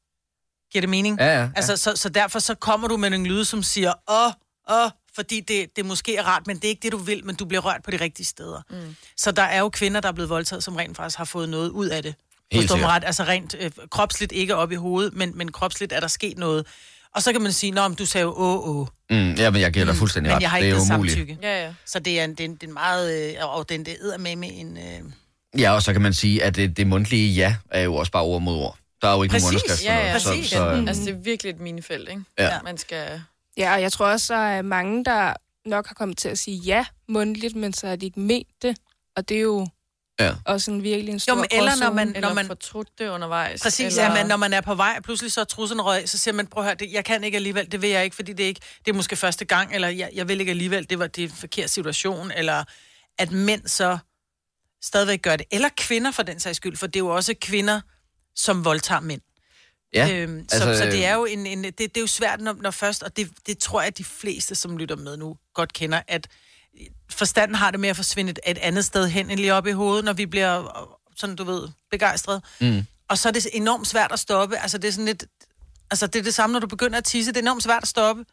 Giver 0.73 0.81
det 0.81 0.91
mening? 0.91 1.19
Ja, 1.19 1.27
ja, 1.27 1.41
ja. 1.41 1.51
Altså, 1.57 1.77
så, 1.77 1.97
så 1.97 2.09
derfor 2.09 2.39
så 2.39 2.55
kommer 2.55 2.89
du 2.89 2.97
med 2.97 3.13
en 3.13 3.27
lyde, 3.27 3.45
som 3.45 3.63
siger, 3.63 3.93
åh, 4.11 4.33
åh, 4.77 4.91
fordi 5.15 5.41
det, 5.41 5.77
det 5.77 5.87
måske 5.87 6.17
er 6.17 6.23
rart, 6.23 6.47
men 6.47 6.57
det 6.57 6.65
er 6.65 6.69
ikke 6.69 6.83
det, 6.83 6.93
du 6.93 6.99
vil, 6.99 7.25
men 7.25 7.35
du 7.35 7.45
bliver 7.45 7.61
rørt 7.61 7.83
på 7.83 7.91
de 7.91 7.97
rigtige 7.97 8.27
steder. 8.27 8.63
Mm. 8.71 8.97
Så 9.17 9.33
der 9.33 9.43
er 9.43 9.61
jo 9.61 9.69
kvinder, 9.69 10.01
der 10.01 10.09
er 10.09 10.13
blevet 10.13 10.31
voldtaget, 10.31 10.65
som 10.65 10.77
rent 10.77 10.97
faktisk 10.97 11.19
har 11.19 11.25
fået 11.25 11.49
noget 11.49 11.71
ud 11.71 11.87
af 11.87 12.03
det. 12.03 12.15
Helt 12.53 12.71
sikkert. 12.71 12.89
ret? 12.91 13.05
Altså 13.07 13.25
rent 13.25 13.55
øh, 13.61 13.71
kropsligt 13.91 14.33
ikke 14.33 14.57
op 14.57 14.73
i 14.73 14.75
hovedet, 14.75 15.15
men, 15.15 15.39
men 15.39 15.53
kropsligt 15.53 15.93
er 15.93 16.01
der 16.01 16.07
sket 16.09 16.39
noget. 16.39 16.67
Og 17.15 17.23
så 17.23 17.33
kan 17.33 17.43
man 17.43 17.53
sige, 17.53 17.73
men 17.73 17.95
du 17.95 18.07
sagde 18.07 18.23
jo 18.25 18.33
åh, 18.37 18.69
åh. 18.69 18.87
Mm, 19.11 19.33
ja, 19.35 19.51
men 19.51 19.61
jeg 19.61 19.73
giver 19.73 19.85
dig 19.87 19.97
fuldstændig 19.97 20.31
Men 20.31 20.37
ret. 20.37 20.43
jeg 20.43 20.51
har 20.51 20.59
det 20.59 20.65
ikke 20.65 20.77
er 20.77 20.81
givet 20.81 20.95
umuligt. 20.95 21.17
samtykke. 21.17 21.39
Ja, 21.43 21.65
ja. 21.65 21.75
Så 21.87 21.99
det 21.99 22.21
er 22.21 22.25
en, 22.25 22.31
det 22.31 22.41
er 22.41 22.45
en, 22.45 22.55
det 22.55 22.63
er 22.63 22.67
en 22.67 22.75
meget... 22.75 23.35
Øh, 23.41 23.57
og 23.57 23.69
den 23.69 23.85
det 23.87 23.97
æder 24.05 24.19
med 24.19 24.37
med 24.37 24.49
en... 24.53 24.77
Øh... 24.77 25.61
Ja, 25.61 25.71
og 25.75 25.83
så 25.83 25.93
kan 25.93 26.03
man 26.03 26.15
sige, 26.15 26.43
at 26.45 26.57
det, 26.57 26.77
det 26.77 26.87
mundtlige 26.87 27.33
ja 27.33 27.57
er 27.71 27.83
jo 27.83 27.95
også 27.95 28.13
bare 28.13 28.23
ord 28.23 28.43
mod 28.43 28.57
ord. 28.57 28.77
Der 29.03 29.09
er 29.09 29.17
jo 29.17 29.23
ikke 29.23 29.33
Præcis, 29.33 29.45
nogen 29.45 29.55
underskrift. 29.55 29.85
Ja, 29.85 29.97
ja, 29.99 30.07
noget, 30.07 30.13
præcis. 30.23 30.49
Så, 30.51 30.57
så, 30.57 30.75
Mm. 30.81 30.89
Altså, 30.89 31.03
det 31.05 31.11
er 31.11 31.19
virkelig 31.19 31.51
et 31.51 31.61
minefelt, 31.61 32.09
ikke? 32.09 32.23
Ja. 32.39 32.51
Man 32.65 32.79
skal... 32.79 33.23
Ja, 33.57 33.75
og 33.75 33.83
jeg 33.83 33.93
tror 33.93 34.07
også, 34.07 34.35
der 34.35 34.41
er 34.41 34.63
mange, 34.63 35.05
der 35.05 35.33
nok 35.67 35.87
har 35.87 35.95
kommet 35.95 36.19
til 36.19 36.29
at 36.29 36.39
sige 36.39 36.57
ja 36.57 36.85
mundtligt, 37.09 37.57
men 37.57 37.73
så 37.73 37.87
har 37.87 37.97
de 37.97 38.07
ikke 38.07 38.21
ment 38.21 38.49
det. 38.63 38.77
Og 39.17 39.29
det 39.29 39.37
er 39.37 39.41
jo 39.41 39.67
Ja. 40.21 40.35
også 40.47 40.71
en 40.71 40.83
virkelig 40.83 41.13
en 41.13 41.21
stor 41.21 41.33
Jo, 41.33 41.37
men 41.41 41.47
eller 41.53 41.77
når 41.77 41.93
man- 41.93 42.17
Eller 42.17 42.35
man- 42.35 42.47
fortrudt 42.47 42.89
det 42.99 43.09
undervejs. 43.09 43.63
Præcis, 43.63 43.87
eller... 43.87 44.03
ja, 44.03 44.15
men 44.15 44.27
når 44.27 44.37
man 44.37 44.53
er 44.53 44.61
på 44.61 44.75
vej, 44.75 44.95
og 44.99 45.03
pludselig 45.03 45.33
så 45.33 45.41
er 45.41 45.45
trussen 45.45 45.81
røg, 45.83 46.09
så 46.09 46.19
siger 46.19 46.35
man, 46.35 46.47
prøv 46.47 46.63
at 46.63 46.67
høre, 46.67 46.75
det, 46.75 46.93
jeg 46.93 47.05
kan 47.05 47.25
ikke 47.25 47.37
alligevel, 47.37 47.73
det 47.73 47.83
vil 47.83 47.91
jeg 47.91 48.05
ikke, 48.05 48.17
fordi 48.17 48.33
det 48.33 48.45
er, 48.45 48.49
ikke, 48.49 48.61
det 48.85 48.91
er 48.91 48.95
måske 48.97 49.17
første 49.17 49.45
gang, 49.45 49.75
eller 49.75 49.89
jeg, 49.89 50.11
jeg 50.15 50.29
vil 50.29 50.41
ikke 50.41 50.51
alligevel, 50.51 50.91
det 50.91 50.99
var 50.99 51.07
det 51.07 51.25
er 51.25 51.29
en 51.29 51.35
forkert 51.35 51.71
situation, 51.71 52.31
eller 52.31 52.65
at 53.19 53.33
mænd 53.33 53.67
så 53.69 53.99
stadigvæk 54.83 55.23
gør 55.23 55.37
det. 55.37 55.47
Eller 55.51 55.69
kvinder 55.77 56.11
for 56.11 56.23
den 56.23 56.41
sags 56.41 56.57
skyld, 56.57 56.77
for 56.77 56.87
det 56.87 56.97
er 56.97 57.01
jo 57.01 57.09
også 57.09 57.35
kvinder, 57.41 57.81
som 58.37 58.65
voldtager 58.65 59.01
mænd. 59.01 59.21
ja. 59.95 60.09
Øhm, 60.13 60.39
altså, 60.39 60.59
så, 60.59 60.79
så 60.79 60.85
det 60.85 61.05
er 61.07 61.15
jo 61.15 61.25
en, 61.25 61.47
en 61.47 61.65
det, 61.65 61.79
det 61.79 61.97
er 61.97 62.01
jo 62.01 62.07
svært, 62.07 62.41
når, 62.41 62.53
når 62.61 62.71
først, 62.71 63.03
og 63.03 63.17
det, 63.17 63.31
det 63.47 63.59
tror 63.59 63.81
jeg, 63.81 63.87
at 63.89 63.99
de 63.99 64.05
fleste, 64.05 64.55
som 64.55 64.77
lytter 64.79 64.97
med 64.97 65.17
nu, 65.17 65.37
godt 65.55 65.73
kender, 65.73 66.03
at 66.09 66.29
forstanden 67.11 67.55
har 67.55 67.71
det 67.71 67.81
med 67.81 67.89
at 67.89 67.97
forsvinde 67.97 68.31
et, 68.31 68.39
et 68.47 68.59
andet 68.59 68.85
sted 68.85 69.09
hen, 69.09 69.31
end 69.31 69.41
lige 69.41 69.55
op 69.55 69.67
i 69.67 69.71
hovedet, 69.71 70.05
når 70.05 70.13
vi 70.13 70.27
bliver, 70.27 70.87
sådan 71.17 71.37
du 71.37 71.45
ved, 71.45 71.69
begejstret. 71.91 72.43
Mm. 72.61 72.87
Og 73.09 73.19
så 73.19 73.29
er 73.29 73.33
det 73.33 73.47
enormt 73.53 73.87
svært 73.87 74.13
at 74.13 74.19
stoppe. 74.19 74.59
Altså, 74.59 74.79
det 74.79 74.89
er 74.89 74.93
sådan 74.93 75.05
lidt... 75.05 75.25
Altså, 75.91 76.07
det 76.07 76.19
er 76.19 76.23
det 76.23 76.35
samme, 76.35 76.53
når 76.53 76.61
du 76.61 76.67
begynder 76.67 76.99
at 76.99 77.05
tisse. 77.05 77.33
Det 77.33 77.37
er 77.37 77.43
enormt 77.43 77.63
svært 77.63 77.83
at 77.83 77.89
stoppe. 77.89 78.25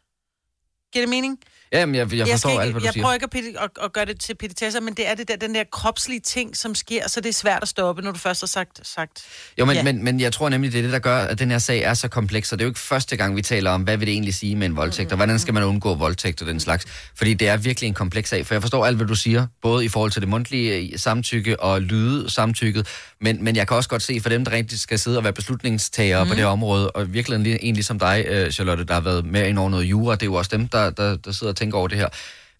Giver 0.92 1.02
det 1.02 1.08
mening? 1.08 1.38
Jamen, 1.72 1.94
jeg, 1.94 2.14
jeg 2.14 2.28
forstår 2.28 2.50
alt, 2.50 2.68
ikke, 2.68 2.72
hvad 2.72 2.80
du 2.80 2.84
jeg 2.84 2.92
siger. 2.92 3.04
prøver 3.04 3.14
ikke 3.14 3.56
at, 3.60 3.64
at, 3.64 3.84
at 3.84 3.92
gøre 3.92 4.04
det 4.04 4.20
til 4.20 4.34
petitesser, 4.34 4.80
men 4.80 4.94
det 4.94 5.08
er 5.08 5.14
det 5.14 5.28
der, 5.28 5.36
den 5.36 5.54
der 5.54 5.64
kropslige 5.72 6.20
ting, 6.20 6.56
som 6.56 6.74
sker, 6.74 7.08
så 7.08 7.20
det 7.20 7.28
er 7.28 7.32
svært 7.32 7.62
at 7.62 7.68
stoppe, 7.68 8.02
når 8.02 8.12
du 8.12 8.18
først 8.18 8.40
har 8.40 8.46
sagt... 8.46 8.86
sagt. 8.86 9.22
Jo, 9.58 9.64
men, 9.64 9.74
Ja. 9.74 9.78
ja. 9.78 9.84
men, 9.84 10.04
men 10.04 10.20
jeg 10.20 10.32
tror 10.32 10.48
nemlig, 10.48 10.72
det 10.72 10.78
er 10.78 10.82
det, 10.82 10.92
der 10.92 10.98
gør, 10.98 11.18
at 11.18 11.38
den 11.38 11.50
her 11.50 11.58
sag 11.58 11.80
er 11.82 11.94
så 11.94 12.08
kompleks, 12.08 12.52
og 12.52 12.58
det 12.58 12.64
er 12.64 12.66
jo 12.66 12.70
ikke 12.70 12.80
første 12.80 13.16
gang, 13.16 13.36
vi 13.36 13.42
taler 13.42 13.70
om, 13.70 13.82
hvad 13.82 13.96
vil 13.96 14.06
det 14.06 14.12
egentlig 14.12 14.34
sige 14.34 14.56
med 14.56 14.66
en 14.66 14.76
voldtægt, 14.76 15.12
og 15.12 15.16
hvordan 15.16 15.38
skal 15.38 15.54
man 15.54 15.62
undgå 15.62 15.94
voldtægt 15.94 16.42
og 16.42 16.48
den 16.48 16.60
slags. 16.60 16.86
Fordi 17.14 17.34
det 17.34 17.48
er 17.48 17.56
virkelig 17.56 17.88
en 17.88 17.94
kompleks 17.94 18.30
sag, 18.30 18.46
for 18.46 18.54
jeg 18.54 18.62
forstår 18.62 18.86
alt, 18.86 18.96
hvad 18.96 19.06
du 19.06 19.14
siger, 19.14 19.46
både 19.62 19.84
i 19.84 19.88
forhold 19.88 20.10
til 20.10 20.22
det 20.22 20.28
mundtlige 20.28 20.98
samtykke 20.98 21.60
og 21.60 21.82
lyde 21.82 22.30
samtykket, 22.30 22.86
men, 23.20 23.44
men 23.44 23.56
jeg 23.56 23.68
kan 23.68 23.76
også 23.76 23.88
godt 23.88 24.02
se, 24.02 24.20
for 24.20 24.28
dem, 24.28 24.44
der 24.44 24.52
rigtig 24.52 24.80
skal 24.80 24.98
sidde 24.98 25.16
og 25.16 25.24
være 25.24 25.32
beslutningstagere 25.32 26.24
mm. 26.24 26.28
på 26.28 26.34
det 26.34 26.42
her 26.42 26.50
område, 26.50 26.90
og 26.90 27.12
virkelig 27.14 27.36
en, 27.36 27.58
en 27.60 27.74
ligesom 27.74 27.98
dig, 27.98 28.24
øh, 28.28 28.50
Charlotte, 28.50 28.84
der 28.84 28.94
har 28.94 29.00
været 29.00 29.26
med 29.26 29.48
ind 29.48 29.58
over 29.58 29.70
noget 29.70 29.84
jura, 29.84 30.14
det 30.14 30.22
er 30.22 30.26
jo 30.26 30.34
også 30.34 30.56
dem, 30.56 30.68
der, 30.68 30.90
der, 30.90 31.16
der 31.16 31.32
sidder 31.32 31.52
og 31.52 31.56
tænker 31.62 31.78
over 31.78 31.88
det 31.88 31.98
her. 31.98 32.08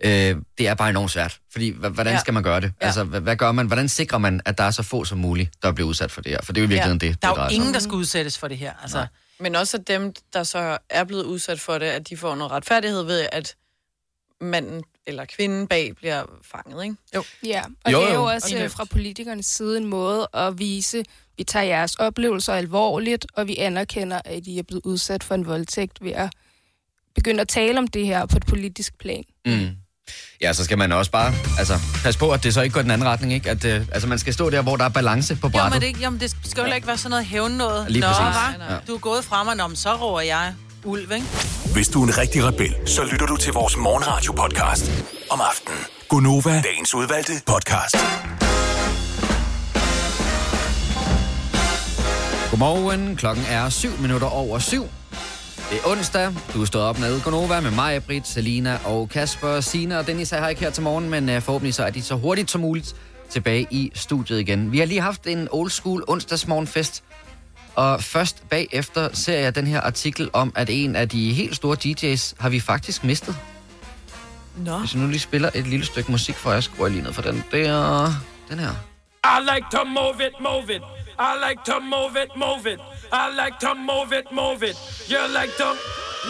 Øh, 0.04 0.36
det 0.58 0.68
er 0.68 0.74
bare 0.74 0.90
enormt 0.90 1.10
svært, 1.10 1.38
fordi 1.52 1.70
hvordan 1.70 2.06
Ja. 2.12 2.18
skal 2.18 2.34
man 2.34 2.42
gøre 2.42 2.60
det? 2.60 2.72
Ja. 2.80 2.86
Altså, 2.86 3.04
hvad, 3.04 3.20
hvad 3.20 3.36
gør 3.36 3.52
man? 3.52 3.66
Hvordan 3.66 3.88
sikrer 3.88 4.18
man, 4.18 4.40
at 4.44 4.58
der 4.58 4.64
er 4.64 4.70
så 4.70 4.82
få 4.82 5.04
som 5.04 5.18
muligt, 5.18 5.50
der 5.62 5.72
bliver 5.72 5.88
udsat 5.88 6.10
for 6.10 6.20
det 6.20 6.32
her? 6.32 6.38
For 6.42 6.52
det 6.52 6.60
er 6.60 6.62
jo 6.62 6.66
i 6.66 6.68
virkeligheden 6.68 7.00
ja. 7.02 7.08
det, 7.08 7.22
Der 7.22 7.28
det 7.28 7.38
er 7.38 7.42
jo 7.42 7.48
sig 7.48 7.56
om. 7.58 7.62
ingen, 7.62 7.74
der 7.74 7.80
skal 7.80 7.92
udsættes 7.94 8.38
for 8.38 8.48
det 8.48 8.58
her. 8.58 8.72
Altså, 8.82 9.06
Men 9.40 9.56
også 9.56 9.76
at 9.76 9.88
dem, 9.88 10.12
der 10.32 10.42
så 10.42 10.78
er 10.90 11.04
blevet 11.04 11.24
udsat 11.24 11.60
for 11.60 11.78
det, 11.78 11.86
at 11.86 12.08
de 12.08 12.16
får 12.16 12.34
noget 12.34 12.52
retfærdighed 12.52 13.02
ved, 13.02 13.26
at 13.32 13.54
manden 14.40 14.82
eller 15.06 15.24
kvinden 15.24 15.66
bag 15.66 15.92
bliver 15.96 16.24
fanget, 16.52 16.84
ikke? 16.84 16.96
Jo. 17.14 17.24
Ja, 17.46 17.62
og 17.84 17.92
Jo, 17.92 18.00
det 18.00 18.08
er 18.08 18.14
jo 18.14 18.20
jo. 18.20 18.24
også 18.24 18.56
Og 18.56 18.62
øh, 18.62 18.70
fra 18.70 18.84
politikernes 18.84 19.46
side 19.46 19.78
en 19.78 19.84
måde 19.86 20.28
at 20.34 20.58
vise, 20.58 21.04
vi 21.36 21.44
tager 21.44 21.64
jeres 21.64 21.94
oplevelser 21.94 22.52
alvorligt, 22.54 23.26
og 23.34 23.46
vi 23.48 23.56
anerkender, 23.56 24.20
at 24.24 24.46
I 24.46 24.58
er 24.58 24.62
blevet 24.62 24.82
udsat 24.84 25.24
for 25.24 25.34
en 25.34 25.46
voldtægt 25.46 25.98
ved 26.04 26.12
at 26.12 26.30
begynde 27.14 27.40
at 27.40 27.48
tale 27.48 27.78
om 27.78 27.86
det 27.86 28.06
her 28.06 28.26
på 28.26 28.36
et 28.36 28.46
politisk 28.46 28.98
plan. 29.00 29.22
Mm. 29.46 29.68
Ja, 30.40 30.52
så 30.52 30.64
skal 30.64 30.78
man 30.78 30.92
også 30.92 31.10
bare 31.10 31.34
altså, 31.58 31.78
passe 32.04 32.20
på, 32.20 32.30
at 32.30 32.42
det 32.44 32.54
så 32.54 32.60
ikke 32.62 32.74
går 32.74 32.82
den 32.82 32.90
anden 32.90 33.08
retning. 33.08 33.32
Ikke? 33.32 33.50
At, 33.50 33.64
øh, 33.64 33.86
altså, 33.92 34.08
man 34.08 34.18
skal 34.18 34.34
stå 34.34 34.50
der, 34.50 34.62
hvor 34.62 34.76
der 34.76 34.84
er 34.84 34.88
balance 34.88 35.36
på 35.36 35.46
jo, 35.46 35.50
brættet. 35.50 35.72
men 35.72 35.80
det, 35.80 35.86
ikke- 35.86 36.00
jamen, 36.00 36.20
det 36.20 36.30
skal 36.30 36.40
jo 36.56 36.62
heller 36.62 36.74
ikke 36.76 36.86
være 36.88 36.98
sådan 36.98 37.10
noget 37.10 37.26
hævn 37.26 37.50
noget. 37.52 37.90
Lige 37.90 38.00
Nå, 38.00 38.06
præcis. 38.06 38.20
Nej, 38.20 38.56
nej. 38.58 38.80
Du 38.86 38.94
er 38.94 38.98
gået 38.98 39.24
fra 39.24 39.44
mig, 39.44 39.56
Nå, 39.56 39.66
men 39.66 39.76
så 39.76 39.94
råber 39.96 40.20
jeg 40.20 40.54
ulv, 40.84 41.12
ikke? 41.12 41.26
Hvis 41.72 41.88
du 41.88 42.02
er 42.02 42.06
en 42.06 42.18
rigtig 42.18 42.44
rebel, 42.44 42.74
så 42.86 43.04
lytter 43.04 43.26
du 43.26 43.36
til 43.36 43.52
vores 43.52 43.76
morgenradio-podcast 43.76 44.90
om 45.30 45.40
aftenen. 45.50 45.78
Gunova, 46.08 46.62
dagens 46.62 46.94
udvalgte 46.94 47.32
podcast. 47.46 47.96
Godmorgen, 52.50 53.16
klokken 53.16 53.44
er 53.48 53.68
7 53.68 53.88
minutter 54.00 54.26
over 54.26 54.58
7. 54.58 54.86
Det 55.72 55.80
er 55.84 55.88
onsdag. 55.88 56.32
Du 56.54 56.62
er 56.62 56.66
stået 56.66 56.84
op 56.84 56.98
med 56.98 57.20
Gonova 57.20 57.60
med 57.60 57.70
mig, 57.70 58.04
Britt, 58.04 58.28
Selina 58.28 58.78
og 58.84 59.08
Kasper. 59.08 59.60
Sina 59.60 59.98
og 59.98 60.06
Dennis 60.06 60.32
er 60.32 60.40
her 60.40 60.48
ikke 60.48 60.60
her 60.60 60.70
til 60.70 60.82
morgen, 60.82 61.10
men 61.10 61.28
uh, 61.28 61.42
forhåbentlig 61.42 61.74
så 61.74 61.84
er 61.84 61.90
de 61.90 62.02
så 62.02 62.14
hurtigt 62.14 62.50
som 62.50 62.60
muligt 62.60 62.96
tilbage 63.30 63.66
i 63.70 63.92
studiet 63.94 64.40
igen. 64.40 64.72
Vi 64.72 64.78
har 64.78 64.86
lige 64.86 65.00
haft 65.00 65.26
en 65.26 65.48
old 65.50 65.70
school 65.70 66.04
onsdagsmorgenfest, 66.08 67.04
og 67.74 68.02
først 68.02 68.48
bagefter 68.50 69.08
ser 69.12 69.38
jeg 69.38 69.54
den 69.54 69.66
her 69.66 69.80
artikel 69.80 70.30
om, 70.32 70.52
at 70.56 70.70
en 70.70 70.96
af 70.96 71.08
de 71.08 71.32
helt 71.32 71.56
store 71.56 71.76
DJ's 71.84 72.34
har 72.38 72.48
vi 72.48 72.60
faktisk 72.60 73.04
mistet. 73.04 73.36
Nå. 74.56 74.78
Hvis 74.78 74.94
jeg 74.94 75.02
nu 75.02 75.08
lige 75.08 75.20
spiller 75.20 75.50
et 75.54 75.66
lille 75.66 75.86
stykke 75.86 76.10
musik 76.10 76.34
for 76.34 76.52
jer, 76.52 76.60
skruer 76.60 76.86
jeg 76.86 76.92
lige 76.92 77.04
ned 77.04 77.12
for 77.12 77.22
den 77.22 77.44
der. 77.52 78.12
Den 78.48 78.58
her. 78.58 78.70
I 79.24 79.54
like 79.54 79.66
to 79.72 79.84
move 79.84 80.14
it, 80.26 80.32
move 80.40 80.76
it. 80.76 81.01
I 81.30 81.32
like 81.46 81.60
to 81.70 81.76
move 81.94 82.14
it, 82.22 82.30
move 82.44 82.64
it. 82.72 82.80
I 83.12 83.24
like 83.42 83.56
to 83.64 83.70
move 83.90 84.10
it, 84.18 84.26
move 84.40 84.60
it. 84.70 84.76
You 85.12 85.22
like 85.38 85.54
to 85.62 85.68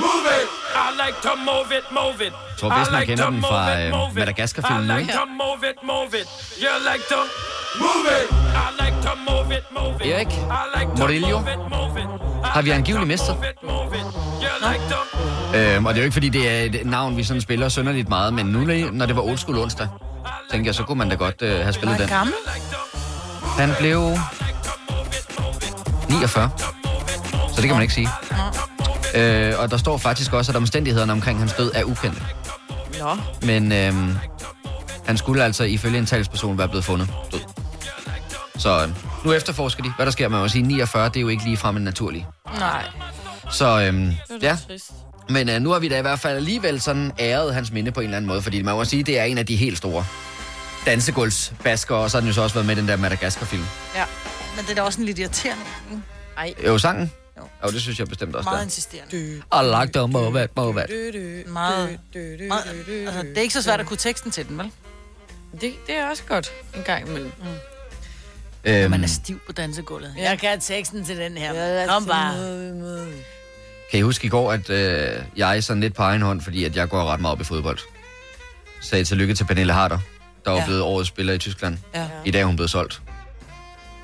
move 0.02 0.26
it. 0.38 0.48
I 0.84 0.88
like 1.02 1.18
to 1.26 1.32
move 1.50 1.70
it, 1.78 1.84
move 2.00 2.18
it. 2.26 2.32
Jeg 2.32 2.58
tror 2.58 2.68
bedst, 2.78 2.92
man 2.92 3.06
kender 3.06 3.30
den 3.30 3.42
fra 3.42 3.82
øh, 3.82 4.14
Madagaskar-filmen, 4.14 4.90
I 4.90 5.00
like 5.00 5.12
to 5.12 5.24
move 5.42 5.62
it, 5.70 5.76
move 5.92 6.12
it. 6.20 6.26
You 6.64 6.72
like 6.90 7.04
to 7.14 7.20
move 7.84 8.06
it. 8.18 8.28
I 8.64 8.68
like 8.82 8.96
to 9.06 9.12
move 9.30 9.48
it, 9.58 9.64
move 9.78 9.96
it. 10.00 10.12
Erik 10.12 10.26
I 10.26 10.64
like 10.78 10.90
to 10.96 11.02
Morillo 11.02 11.38
move 11.38 11.52
it, 11.54 11.58
move 11.76 11.94
it. 12.02 12.08
I 12.44 12.48
har 12.54 12.62
vi 12.62 12.68
like 12.68 12.76
angiveligt 12.76 13.20
to 13.20 13.34
Øhm, 15.54 15.86
og 15.86 15.94
det 15.94 15.98
er 15.98 16.02
jo 16.02 16.04
ikke, 16.04 16.12
fordi 16.12 16.28
det 16.28 16.50
er 16.50 16.62
et 16.64 16.80
navn, 16.86 17.16
vi 17.16 17.24
sådan 17.24 17.40
spiller 17.40 17.68
sønderligt 17.68 18.08
meget, 18.08 18.34
men 18.34 18.46
nu, 18.46 18.90
når 18.92 19.06
det 19.06 19.16
var 19.16 19.22
old 19.22 19.38
school 19.38 19.58
onsdag, 19.58 19.88
tænkte 20.50 20.68
jeg, 20.68 20.74
så 20.74 20.82
kunne 20.84 20.98
man 20.98 21.08
da 21.08 21.14
godt 21.14 21.42
øh, 21.42 21.60
have 21.60 21.72
spillet 21.72 21.98
den. 21.98 22.08
Gammel? 22.08 22.34
Han 23.58 23.74
blev 23.78 24.16
49, 26.12 26.50
så 27.48 27.56
det 27.56 27.64
kan 27.64 27.72
man 27.72 27.82
ikke 27.82 27.94
sige. 27.94 28.08
Øh, 29.14 29.54
og 29.58 29.70
der 29.70 29.76
står 29.76 29.98
faktisk 29.98 30.32
også, 30.32 30.52
at 30.52 30.56
omstændighederne 30.56 31.12
omkring 31.12 31.38
hans 31.38 31.52
død 31.52 31.70
er 31.74 31.84
ukendte. 31.84 32.22
Nå. 33.00 33.16
Men 33.42 33.72
øhm, 33.72 34.16
han 35.06 35.16
skulle 35.16 35.44
altså 35.44 35.64
ifølge 35.64 35.98
en 35.98 36.06
talsperson 36.06 36.58
være 36.58 36.68
blevet 36.68 36.84
fundet 36.84 37.08
død. 37.32 37.40
Så 38.58 38.82
øh, 38.82 38.88
nu 39.24 39.32
efterforsker 39.32 39.82
de, 39.82 39.92
hvad 39.96 40.06
der 40.06 40.12
sker. 40.12 40.28
Man 40.28 40.40
må 40.40 40.48
sige, 40.48 40.62
49, 40.62 41.08
det 41.08 41.16
er 41.16 41.20
jo 41.20 41.28
ikke 41.28 41.44
lige 41.44 41.56
frem 41.56 41.76
en 41.76 41.84
naturlig. 41.84 42.26
Nej. 42.58 42.84
Så 43.50 43.66
er 43.66 43.92
ja, 44.42 44.56
trist. 44.68 44.90
men 45.28 45.48
øh, 45.48 45.60
nu 45.60 45.70
har 45.70 45.78
vi 45.78 45.88
da 45.88 45.98
i 45.98 46.02
hvert 46.02 46.18
fald 46.18 46.36
alligevel 46.36 46.80
sådan 46.80 47.12
æret 47.18 47.54
hans 47.54 47.72
minde 47.72 47.92
på 47.92 48.00
en 48.00 48.04
eller 48.04 48.16
anden 48.16 48.28
måde, 48.28 48.42
fordi 48.42 48.62
man 48.62 48.74
må 48.74 48.84
sige, 48.84 49.02
det 49.02 49.18
er 49.18 49.24
en 49.24 49.38
af 49.38 49.46
de 49.46 49.56
helt 49.56 49.78
store 49.78 50.04
dansegulvsbasker, 50.86 51.94
og 51.94 52.10
så 52.10 52.16
har 52.16 52.20
den 52.20 52.28
jo 52.28 52.34
så 52.34 52.42
også 52.42 52.54
været 52.54 52.66
med 52.66 52.76
i 52.76 52.80
den 52.80 52.88
der 52.88 52.96
Madagaskar-film. 52.96 53.64
Ja. 53.94 54.04
Men 54.56 54.64
det 54.64 54.70
er 54.70 54.74
da 54.74 54.82
også 54.82 55.00
en 55.00 55.06
lidt 55.06 55.18
irriterende. 55.18 55.64
ikke? 55.90 56.02
Ej. 56.36 56.54
Jo, 56.66 56.78
sangen? 56.78 57.12
Jo. 57.38 57.42
Jo, 57.64 57.68
det 57.72 57.80
synes 57.82 57.98
jeg 57.98 58.08
bestemt 58.08 58.36
også, 58.36 58.44
Meget 58.50 58.58
der. 58.58 58.64
insisterende. 58.64 59.42
Og 59.50 59.64
lagt 59.64 59.96
om, 59.96 60.10
må 60.10 60.30
hvad, 60.30 60.48
må 60.56 60.72
hvad. 60.72 60.84
Meget, 61.48 61.98
meget, 62.48 62.66
altså, 63.06 63.22
det 63.22 63.38
er 63.38 63.42
ikke 63.42 63.54
så 63.54 63.62
svært 63.62 63.80
at 63.80 63.86
kunne 63.86 63.96
teksten 63.96 64.30
til 64.30 64.48
den, 64.48 64.58
vel? 64.58 64.70
Det, 65.60 65.72
det 65.86 65.94
er 65.96 66.10
også 66.10 66.22
godt 66.28 66.48
en 66.76 66.82
gang 66.82 67.08
imellem. 67.08 67.32
Mm. 67.38 67.46
Øhm, 68.64 68.90
Man 68.90 69.02
er 69.04 69.08
stiv 69.08 69.40
på 69.46 69.52
dansegulvet. 69.52 70.14
Ja. 70.18 70.30
Jeg 70.30 70.38
kan 70.38 70.60
teksten 70.60 71.04
til 71.04 71.16
den 71.18 71.36
her. 71.36 71.86
Kom 71.88 72.06
bare. 72.06 72.34
Kan 73.90 73.98
I 73.98 74.02
huske 74.02 74.26
i 74.26 74.28
går, 74.28 74.52
at 74.52 74.70
øh, 74.70 75.22
jeg 75.36 75.64
sådan 75.64 75.80
lidt 75.80 75.94
på 75.94 76.02
egen 76.02 76.22
hånd, 76.22 76.40
fordi 76.40 76.64
at 76.64 76.76
jeg 76.76 76.88
går 76.88 77.04
ret 77.04 77.20
meget 77.20 77.32
op 77.32 77.40
i 77.40 77.44
fodbold, 77.44 77.78
sagde 78.80 79.04
tillykke 79.04 79.34
til 79.34 79.44
Pernille 79.44 79.72
Harder, 79.72 79.98
der 80.44 80.50
var 80.50 80.58
Ja. 80.58 80.64
blevet 80.64 80.82
årets 80.82 81.08
spiller 81.08 81.32
i 81.34 81.38
Tyskland. 81.38 81.78
Ja. 81.94 82.06
I 82.24 82.30
dag 82.30 82.40
er 82.40 82.44
hun 82.44 82.56
blevet 82.56 82.70
solgt. 82.70 83.02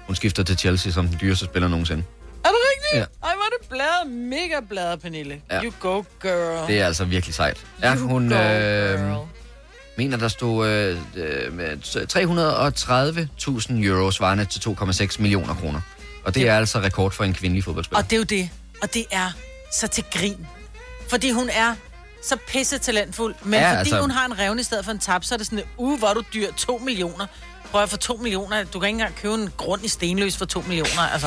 Hun 0.08 0.16
skifter 0.16 0.42
til 0.42 0.58
Chelsea 0.58 0.92
som 0.92 1.08
den 1.08 1.18
dyreste 1.20 1.44
spiller 1.44 1.68
nogensinde. 1.68 2.02
Er 2.44 2.48
det 2.48 2.56
rigtigt? 2.72 2.94
Ja. 3.22 3.26
Ej, 3.28 3.34
hvor 3.34 3.44
er 3.44 3.58
det 3.60 3.68
bladet. 3.68 4.16
Mega 4.28 4.60
bladet, 4.68 5.00
Pernille. 5.00 5.40
Ja. 5.50 5.62
You 5.64 5.72
go, 5.80 6.02
girl. 6.22 6.68
Det 6.68 6.80
er 6.80 6.86
altså 6.86 7.04
virkelig 7.04 7.34
sejt. 7.34 7.64
Ja, 7.82 7.94
You 7.96 8.08
hun 8.08 8.28
go, 8.28 8.34
øh, 8.34 8.98
girl. 8.98 9.26
mener, 9.96 10.16
der 10.16 10.28
stod 10.28 10.68
øh, 10.68 10.96
øh, 11.16 11.52
med 11.52 11.76
330.000 13.72 13.86
euro 13.86 14.10
svarende 14.10 14.44
til 14.44 14.60
2,6 14.70 15.20
millioner 15.22 15.54
kroner. 15.54 15.80
Og 16.24 16.34
det 16.34 16.48
er 16.48 16.56
altså 16.56 16.78
rekord 16.80 17.12
for 17.12 17.24
en 17.24 17.34
kvindelig 17.34 17.64
fodboldspiller. 17.64 17.98
Og 18.02 18.10
det 18.10 18.12
er 18.12 18.18
jo 18.20 18.24
det. 18.24 18.50
Og 18.82 18.94
det 18.94 19.04
er 19.10 19.30
så 19.72 19.88
til 19.88 20.04
grin. 20.12 20.46
Fordi 21.08 21.30
hun 21.30 21.48
er 21.52 21.74
så 22.22 22.36
pisse 22.48 22.78
talentfuld. 22.78 23.34
Men 23.42 23.60
Ja, 23.60 23.68
fordi 23.70 23.78
altså... 23.78 24.00
hun 24.00 24.10
har 24.10 24.26
en 24.26 24.38
revne 24.38 24.60
i 24.60 24.64
stedet 24.64 24.84
for 24.84 24.92
en 24.92 24.98
tab, 24.98 25.24
så 25.24 25.34
er 25.34 25.36
det 25.36 25.46
sådan, 25.46 25.64
uh, 25.76 25.98
hvor 25.98 26.08
er 26.08 26.14
du 26.14 26.22
dyr, 26.34 26.52
2 26.56 26.78
millioner. 26.78 27.26
Prøv 27.70 27.82
at 27.82 27.88
for 27.90 27.96
2 27.96 28.16
millioner, 28.16 28.64
du 28.64 28.78
kan 28.80 28.86
ikke 28.88 28.94
engang 28.96 29.14
købe 29.16 29.34
en 29.34 29.50
grund 29.56 29.84
i 29.84 29.88
Stenløs 29.88 30.36
for 30.36 30.44
2 30.44 30.60
millioner, 30.66 31.02
altså. 31.12 31.26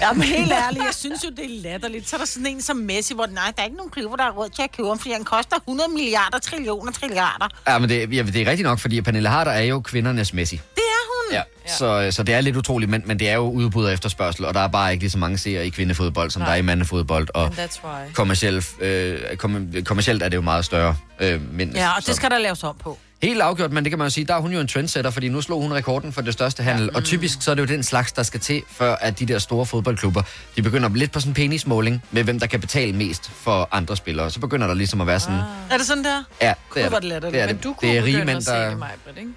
Ja, 0.00 0.12
men 0.12 0.22
helt 0.22 0.52
ærligt, 0.52 0.84
jeg 0.84 0.94
synes 1.04 1.24
jo, 1.24 1.30
det 1.36 1.44
er 1.44 1.62
latterligt. 1.62 2.08
Så 2.08 2.16
er 2.16 2.18
der 2.18 2.26
sådan 2.26 2.46
en 2.46 2.62
som 2.62 2.76
Messi, 2.76 3.14
hvor 3.14 3.26
nej, 3.26 3.52
der 3.56 3.62
er 3.62 3.64
ikke 3.64 3.76
nogen 3.76 3.90
klubber, 3.90 4.16
der 4.16 4.24
har 4.24 4.30
råd 4.30 4.48
til 4.48 4.62
at 4.62 4.72
købe 4.76 4.88
ham, 4.88 4.98
fordi 4.98 5.12
han 5.12 5.24
koster 5.24 5.56
100 5.56 5.90
milliarder, 5.90 6.38
trillioner, 6.38 6.92
trilliarder. 6.92 7.48
Ja, 7.68 7.78
men 7.78 7.88
det, 7.88 8.14
ja, 8.16 8.22
det 8.22 8.36
er 8.36 8.50
rigtigt 8.50 8.62
nok, 8.62 8.78
fordi 8.78 9.00
Pernille 9.00 9.28
Harder 9.28 9.50
er 9.50 9.62
jo 9.62 9.80
kvindernes 9.80 10.32
Messi. 10.32 10.56
Det 10.56 10.62
er 10.78 11.28
hun. 11.28 11.34
Ja, 11.34 11.42
så, 11.76 12.16
så 12.16 12.22
det 12.22 12.34
er 12.34 12.40
lidt 12.40 12.56
utroligt, 12.56 12.90
men, 12.90 13.02
men 13.06 13.18
det 13.18 13.28
er 13.28 13.34
jo 13.34 13.50
udbud 13.50 13.84
og 13.84 13.92
efterspørgsel, 13.92 14.44
og 14.44 14.54
der 14.54 14.60
er 14.60 14.68
bare 14.68 14.92
ikke 14.92 15.02
lige 15.02 15.10
så 15.10 15.18
mange 15.18 15.38
seere 15.38 15.66
i 15.66 15.70
kvindefodbold, 15.70 16.30
som 16.30 16.40
Nej. 16.40 16.46
der 16.48 16.52
er 16.54 16.58
i 16.58 16.62
mandefodbold, 16.62 17.28
og 17.34 17.44
And 17.44 17.54
that's 17.54 17.84
why. 17.84 18.12
kommercielt, 18.14 18.66
øh, 18.80 19.36
kom, 19.36 19.72
kommercielt 19.84 20.22
er 20.22 20.28
det 20.28 20.36
jo 20.36 20.42
meget 20.42 20.64
større. 20.64 20.96
Øh, 21.20 21.52
men, 21.52 21.70
Ja, 21.76 21.88
og 21.96 22.02
så- 22.02 22.06
det 22.06 22.16
skal 22.16 22.30
der 22.30 22.38
laves 22.38 22.64
om 22.64 22.76
på. 22.82 22.98
Helt 23.22 23.40
afgjort, 23.40 23.72
men 23.72 23.84
det 23.84 23.90
kan 23.90 23.98
man 23.98 24.06
jo 24.06 24.10
sige, 24.10 24.24
der 24.24 24.34
er 24.34 24.40
hun 24.40 24.52
jo 24.52 24.60
en 24.60 24.68
trendsetter, 24.68 25.10
fordi 25.10 25.28
nu 25.28 25.40
slog 25.42 25.60
hun 25.62 25.72
rekorden 25.72 26.12
for 26.12 26.20
det 26.20 26.32
største 26.32 26.62
handel. 26.62 26.84
Ja. 26.92 26.96
Og 26.98 27.04
typisk 27.04 27.38
så 27.42 27.50
er 27.50 27.54
det 27.54 27.62
jo 27.62 27.66
den 27.66 27.82
slags, 27.82 28.12
der 28.12 28.22
skal 28.22 28.40
til, 28.40 28.62
før 28.70 28.94
at 28.94 29.18
de 29.18 29.26
der 29.26 29.38
store 29.38 29.66
fodboldklubber, 29.66 30.22
de 30.56 30.62
begynder 30.62 30.88
lidt 30.88 31.12
på 31.12 31.20
sådan 31.20 31.30
en 31.30 31.34
penismåling 31.34 32.02
med, 32.10 32.24
hvem 32.24 32.38
der 32.40 32.46
kan 32.46 32.60
betale 32.60 32.92
mest 32.92 33.30
for 33.30 33.68
andre 33.72 33.96
spillere. 33.96 34.30
Så 34.30 34.40
begynder 34.40 34.66
der 34.66 34.74
ligesom 34.74 35.00
at 35.00 35.06
være 35.06 35.20
sådan, 35.20 35.40
Er 35.70 35.76
det 35.78 35.86
sådan 35.86 36.04
der? 36.04 36.22
ja, 36.42 36.54
det 36.74 36.84
er 36.84 36.88
det. 36.88 37.02
det 37.02 37.04
latterligt. 37.04 37.32
det, 37.34 37.42
er 37.42 37.46
Men 37.46 37.56
det. 37.56 37.64
du 37.64 37.72
kunne 37.72 37.90
det 37.90 37.98
er 37.98 38.04
rige 38.04 38.24
mænd, 38.24 38.42
der... 38.42 38.68
det, 38.70 38.78
Majbrit, 38.78 39.16
ikke? 39.18 39.30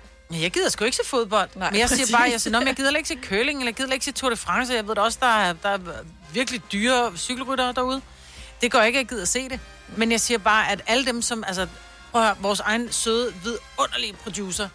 Jeg 0.43 0.51
gider 0.51 0.69
sgu 0.69 0.85
ikke 0.85 0.97
se 0.97 1.03
fodbold. 1.09 1.49
Nej, 1.55 1.71
men 1.71 1.79
jeg 1.79 1.89
siger 1.89 2.17
bare, 2.17 2.29
jeg, 2.31 2.41
siger, 2.41 2.51
"Nå, 2.51 2.59
men 2.59 2.67
jeg 2.67 2.75
gider 2.75 2.97
ikke 2.97 3.09
se 3.09 3.17
curling, 3.29 3.59
eller 3.59 3.69
jeg 3.69 3.75
gider 3.75 3.93
ikke 3.93 4.05
se 4.05 4.11
Tour 4.11 4.29
de 4.29 4.35
France. 4.35 4.73
Jeg 4.73 4.87
ved 4.87 4.97
også, 4.97 5.17
der 5.21 5.27
er, 5.27 5.53
der 5.63 5.69
er 5.69 5.77
virkelig 6.33 6.61
dyre 6.71 7.11
cykelryttere 7.17 7.73
derude. 7.75 8.01
Det 8.61 8.71
gør 8.71 8.81
ikke, 8.83 8.99
at 8.99 9.03
jeg 9.03 9.09
gider 9.09 9.25
se 9.25 9.49
det. 9.49 9.59
Men 9.97 10.11
jeg 10.11 10.19
siger 10.21 10.37
bare, 10.37 10.71
at 10.71 10.81
alle 10.87 11.05
dem, 11.05 11.21
som... 11.21 11.43
Altså, 11.47 11.67
prøv 12.13 12.23
at 12.29 12.35
vores 12.41 12.59
egen 12.59 12.91
søde, 12.91 13.33
vidunderlige 13.43 14.13
producer, 14.23 14.67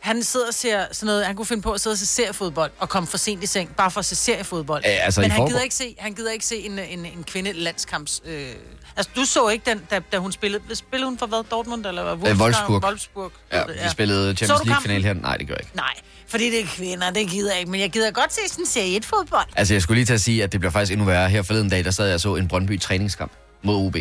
han 0.00 0.22
sidder 0.22 0.46
og 0.46 0.54
ser 0.54 0.84
sådan 0.92 1.06
noget, 1.06 1.26
han 1.26 1.36
kunne 1.36 1.46
finde 1.46 1.62
på 1.62 1.72
at 1.72 1.80
sidde 1.80 1.94
og 1.94 1.98
se 1.98 2.06
seriefodbold 2.06 2.70
og 2.78 2.88
komme 2.88 3.06
for 3.06 3.18
sent 3.18 3.42
i 3.42 3.46
seng, 3.46 3.76
bare 3.76 3.90
for 3.90 3.98
at 4.00 4.04
se 4.04 4.16
seriefodbold. 4.16 4.82
Ja, 4.84 4.90
altså, 4.90 5.20
Men 5.20 5.30
han 5.30 5.38
forgår- 5.38 5.48
gider, 5.48 5.60
ikke 5.62 5.74
se, 5.74 5.94
han 5.98 6.14
gider 6.14 6.30
ikke 6.32 6.46
se 6.46 6.56
en, 6.56 6.78
en, 6.78 7.06
en 7.06 7.24
kvinde 7.26 7.52
landskamps... 7.52 8.22
Øh... 8.24 8.48
Altså, 8.96 9.10
du 9.16 9.24
så 9.24 9.48
ikke 9.48 9.70
den, 9.70 9.80
da, 9.90 10.00
da 10.12 10.18
hun 10.18 10.32
spillede... 10.32 10.62
Spillede 10.76 11.08
hun 11.10 11.18
for 11.18 11.26
hvad? 11.26 11.44
Dortmund 11.50 11.86
eller 11.86 12.02
Wolfsburg? 12.04 12.30
Øh, 12.30 12.40
Wolfsburg. 12.40 12.82
Wolfsburg. 12.84 13.32
Ja, 13.52 13.62
vi 13.66 13.88
spillede 13.90 14.30
Så 14.30 14.36
Champions 14.36 14.60
du 14.60 14.66
League-finale 14.68 15.04
her. 15.04 15.12
Nej, 15.14 15.36
det 15.36 15.46
gør 15.46 15.54
jeg 15.54 15.60
ikke. 15.62 15.76
Nej, 15.76 15.94
fordi 16.28 16.50
det 16.50 16.60
er 16.60 16.66
kvinder, 16.66 17.10
det 17.10 17.28
gider 17.30 17.50
jeg 17.50 17.58
ikke. 17.60 17.70
Men 17.70 17.80
jeg 17.80 17.90
gider 17.90 18.10
godt 18.10 18.32
se 18.34 18.40
sådan 18.48 18.62
en 18.62 18.66
serie 18.66 19.00
1-fodbold. 19.00 19.46
Altså, 19.56 19.74
jeg 19.74 19.82
skulle 19.82 19.96
lige 19.96 20.06
til 20.06 20.14
at 20.14 20.20
sige, 20.20 20.42
at 20.44 20.52
det 20.52 20.60
bliver 20.60 20.72
faktisk 20.72 20.92
endnu 20.92 21.06
værre. 21.06 21.28
Her 21.28 21.42
forleden 21.42 21.68
dag, 21.68 21.84
der 21.84 21.90
sad 21.90 22.06
jeg 22.06 22.14
og 22.14 22.20
så 22.20 22.34
en 22.36 22.48
Brøndby 22.48 22.80
træningskamp 22.80 23.32
mod 23.62 23.86
OB. 23.86 23.96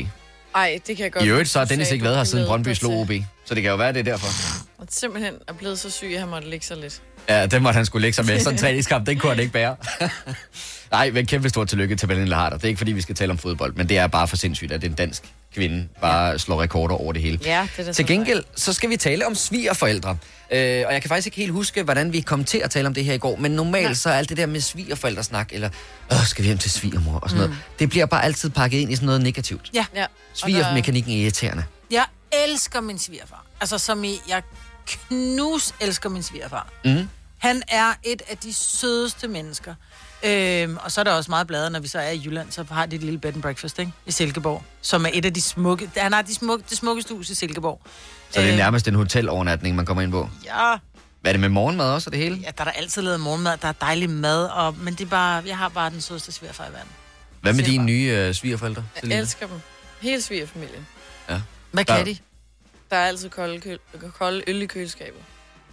Ej, 0.55 0.79
det 0.87 0.97
kan 0.97 1.03
jeg 1.03 1.11
godt 1.11 1.25
I 1.25 1.27
øvrigt, 1.27 1.49
så 1.49 1.59
har 1.59 1.65
Dennis 1.65 1.91
ikke 1.91 2.03
været 2.03 2.17
her 2.17 2.23
siden 2.23 2.47
Brøndby 2.47 2.73
slog 2.73 2.93
OB. 2.93 3.11
Så 3.45 3.55
det 3.55 3.63
kan 3.63 3.71
jo 3.71 3.77
være, 3.77 3.93
det 3.93 3.99
er 3.99 4.03
derfor. 4.03 4.27
Og 4.77 4.87
simpelthen 4.89 5.33
er 5.47 5.53
blevet 5.53 5.79
så 5.79 5.89
syg, 5.89 6.11
at 6.13 6.19
han 6.19 6.29
måtte 6.29 6.49
ligge 6.49 6.65
sig 6.65 6.77
lidt. 6.77 7.01
Ja, 7.29 7.45
den 7.45 7.63
måtte 7.63 7.77
han 7.77 7.85
skulle 7.85 8.01
lægge 8.01 8.15
sig 8.15 8.25
med. 8.25 8.39
Sådan 8.39 8.53
en 8.53 8.57
træningskamp, 8.57 9.07
den 9.07 9.19
kunne 9.19 9.31
han 9.31 9.39
ikke 9.39 9.53
bære. 9.53 9.75
Nej, 10.91 11.11
men 11.11 11.25
kæmpe 11.25 11.49
stort 11.49 11.67
tillykke 11.67 11.95
til 11.95 12.07
Pernille 12.07 12.35
Harder. 12.35 12.57
Det 12.57 12.63
er 12.63 12.67
ikke, 12.67 12.77
fordi 12.77 12.91
vi 12.91 13.01
skal 13.01 13.15
tale 13.15 13.31
om 13.31 13.37
fodbold, 13.37 13.73
men 13.73 13.89
det 13.89 13.97
er 13.97 14.07
bare 14.07 14.27
for 14.27 14.35
sindssygt, 14.35 14.71
at 14.71 14.83
en 14.83 14.93
dansk 14.93 15.23
kvinde 15.53 15.87
bare 16.01 16.39
slår 16.39 16.61
rekorder 16.61 16.95
over 16.95 17.13
det 17.13 17.21
hele. 17.21 17.39
Ja, 17.45 17.67
det 17.77 17.79
er 17.79 17.83
Til 17.83 17.95
så 17.95 18.03
gengæld, 18.03 18.43
så 18.55 18.73
skal 18.73 18.89
vi 18.89 18.97
tale 18.97 19.27
om 19.27 19.35
svigerforældre. 19.35 20.17
Øh, 20.51 20.83
og 20.87 20.93
jeg 20.93 21.01
kan 21.01 21.09
faktisk 21.09 21.27
ikke 21.27 21.37
helt 21.37 21.51
huske, 21.51 21.83
hvordan 21.83 22.13
vi 22.13 22.21
kom 22.21 22.43
til 22.43 22.57
at 22.57 22.71
tale 22.71 22.87
om 22.87 22.93
det 22.93 23.05
her 23.05 23.13
i 23.13 23.17
går, 23.17 23.35
men 23.35 23.51
normalt 23.51 23.97
så 23.97 24.09
er 24.09 24.13
alt 24.13 24.29
det 24.29 24.37
der 24.37 24.45
med 24.45 24.61
svigerforældresnak, 24.61 25.49
eller 25.53 25.69
Åh, 26.11 26.25
skal 26.25 26.43
vi 26.43 26.47
hjem 26.47 26.57
til 26.57 26.71
svigermor 26.71 27.19
og 27.19 27.29
sådan 27.29 27.45
noget, 27.45 27.57
det 27.79 27.89
bliver 27.89 28.05
bare 28.05 28.23
altid 28.23 28.49
pakket 28.49 28.79
ind 28.79 28.91
i 28.91 28.95
sådan 28.95 29.05
noget 29.05 29.21
negativt. 29.21 29.69
Ja. 29.73 29.85
Ja. 29.95 30.05
Svigermekanikken 30.33 31.11
er 31.13 31.17
irriterende. 31.17 31.63
Jeg 31.91 32.05
elsker 32.47 32.81
min 32.81 32.99
svigerfar. 32.99 33.45
Altså 33.61 33.77
som 33.77 34.03
i, 34.03 34.19
jeg 34.29 34.41
knus 34.85 35.73
elsker 35.81 36.09
min 36.09 36.23
svigerfar. 36.23 36.73
Mm. 36.85 37.09
Han 37.37 37.61
er 37.67 37.93
et 38.03 38.21
af 38.29 38.37
de 38.37 38.53
sødeste 38.53 39.27
mennesker. 39.27 39.75
Øhm, 40.25 40.77
og 40.81 40.91
så 40.91 40.99
er 41.01 41.03
der 41.03 41.11
også 41.11 41.31
meget 41.31 41.47
bladet, 41.47 41.71
når 41.71 41.79
vi 41.79 41.87
så 41.87 41.99
er 41.99 42.09
i 42.09 42.21
Jylland, 42.25 42.51
så 42.51 42.65
har 42.71 42.85
de 42.85 42.95
et 42.95 43.03
lille 43.03 43.19
bed 43.19 43.33
and 43.33 43.41
breakfast, 43.41 43.79
ikke? 43.79 43.91
I 44.05 44.11
Silkeborg. 44.11 44.63
Som 44.81 45.05
er 45.05 45.09
et 45.13 45.25
af 45.25 45.33
de 45.33 45.41
smukke... 45.41 45.89
Han 45.97 46.13
har 46.13 46.21
de 46.21 46.33
smukke, 46.35 46.65
det 46.69 46.77
smukkeste 46.77 47.13
hus 47.13 47.29
i 47.29 47.35
Silkeborg. 47.35 47.81
Så 48.31 48.39
det 48.41 48.47
er 48.47 48.51
Øh, 48.51 48.57
nærmest 48.57 48.87
en 48.87 48.95
hotelovernatning, 48.95 49.75
man 49.75 49.85
kommer 49.85 50.01
ind 50.03 50.11
på. 50.11 50.29
Ja, 50.45 50.75
Hvad 51.21 51.31
er 51.31 51.33
det 51.33 51.39
med 51.39 51.49
morgenmad 51.49 51.85
også 51.91 52.07
og 52.09 52.11
det 52.11 52.19
hele? 52.21 52.35
ja, 52.35 52.49
der 52.57 52.63
er 52.63 52.63
der 52.63 52.71
altid 52.71 53.01
lavet 53.01 53.19
morgenmad, 53.19 53.57
der 53.57 53.67
er 53.67 53.71
dejlig 53.71 54.09
mad, 54.09 54.45
og, 54.45 54.75
men 54.77 54.93
det 54.93 55.01
er 55.05 55.09
bare, 55.09 55.43
jeg 55.47 55.57
har 55.57 55.69
bare 55.69 55.89
den 55.89 56.01
sødeste 56.01 56.31
svigerfar 56.31 56.63
i 56.65 56.71
verden. 56.73 56.89
Hvad 57.41 57.53
med 57.53 57.63
dine 57.63 57.77
bare. 57.77 57.85
nye 57.85 58.03
øh, 58.15 58.33
svigerforældre? 58.33 58.83
Jeg 58.95 58.99
Selina? 59.01 59.19
elsker 59.19 59.47
dem. 59.47 59.59
Hele 60.01 60.21
svigerfamilien. 60.21 60.87
Hvad 61.71 61.85
Der- 61.85 61.97
kan 61.97 62.05
de? 62.05 62.17
Der 62.91 62.95
er 62.97 63.05
altid 63.07 63.29
kolde, 63.29 63.59
køl, 63.61 63.79
kolde 64.17 64.43
øl 64.47 64.61
i 64.61 64.65
køleskabet. 64.65 65.21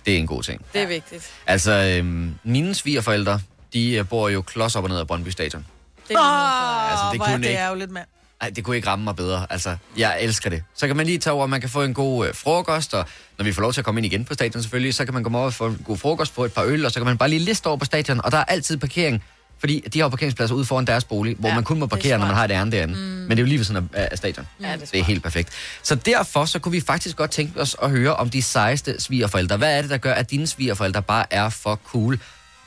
Det 0.06 0.14
er 0.14 0.18
en 0.18 0.26
god 0.26 0.42
ting. 0.42 0.64
Det 0.72 0.80
er 0.82 0.86
vigtigt. 0.86 1.30
Altså, 1.46 1.72
øhm, 1.72 2.34
mine 2.44 2.74
svigerforældre, 2.74 3.40
de 3.72 3.92
øh, 3.94 4.08
bor 4.08 4.28
jo 4.28 4.42
klods 4.42 4.76
op 4.76 4.84
og 4.84 4.90
ned 4.90 4.98
af 4.98 5.06
Brøndby 5.06 5.28
Stadion. 5.28 5.66
Det 6.08 6.14
er 6.16 6.20
dig. 6.20 6.90
Altså, 6.90 7.04
det 7.12 7.20
er 7.20 7.24
kunne 7.24 7.42
det 7.42 7.48
ikke- 7.48 7.58
ærgerligt, 7.60 7.90
mand. 7.90 8.06
Nej, 8.42 8.50
det 8.50 8.64
kunne 8.64 8.76
ikke 8.76 8.88
ramme 8.88 9.04
mig 9.04 9.16
bedre. 9.16 9.46
Altså, 9.50 9.76
jeg 9.96 10.16
elsker 10.20 10.50
det. 10.50 10.62
Så 10.74 10.86
kan 10.86 10.96
man 10.96 11.06
lige 11.06 11.18
tage 11.18 11.34
over, 11.34 11.46
man 11.46 11.60
kan 11.60 11.70
få 11.70 11.82
en 11.82 11.94
god 11.94 12.26
øh, 12.26 12.34
frokost, 12.34 12.94
og 12.94 13.06
når 13.38 13.44
vi 13.44 13.52
får 13.52 13.62
lov 13.62 13.72
til 13.72 13.80
at 13.80 13.84
komme 13.84 13.98
ind 14.00 14.06
igen 14.06 14.24
på 14.24 14.34
stadion 14.34 14.62
selvfølgelig, 14.62 14.94
så 14.94 15.04
kan 15.04 15.14
man 15.14 15.22
komme 15.22 15.38
over 15.38 15.46
og 15.46 15.54
få 15.54 15.66
en 15.66 15.80
god 15.86 15.96
frokost 15.98 16.34
på 16.34 16.44
et 16.44 16.52
par 16.52 16.62
øl, 16.62 16.84
og 16.86 16.90
så 16.92 17.00
kan 17.00 17.06
man 17.06 17.18
bare 17.18 17.28
lige 17.28 17.38
liste 17.40 17.66
over 17.66 17.76
på 17.76 17.84
stadion, 17.84 18.20
og 18.24 18.32
der 18.32 18.38
er 18.38 18.44
altid 18.44 18.76
parkering. 18.76 19.22
Fordi 19.58 19.80
de 19.92 19.98
har 19.98 20.04
jo 20.04 20.08
parkeringspladser 20.08 20.54
ude 20.54 20.64
foran 20.64 20.84
deres 20.86 21.04
bolig, 21.04 21.36
hvor 21.38 21.48
Ja, 21.48 21.54
man 21.54 21.64
kun 21.64 21.78
må 21.78 21.84
er 21.84 21.88
parkere, 21.88 22.18
når 22.18 22.26
man 22.26 22.34
har 22.34 22.44
et 22.44 22.50
ærende 22.50 22.76
derinde. 22.76 22.94
Mm. 22.94 23.00
Men 23.00 23.30
det 23.30 23.36
er 23.38 23.42
jo 23.42 23.46
lige 23.46 23.58
ved 23.58 23.64
sådan 23.64 23.88
af, 23.92 24.08
af 24.12 24.18
stadion. 24.18 24.46
Ja, 24.60 24.72
det 24.72 24.82
er 24.82 24.86
Det 24.86 25.00
er 25.00 25.04
helt 25.04 25.22
perfekt. 25.22 25.48
Så 25.82 25.94
derfor 25.94 26.44
så 26.44 26.58
kunne 26.58 26.72
vi 26.72 26.80
faktisk 26.80 27.16
godt 27.16 27.30
tænke 27.30 27.60
os 27.60 27.76
at 27.82 27.90
høre 27.90 28.16
om 28.16 28.30
de 28.30 28.42
sejeste 28.42 29.00
svigerforældre. 29.00 29.56
Hvad 29.56 29.76
er 29.78 29.80
det, 29.82 29.90
der 29.90 29.96
gør, 29.96 30.12
at 30.14 30.30
dine 30.30 30.46
svigerforældre 30.46 31.02
bare 31.02 31.26
er 31.30 31.48
for 31.48 31.80
cool? 31.84 32.18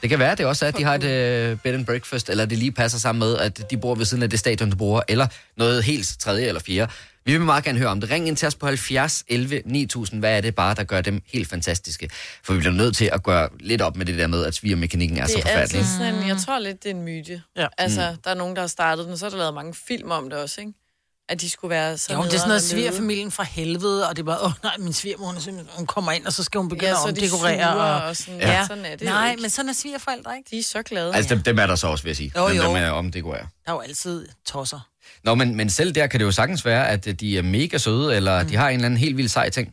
Det 0.05 0.09
kan 0.09 0.19
være, 0.19 0.35
det 0.35 0.45
også 0.45 0.65
er, 0.65 0.69
at 0.69 0.77
de 0.77 0.83
har 0.83 0.95
et 0.95 1.03
øh, 1.03 1.57
bed 1.57 1.73
and 1.73 1.85
breakfast, 1.85 2.29
eller 2.29 2.45
det 2.45 2.57
lige 2.57 2.71
passer 2.71 2.99
sammen 2.99 3.19
med, 3.19 3.37
at 3.37 3.71
de 3.71 3.77
bor 3.77 3.95
ved 3.95 4.05
siden 4.05 4.23
af 4.23 4.29
det 4.29 4.39
stadion, 4.39 4.69
du 4.69 4.75
bruger, 4.75 5.01
eller 5.07 5.27
noget 5.57 5.83
helt 5.83 6.15
tredje 6.19 6.45
eller 6.47 6.61
fjerde. 6.61 6.91
Vi 7.25 7.31
vil 7.31 7.41
meget 7.41 7.63
gerne 7.63 7.79
høre 7.79 7.89
om 7.89 8.01
det. 8.01 8.09
Ring 8.11 8.27
ind 8.27 8.37
til 8.37 8.47
os 8.47 8.55
på 8.55 8.65
70 8.67 9.23
11 9.27 9.61
9000. 9.65 10.19
Hvad 10.19 10.37
er 10.37 10.41
det 10.41 10.55
bare, 10.55 10.75
der 10.75 10.83
gør 10.83 11.01
dem 11.01 11.21
helt 11.33 11.47
fantastiske? 11.49 12.09
For 12.43 12.53
vi 12.53 12.59
bliver 12.59 12.73
nødt 12.73 12.95
til 12.95 13.09
at 13.13 13.23
gøre 13.23 13.49
lidt 13.59 13.81
op 13.81 13.95
med 13.97 14.05
det 14.05 14.17
der 14.17 14.27
med, 14.27 14.45
at 14.45 14.55
svigermekanikken 14.55 15.17
er 15.17 15.25
så 15.27 15.33
Det 15.33 15.37
er 15.37 15.41
forfærdelig. 15.41 15.77
altid 15.79 15.97
sådan 15.97 16.15
en, 16.15 16.27
jeg 16.27 16.37
tror 16.37 16.59
lidt, 16.59 16.83
det 16.83 16.89
er 16.91 16.95
en 16.95 17.01
myte. 17.01 17.41
Ja. 17.57 17.67
Altså, 17.77 18.11
Mm. 18.11 18.17
der 18.23 18.29
er 18.29 18.35
nogen, 18.35 18.55
der 18.55 18.61
har 18.61 18.67
startet 18.67 19.05
den, 19.05 19.13
og 19.13 19.19
så 19.19 19.25
er 19.25 19.29
der 19.29 19.37
lavet 19.37 19.53
mange 19.53 19.73
film 19.87 20.11
om 20.11 20.29
det 20.29 20.39
også, 20.39 20.61
ikke? 20.61 20.73
At 21.29 21.41
de 21.41 21.49
skulle 21.49 21.69
være 21.69 21.97
så 21.97 22.13
Jo, 22.13 22.23
det 22.23 22.33
er 22.33 22.37
sådan 22.37 22.47
noget 22.47 22.59
at 22.61 22.67
svigerfamilien 22.67 23.31
fra 23.31 23.43
helvede, 23.43 24.09
og 24.09 24.15
det 24.15 24.21
er 24.21 24.25
bare, 24.25 24.39
åh 24.39 24.45
oh, 24.45 24.51
nej, 24.63 24.77
min 24.79 24.93
svigermor, 24.93 25.25
hun, 25.27 25.35
er 25.59 25.63
hun 25.77 25.87
kommer 25.87 26.11
ind, 26.11 26.25
og 26.25 26.33
så 26.33 26.43
skal 26.43 26.57
hun 26.59 26.69
begynde 26.69 26.87
Ja, 26.87 26.91
at 26.91 26.97
så 26.97 27.07
er 27.07 27.11
de 27.11 27.21
omdekorere. 27.21 27.73
sure 27.73 27.83
Og... 27.83 28.03
og 28.03 28.15
sådan. 28.17 28.39
Ja. 28.39 28.51
Ja. 28.51 28.67
Sådan 28.67 28.85
er 28.85 28.95
det 28.95 29.01
Nej, 29.07 29.29
ikke. 29.29 29.41
men 29.41 29.49
sådan 29.49 29.69
er 29.69 29.73
svigerforældre, 29.73 30.37
ikke? 30.37 30.49
De 30.51 30.59
er 30.59 30.63
så 30.63 30.83
glade. 30.83 31.15
Altså, 31.15 31.35
dem, 31.35 31.43
dem 31.43 31.59
er 31.59 31.67
der 31.67 31.75
så 31.75 31.87
også, 31.87 32.03
vil 32.03 32.09
jeg 32.09 32.17
sige. 32.17 32.31
Jo, 32.37 32.49
dem, 32.49 32.57
jo. 32.57 32.63
dem 32.63 32.75
er 32.75 32.89
om 32.89 33.11
det 33.11 33.23
går 33.23 33.33
Der 33.33 33.43
er 33.65 33.71
jo 33.71 33.79
altid 33.79 34.27
tosser. 34.45 34.79
Nå, 35.23 35.35
men, 35.35 35.55
men 35.55 35.69
selv 35.69 35.95
der 35.95 36.07
kan 36.07 36.19
det 36.19 36.25
jo 36.25 36.31
sagtens 36.31 36.65
være, 36.65 36.89
at 36.89 37.07
øh, 37.07 37.13
de 37.13 37.37
er 37.37 37.41
mega 37.41 37.77
søde, 37.77 38.15
eller 38.15 38.43
mm. 38.43 38.49
de 38.49 38.55
har 38.55 38.69
en 38.69 38.75
eller 38.75 38.85
anden 38.85 38.99
helt 38.99 39.17
vild 39.17 39.29
sej 39.29 39.49
ting. 39.49 39.67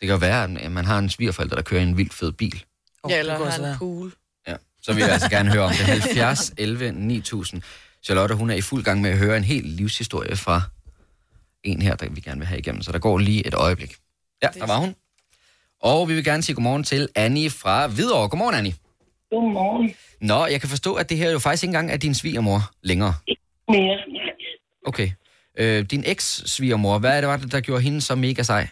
Det 0.00 0.06
kan 0.06 0.10
jo 0.10 0.16
være, 0.16 0.42
at 0.60 0.72
man 0.72 0.84
har 0.84 0.98
en 0.98 1.10
svigerforælder, 1.10 1.54
der 1.54 1.62
kører 1.62 1.80
i 1.80 1.84
en 1.84 1.96
vild 1.96 2.10
fed 2.10 2.32
bil. 2.32 2.64
Oh, 3.02 3.10
ja, 3.10 3.16
det 3.16 3.20
eller 3.20 3.50
har 3.50 3.72
en 3.72 3.78
pool. 3.78 4.12
Ja. 4.48 4.54
Så 4.82 4.92
vil 4.92 5.00
jeg 5.00 5.10
altså 5.10 5.28
gerne 5.30 5.50
høre 5.52 5.62
om 5.62 5.70
det. 5.70 5.78
70 5.78 6.52
11 6.58 6.92
9000. 6.92 7.62
Charlotte, 8.04 8.34
hun 8.34 8.50
er 8.50 8.54
i 8.54 8.60
fuld 8.60 8.84
gang 8.84 9.00
med 9.00 9.10
at 9.10 9.18
høre 9.18 9.36
en 9.36 9.44
helt 9.44 9.66
livshistorie 9.66 10.36
fra 10.36 10.60
en 11.64 11.82
her, 11.82 11.96
der 11.96 12.10
vi 12.10 12.20
gerne 12.20 12.38
vil 12.38 12.46
have 12.46 12.58
igennem. 12.58 12.82
Så 12.82 12.92
der 12.92 12.98
går 12.98 13.18
lige 13.18 13.46
et 13.46 13.54
øjeblik. 13.54 13.92
Ja, 14.42 14.48
der 14.48 14.66
var 14.66 14.78
hun. 14.78 14.94
Og 15.82 16.08
vi 16.08 16.14
vil 16.14 16.24
gerne 16.24 16.42
sige 16.42 16.56
godmorgen 16.56 16.84
til 16.84 17.08
Annie 17.14 17.50
fra 17.50 17.86
Hvidovre. 17.86 18.28
Godmorgen, 18.28 18.54
Annie. 18.54 18.74
Godmorgen. 19.30 19.94
Nå, 20.20 20.46
jeg 20.46 20.60
kan 20.60 20.68
forstå, 20.68 20.94
at 20.94 21.10
det 21.10 21.16
her 21.18 21.30
jo 21.30 21.38
faktisk 21.38 21.62
ikke 21.62 21.70
engang 21.70 21.90
er 21.90 21.96
din 21.96 22.14
svigermor 22.14 22.60
længere. 22.82 23.14
Mere. 23.68 23.96
Nej. 23.96 24.32
Okay. 24.86 25.08
Øh, 25.58 25.84
din 25.90 26.04
eks-svigermor, 26.06 26.98
hvad 26.98 27.16
er 27.16 27.20
det, 27.20 27.28
var 27.28 27.36
det, 27.36 27.52
der 27.52 27.60
gjorde 27.60 27.82
hende 27.82 28.00
så 28.00 28.14
mega 28.14 28.42
sej? 28.42 28.68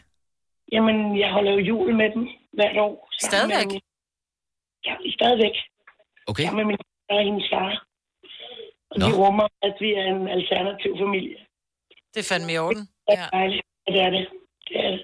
Jamen, 0.73 1.19
jeg 1.19 1.31
holder 1.33 1.53
jo 1.53 1.59
jul 1.59 1.97
med 1.97 2.09
dem 2.15 2.25
hvert 2.53 2.79
år. 2.79 3.09
Stadigvæk? 3.29 3.67
Med 3.67 3.73
min... 3.73 3.81
Ja, 4.87 4.95
stadigvæk. 5.19 5.57
Okay. 6.27 6.45
Sammen 6.45 6.57
med 6.57 6.67
min 6.71 6.77
far 7.09 7.17
og 7.19 7.25
hendes 7.25 7.47
far. 7.53 7.86
Nå. 8.99 9.07
de 9.07 9.13
rummer, 9.23 9.47
at 9.69 9.75
vi 9.85 9.91
er 10.01 10.07
en 10.15 10.29
alternativ 10.39 10.93
familie. 11.05 11.37
Det 12.15 12.21
er 12.25 12.29
fandme 12.33 12.53
i 12.53 12.59
orden. 12.59 12.89
Ja. 13.11 13.25
Dejligt. 13.33 13.63
Ja, 13.89 13.93
det 13.93 14.01
er 14.07 14.11
det. 14.11 14.27
det, 14.69 14.77
er 14.87 14.91
det. 14.91 15.01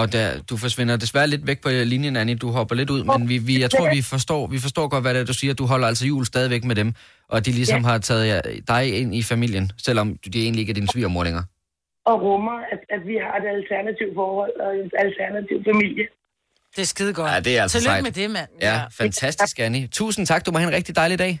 Og 0.00 0.12
der, 0.12 0.42
du 0.50 0.56
forsvinder 0.56 0.96
desværre 0.96 1.26
lidt 1.26 1.46
væk 1.46 1.60
på 1.62 1.68
linjen, 1.68 2.16
Annie. 2.16 2.36
Du 2.36 2.48
hopper 2.50 2.74
lidt 2.74 2.90
ud, 2.90 3.02
men 3.04 3.28
vi, 3.28 3.38
vi, 3.38 3.60
jeg 3.60 3.70
tror, 3.70 3.94
vi 3.94 4.02
forstår, 4.02 4.46
vi 4.46 4.58
forstår 4.58 4.88
godt, 4.88 5.04
hvad 5.04 5.14
det 5.14 5.20
er, 5.20 5.24
du 5.24 5.34
siger. 5.34 5.54
Du 5.54 5.66
holder 5.66 5.86
altså 5.86 6.06
jul 6.06 6.26
stadigvæk 6.26 6.64
med 6.64 6.76
dem, 6.76 6.94
og 7.28 7.46
de 7.46 7.50
ligesom 7.52 7.80
ja. 7.80 7.88
har 7.88 7.98
taget 7.98 8.62
dig 8.68 9.00
ind 9.00 9.14
i 9.14 9.22
familien, 9.22 9.70
selvom 9.78 10.18
de 10.34 10.42
egentlig 10.42 10.60
ikke 10.60 10.70
er 10.70 10.74
dine 10.74 10.88
svigermor 10.88 11.24
længere. 11.24 11.44
Og 12.04 12.22
rummer, 12.22 12.56
at, 12.72 12.80
at 12.94 13.06
vi 13.06 13.14
har 13.22 13.32
et 13.40 13.46
alternativt 13.56 14.14
forhold 14.14 14.54
og 14.60 14.70
en 14.76 14.90
alternativ 14.98 15.64
familie. 15.70 16.06
Det 16.76 16.82
er 16.82 16.86
skide 16.86 17.14
godt. 17.14 17.30
Ja, 17.32 17.40
det 17.40 17.58
er 17.58 17.62
altså 17.62 17.78
Tillykke 17.78 17.90
sejt. 17.90 18.02
med 18.02 18.12
det, 18.12 18.30
mand. 18.30 18.48
Ja, 18.62 18.80
fantastisk, 19.02 19.58
Annie. 19.58 19.86
Tusind 19.86 20.26
tak. 20.26 20.46
Du 20.46 20.50
må 20.52 20.58
have 20.58 20.68
en 20.68 20.74
rigtig 20.74 20.96
dejlig 20.96 21.18
dag. 21.18 21.40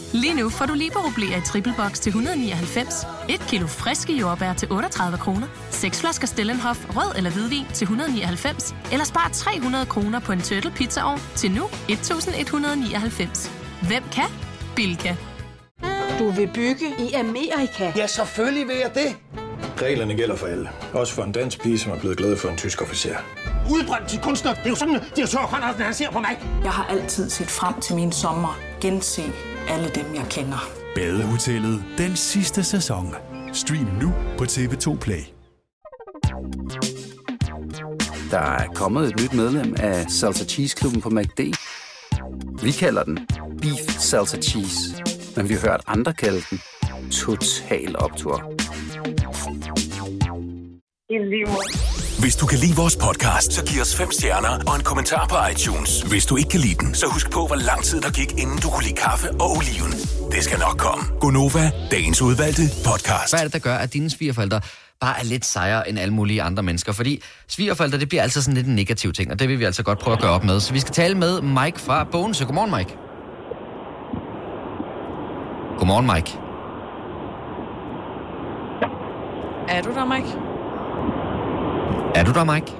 Lige 0.13 0.33
nu 0.33 0.49
får 0.49 0.65
du 0.65 0.73
liberobleer 0.73 1.37
i 1.37 1.41
triple 1.41 1.73
box 1.77 1.99
til 1.99 2.09
199, 2.09 3.07
et 3.29 3.39
kilo 3.47 3.67
friske 3.67 4.13
jordbær 4.13 4.53
til 4.53 4.71
38 4.71 5.17
kroner, 5.17 5.47
seks 5.69 5.99
flasker 6.01 6.27
Stellenhof 6.27 6.85
rød 6.95 7.17
eller 7.17 7.31
hvidvin 7.31 7.65
til 7.73 7.85
199, 7.85 8.75
eller 8.91 9.05
spar 9.05 9.29
300 9.33 9.85
kroner 9.85 10.19
på 10.19 10.31
en 10.31 10.41
turtle 10.41 10.71
pizzaovn 10.71 11.19
til 11.35 11.51
nu 11.51 11.63
1199. 11.89 13.51
Hvem 13.87 14.03
kan? 14.11 14.29
Bilka. 14.75 15.15
Du 16.19 16.29
vil 16.29 16.49
bygge 16.53 16.85
i 16.99 17.13
Amerika? 17.13 17.91
Ja, 17.95 18.07
selvfølgelig 18.07 18.67
vil 18.67 18.75
jeg 18.75 18.91
det. 18.93 19.15
Reglerne 19.81 20.15
gælder 20.15 20.35
for 20.35 20.47
alle. 20.47 20.69
Også 20.93 21.13
for 21.13 21.23
en 21.23 21.31
dansk 21.31 21.61
pige, 21.61 21.79
som 21.79 21.91
er 21.91 21.99
blevet 21.99 22.17
glad 22.17 22.37
for 22.37 22.49
en 22.49 22.57
tysk 22.57 22.81
officer. 22.81 23.15
Udbrændt 23.71 24.09
til 24.09 24.19
kunstner. 24.19 24.53
Det 24.53 24.65
er 24.65 24.69
jo 24.69 24.75
sådan, 24.75 24.95
at 24.95 25.03
de 25.15 25.21
har 25.21 25.27
tørt, 25.27 25.85
han 25.85 25.93
ser 25.93 26.11
på 26.11 26.19
mig. 26.19 26.39
Jeg 26.63 26.71
har 26.71 26.85
altid 26.85 27.29
set 27.29 27.47
frem 27.47 27.81
til 27.81 27.95
min 27.95 28.11
sommer. 28.11 28.59
Gense 28.81 29.23
alle 29.69 29.89
dem, 29.95 30.15
jeg 30.15 30.25
kender. 30.29 30.69
Badehotellet 30.95 31.83
den 31.97 32.15
sidste 32.15 32.63
sæson. 32.63 33.15
Stream 33.53 33.87
nu 34.01 34.13
på 34.37 34.43
TV2 34.43 34.97
Play. 34.97 35.23
Der 38.31 38.39
er 38.39 38.67
kommet 38.75 39.07
et 39.07 39.21
nyt 39.21 39.33
medlem 39.33 39.75
af 39.79 40.05
Salsa 40.09 40.45
Cheese 40.45 40.75
Klubben 40.75 41.01
på 41.01 41.09
MACD. 41.09 41.39
Vi 42.63 42.71
kalder 42.71 43.03
den 43.03 43.19
Beef 43.61 43.99
Salsa 43.99 44.37
Cheese, 44.37 45.03
men 45.35 45.49
vi 45.49 45.53
har 45.53 45.61
hørt 45.61 45.81
andre 45.87 46.13
kalde 46.13 46.41
den 46.49 46.61
Total 47.11 47.95
Optor. 47.99 48.60
I 51.11 51.17
lige 51.33 51.45
måde. 51.45 51.67
Hvis 52.23 52.35
du 52.35 52.45
kan 52.45 52.57
lide 52.63 52.75
vores 52.81 52.95
podcast, 53.05 53.49
så 53.53 53.61
giv 53.65 53.81
os 53.81 53.95
fem 53.99 54.11
stjerner 54.11 54.53
og 54.69 54.75
en 54.75 54.83
kommentar 54.83 55.25
på 55.31 55.35
iTunes. 55.51 56.01
Hvis 56.01 56.25
du 56.25 56.33
ikke 56.37 56.49
kan 56.49 56.59
lide 56.59 56.77
den, 56.83 56.95
så 56.95 57.05
husk 57.13 57.31
på, 57.31 57.41
hvor 57.49 57.55
lang 57.69 57.83
tid 57.83 58.01
der 58.01 58.11
gik, 58.19 58.31
inden 58.43 58.57
du 58.63 58.67
kunne 58.69 58.85
lide 58.89 58.95
kaffe 59.07 59.27
og 59.43 59.47
oliven. 59.57 59.91
Det 60.33 60.41
skal 60.47 60.59
nok 60.59 60.77
komme. 60.85 61.03
Gonova, 61.23 61.65
dagens 61.91 62.21
udvalgte 62.21 62.61
podcast. 62.89 63.29
Hvad 63.31 63.39
er 63.39 63.43
det, 63.43 63.53
der 63.53 63.59
gør, 63.69 63.75
at 63.75 63.93
dine 63.93 64.09
svigerforældre 64.09 64.61
bare 65.01 65.15
er 65.19 65.23
lidt 65.23 65.45
sejere 65.45 65.89
end 65.89 65.99
alle 65.99 66.13
mulige 66.13 66.41
andre 66.41 66.63
mennesker? 66.63 66.91
Fordi 66.91 67.13
svigerforældre, 67.47 67.99
det 67.99 68.09
bliver 68.09 68.23
altid 68.23 68.41
sådan 68.41 68.57
lidt 68.59 68.67
en 68.67 68.75
negativ 68.75 69.13
ting, 69.13 69.31
og 69.31 69.39
det 69.39 69.49
vil 69.49 69.59
vi 69.59 69.63
altså 69.63 69.83
godt 69.83 69.99
prøve 69.99 70.15
at 70.17 70.21
gøre 70.21 70.31
op 70.31 70.43
med. 70.43 70.59
Så 70.59 70.73
vi 70.73 70.79
skal 70.79 70.93
tale 70.93 71.15
med 71.15 71.41
Mike 71.41 71.79
fra 71.79 72.03
Bogense. 72.03 72.45
Godmorgen, 72.45 72.71
Mike. 72.77 72.91
Godmorgen, 75.77 76.05
Mike. 76.13 76.31
Er 79.75 79.81
du 79.81 79.89
der, 79.89 80.05
Mike? 80.05 80.50
Er 82.15 82.23
du 82.27 82.31
der, 82.37 82.43
Mike? 82.53 82.71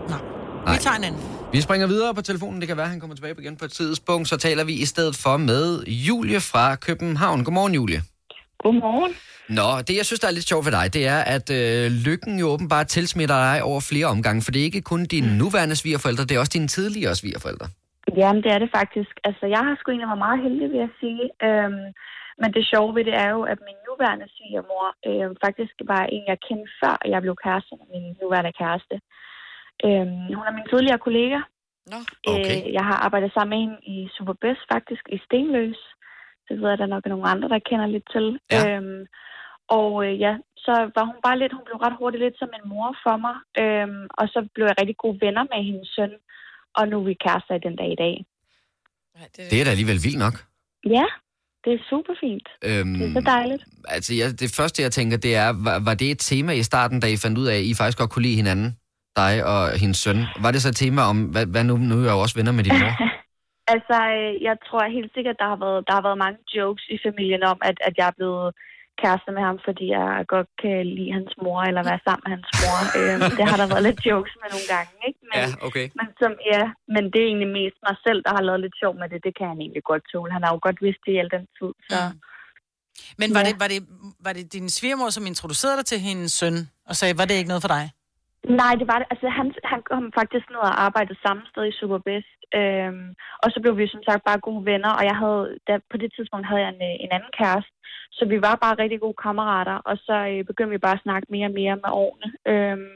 Vi 0.74 0.78
tager 0.86 0.98
en 0.98 1.04
anden. 1.04 1.22
Vi 1.54 1.62
springer 1.62 1.88
videre 1.88 2.14
på 2.14 2.22
telefonen. 2.22 2.58
Det 2.62 2.68
kan 2.68 2.78
være, 2.78 2.86
at 2.86 2.92
han 2.92 3.00
kommer 3.00 3.16
tilbage 3.16 3.36
igen 3.40 3.58
på 3.58 3.66
et 3.66 3.72
tidspunkt. 3.72 4.30
Så 4.30 4.38
taler 4.38 4.64
vi 4.64 4.74
i 4.74 4.86
stedet 4.86 5.16
for 5.24 5.38
med 5.38 5.84
Julie 6.08 6.40
fra 6.52 6.76
København. 6.76 7.44
Godmorgen, 7.44 7.74
Julie. 7.74 8.02
Godmorgen. 8.64 9.14
Nå, 9.60 9.70
det 9.88 9.94
jeg 9.98 10.06
synes, 10.06 10.20
der 10.20 10.28
er 10.28 10.32
lidt 10.32 10.48
sjovt 10.52 10.66
ved 10.66 10.74
dig, 10.80 10.94
det 10.94 11.04
er, 11.16 11.20
at 11.36 11.48
øh, 11.60 11.92
lykken 12.08 12.40
jo 12.40 12.46
åbenbart 12.48 12.88
tilsmitter 12.88 13.38
dig 13.48 13.64
over 13.64 13.82
flere 13.92 14.08
omgange. 14.16 14.42
For 14.42 14.52
det 14.52 14.60
er 14.60 14.64
ikke 14.64 14.82
kun 14.82 15.06
dine 15.06 15.38
nuværende 15.38 15.76
svigerforældre, 15.76 16.24
det 16.24 16.36
er 16.36 16.40
også 16.40 16.56
dine 16.58 16.68
tidligere 16.68 17.16
svigerforældre. 17.16 17.68
Jamen, 18.18 18.44
det 18.44 18.52
er 18.56 18.60
det 18.64 18.70
faktisk. 18.80 19.14
Altså, 19.24 19.46
jeg 19.56 19.62
har 19.66 19.74
sgu 19.76 19.86
egentlig 19.92 20.12
været 20.12 20.26
meget 20.28 20.40
heldig, 20.46 20.68
vil 20.74 20.80
jeg 20.86 20.94
sige. 21.02 21.24
Øhm, 21.48 21.86
men 22.42 22.50
det 22.56 22.70
sjove 22.72 22.96
ved 22.96 23.04
det 23.10 23.16
er 23.26 23.30
jo, 23.36 23.42
at 23.54 23.60
min 23.68 23.80
nuværende 23.88 24.28
svigermor 24.36 24.86
øh, 25.10 25.30
faktisk 25.46 25.74
var 25.92 26.04
en, 26.16 26.24
jeg 26.32 26.38
kendte 26.48 26.72
før 26.82 26.96
jeg 27.14 27.22
blev 27.22 27.36
kæreste 27.46 27.74
med 27.80 27.88
min 27.94 28.18
nuværende 28.22 28.54
kæreste. 28.62 28.96
Øhm, 29.86 30.26
hun 30.38 30.46
er 30.50 30.58
min 30.58 30.70
tidligere 30.72 31.06
kollega. 31.08 31.40
Nå, 31.92 32.00
okay. 32.34 32.58
Øh, 32.58 32.74
jeg 32.78 32.84
har 32.90 32.98
arbejdet 33.06 33.32
sammen 33.34 33.52
med 33.54 33.60
hende 33.64 33.80
i 33.96 33.98
Superbest, 34.16 34.64
faktisk, 34.74 35.04
i 35.16 35.18
Stenløs. 35.26 35.80
Det 36.48 36.62
ved 36.62 36.70
jeg, 36.70 36.78
der 36.78 36.94
nok 36.94 37.06
er 37.06 37.14
nogle 37.14 37.32
andre, 37.34 37.50
der 37.50 37.68
kender 37.70 37.88
lidt 37.88 38.08
til. 38.16 38.28
Ja. 38.52 38.62
Øhm, 38.62 39.02
og 39.80 39.92
øh, 40.06 40.14
ja, 40.26 40.34
så 40.66 40.74
var 40.96 41.06
hun 41.10 41.20
bare 41.26 41.40
lidt, 41.40 41.54
hun 41.58 41.66
blev 41.68 41.78
ret 41.86 42.00
hurtigt 42.00 42.24
lidt 42.24 42.38
som 42.40 42.52
en 42.58 42.70
mor 42.72 42.90
for 43.06 43.16
mig. 43.26 43.36
Øhm, 43.62 44.06
og 44.20 44.26
så 44.34 44.40
blev 44.54 44.66
jeg 44.66 44.80
rigtig 44.80 44.98
gode 44.98 45.18
venner 45.26 45.44
med 45.52 45.60
hendes 45.70 45.90
søn. 45.96 46.14
Og 46.78 46.88
nu 46.88 46.96
er 47.00 47.04
vi 47.04 47.24
kærester 47.26 47.56
i 47.56 47.66
den 47.68 47.76
dag 47.76 47.92
i 47.92 48.02
dag. 48.04 48.26
Det 49.52 49.58
er 49.60 49.66
da 49.66 49.72
alligevel 49.76 50.04
vildt 50.06 50.20
nok. 50.26 50.36
Ja, 50.98 51.06
det 51.64 51.72
er 51.74 51.82
super 51.90 52.14
fint. 52.24 52.48
Øhm, 52.68 52.94
Det 53.00 53.08
er 53.10 53.14
så 53.14 53.24
dejligt. 53.36 53.64
Altså, 53.96 54.12
jeg, 54.20 54.28
det 54.40 54.50
første, 54.58 54.82
jeg 54.82 54.92
tænker, 54.92 55.18
det 55.18 55.36
er, 55.36 55.50
var, 55.66 55.80
var 55.88 55.94
det 55.94 56.12
et 56.12 56.20
tema 56.20 56.52
i 56.52 56.64
starten, 56.64 57.00
da 57.00 57.08
I 57.08 57.18
fandt 57.18 57.38
ud 57.38 57.48
af, 57.48 57.56
at 57.56 57.64
I 57.64 57.74
faktisk 57.74 57.98
godt 57.98 58.10
kunne 58.12 58.28
lide 58.28 58.36
hinanden? 58.36 58.70
Dig 59.16 59.34
og 59.46 59.62
hendes 59.82 59.98
søn. 59.98 60.20
Var 60.44 60.52
det 60.52 60.62
så 60.62 60.70
et 60.70 60.76
tema 60.76 61.02
om, 61.02 61.18
hvad, 61.34 61.46
hvad 61.46 61.64
nu, 61.64 61.78
nu 61.78 61.96
er 61.96 62.06
jeg 62.08 62.12
jo 62.12 62.20
også 62.26 62.36
venner 62.40 62.52
med 62.52 62.64
din 62.64 62.80
mor? 62.84 62.94
Altså, 63.76 63.98
øh, 64.18 64.32
jeg 64.48 64.56
tror 64.68 64.96
helt 64.98 65.12
sikkert, 65.16 65.38
der 65.42 65.48
har 65.54 65.60
været, 65.66 65.82
der 65.88 65.94
har 65.98 66.04
været 66.08 66.24
mange 66.26 66.40
jokes 66.58 66.86
i 66.96 66.98
familien 67.08 67.44
om, 67.52 67.58
at, 67.70 67.78
at 67.88 67.94
jeg 68.00 68.08
er 68.12 68.18
blevet 68.20 68.48
kæreste 69.04 69.30
med 69.38 69.44
ham, 69.50 69.58
fordi 69.68 69.86
jeg 69.98 70.08
godt 70.36 70.50
kan 70.62 70.78
lide 70.98 71.12
hans 71.18 71.32
mor, 71.44 71.60
eller 71.70 71.84
være 71.92 72.02
sammen 72.06 72.24
med 72.26 72.32
hans 72.36 72.50
mor. 72.62 72.78
øhm, 73.00 73.22
det 73.38 73.46
har 73.52 73.58
der 73.62 73.68
været 73.74 73.86
lidt 73.88 74.02
jokes 74.12 74.34
med 74.42 74.48
nogle 74.54 74.68
gange, 74.74 74.92
ikke? 75.08 75.20
Men, 75.30 75.36
Ja, 75.42 75.48
okay. 75.68 75.86
men, 76.00 76.08
som, 76.22 76.32
ja, 76.54 76.64
men 76.94 77.04
det 77.12 77.20
er 77.22 77.28
egentlig 77.32 77.52
mest 77.60 77.78
mig 77.88 77.96
selv, 78.06 78.20
der 78.26 78.32
har 78.38 78.44
lavet 78.48 78.62
lidt 78.66 78.76
sjov 78.82 78.94
med 79.02 79.08
det. 79.12 79.20
Det 79.28 79.34
kan 79.38 79.48
han 79.52 79.60
egentlig 79.64 79.84
godt 79.92 80.04
tåle. 80.12 80.32
Han 80.36 80.44
har 80.46 80.52
jo 80.56 80.60
godt 80.68 80.80
vidst 80.86 81.02
det 81.06 81.12
i 81.16 81.22
al 81.24 81.30
den 81.36 81.46
tid, 81.60 81.74
så... 81.90 81.98
Men 83.22 83.30
var, 83.36 83.42
Ja. 83.42 83.48
det, 83.50 83.56
var, 83.62 83.68
det, 83.74 83.80
var 84.26 84.34
det 84.38 84.54
din 84.54 84.70
svigermor, 84.78 85.10
som 85.10 85.26
introducerede 85.32 85.78
dig 85.78 85.86
til 85.92 86.00
hendes 86.08 86.32
søn, 86.32 86.56
og 86.90 86.96
sagde, 87.00 87.18
var 87.20 87.26
det 87.26 87.36
ikke 87.40 87.48
noget 87.54 87.64
for 87.66 87.74
dig? 87.78 87.84
Nej, 88.62 88.74
det 88.80 88.88
var 88.92 88.98
det. 89.00 89.08
Altså, 89.14 89.28
han, 89.38 89.48
han 89.72 89.82
kom 89.90 90.04
faktisk 90.20 90.46
ned 90.50 90.62
og 90.70 90.74
arbejdede 90.86 91.24
samme 91.26 91.44
sted 91.52 91.64
i 91.68 91.78
Superbest. 91.80 92.32
Øhm, 92.60 93.08
og 93.44 93.48
så 93.52 93.58
blev 93.64 93.74
vi 93.78 93.94
som 93.94 94.04
sagt 94.08 94.24
bare 94.30 94.46
gode 94.48 94.64
venner, 94.72 94.92
og 95.00 95.04
jeg 95.10 95.18
havde, 95.24 95.44
da, 95.68 95.74
på 95.92 95.98
det 96.02 96.10
tidspunkt 96.16 96.46
havde 96.50 96.62
jeg 96.64 96.72
en, 96.76 96.84
øh, 96.90 96.96
en 97.06 97.12
anden 97.16 97.34
kæreste. 97.40 97.74
Så 98.18 98.24
vi 98.32 98.38
var 98.48 98.56
bare 98.64 98.80
rigtig 98.84 99.00
gode 99.06 99.18
kammerater, 99.26 99.78
og 99.90 99.96
så 100.08 100.16
øh, 100.32 100.42
begyndte 100.50 100.76
vi 100.76 100.86
bare 100.86 100.98
at 100.98 101.06
snakke 101.06 101.28
mere 101.36 101.48
og 101.52 101.56
mere 101.62 101.76
med 101.84 101.92
årene. 102.04 102.30
Øhm, 102.52 102.94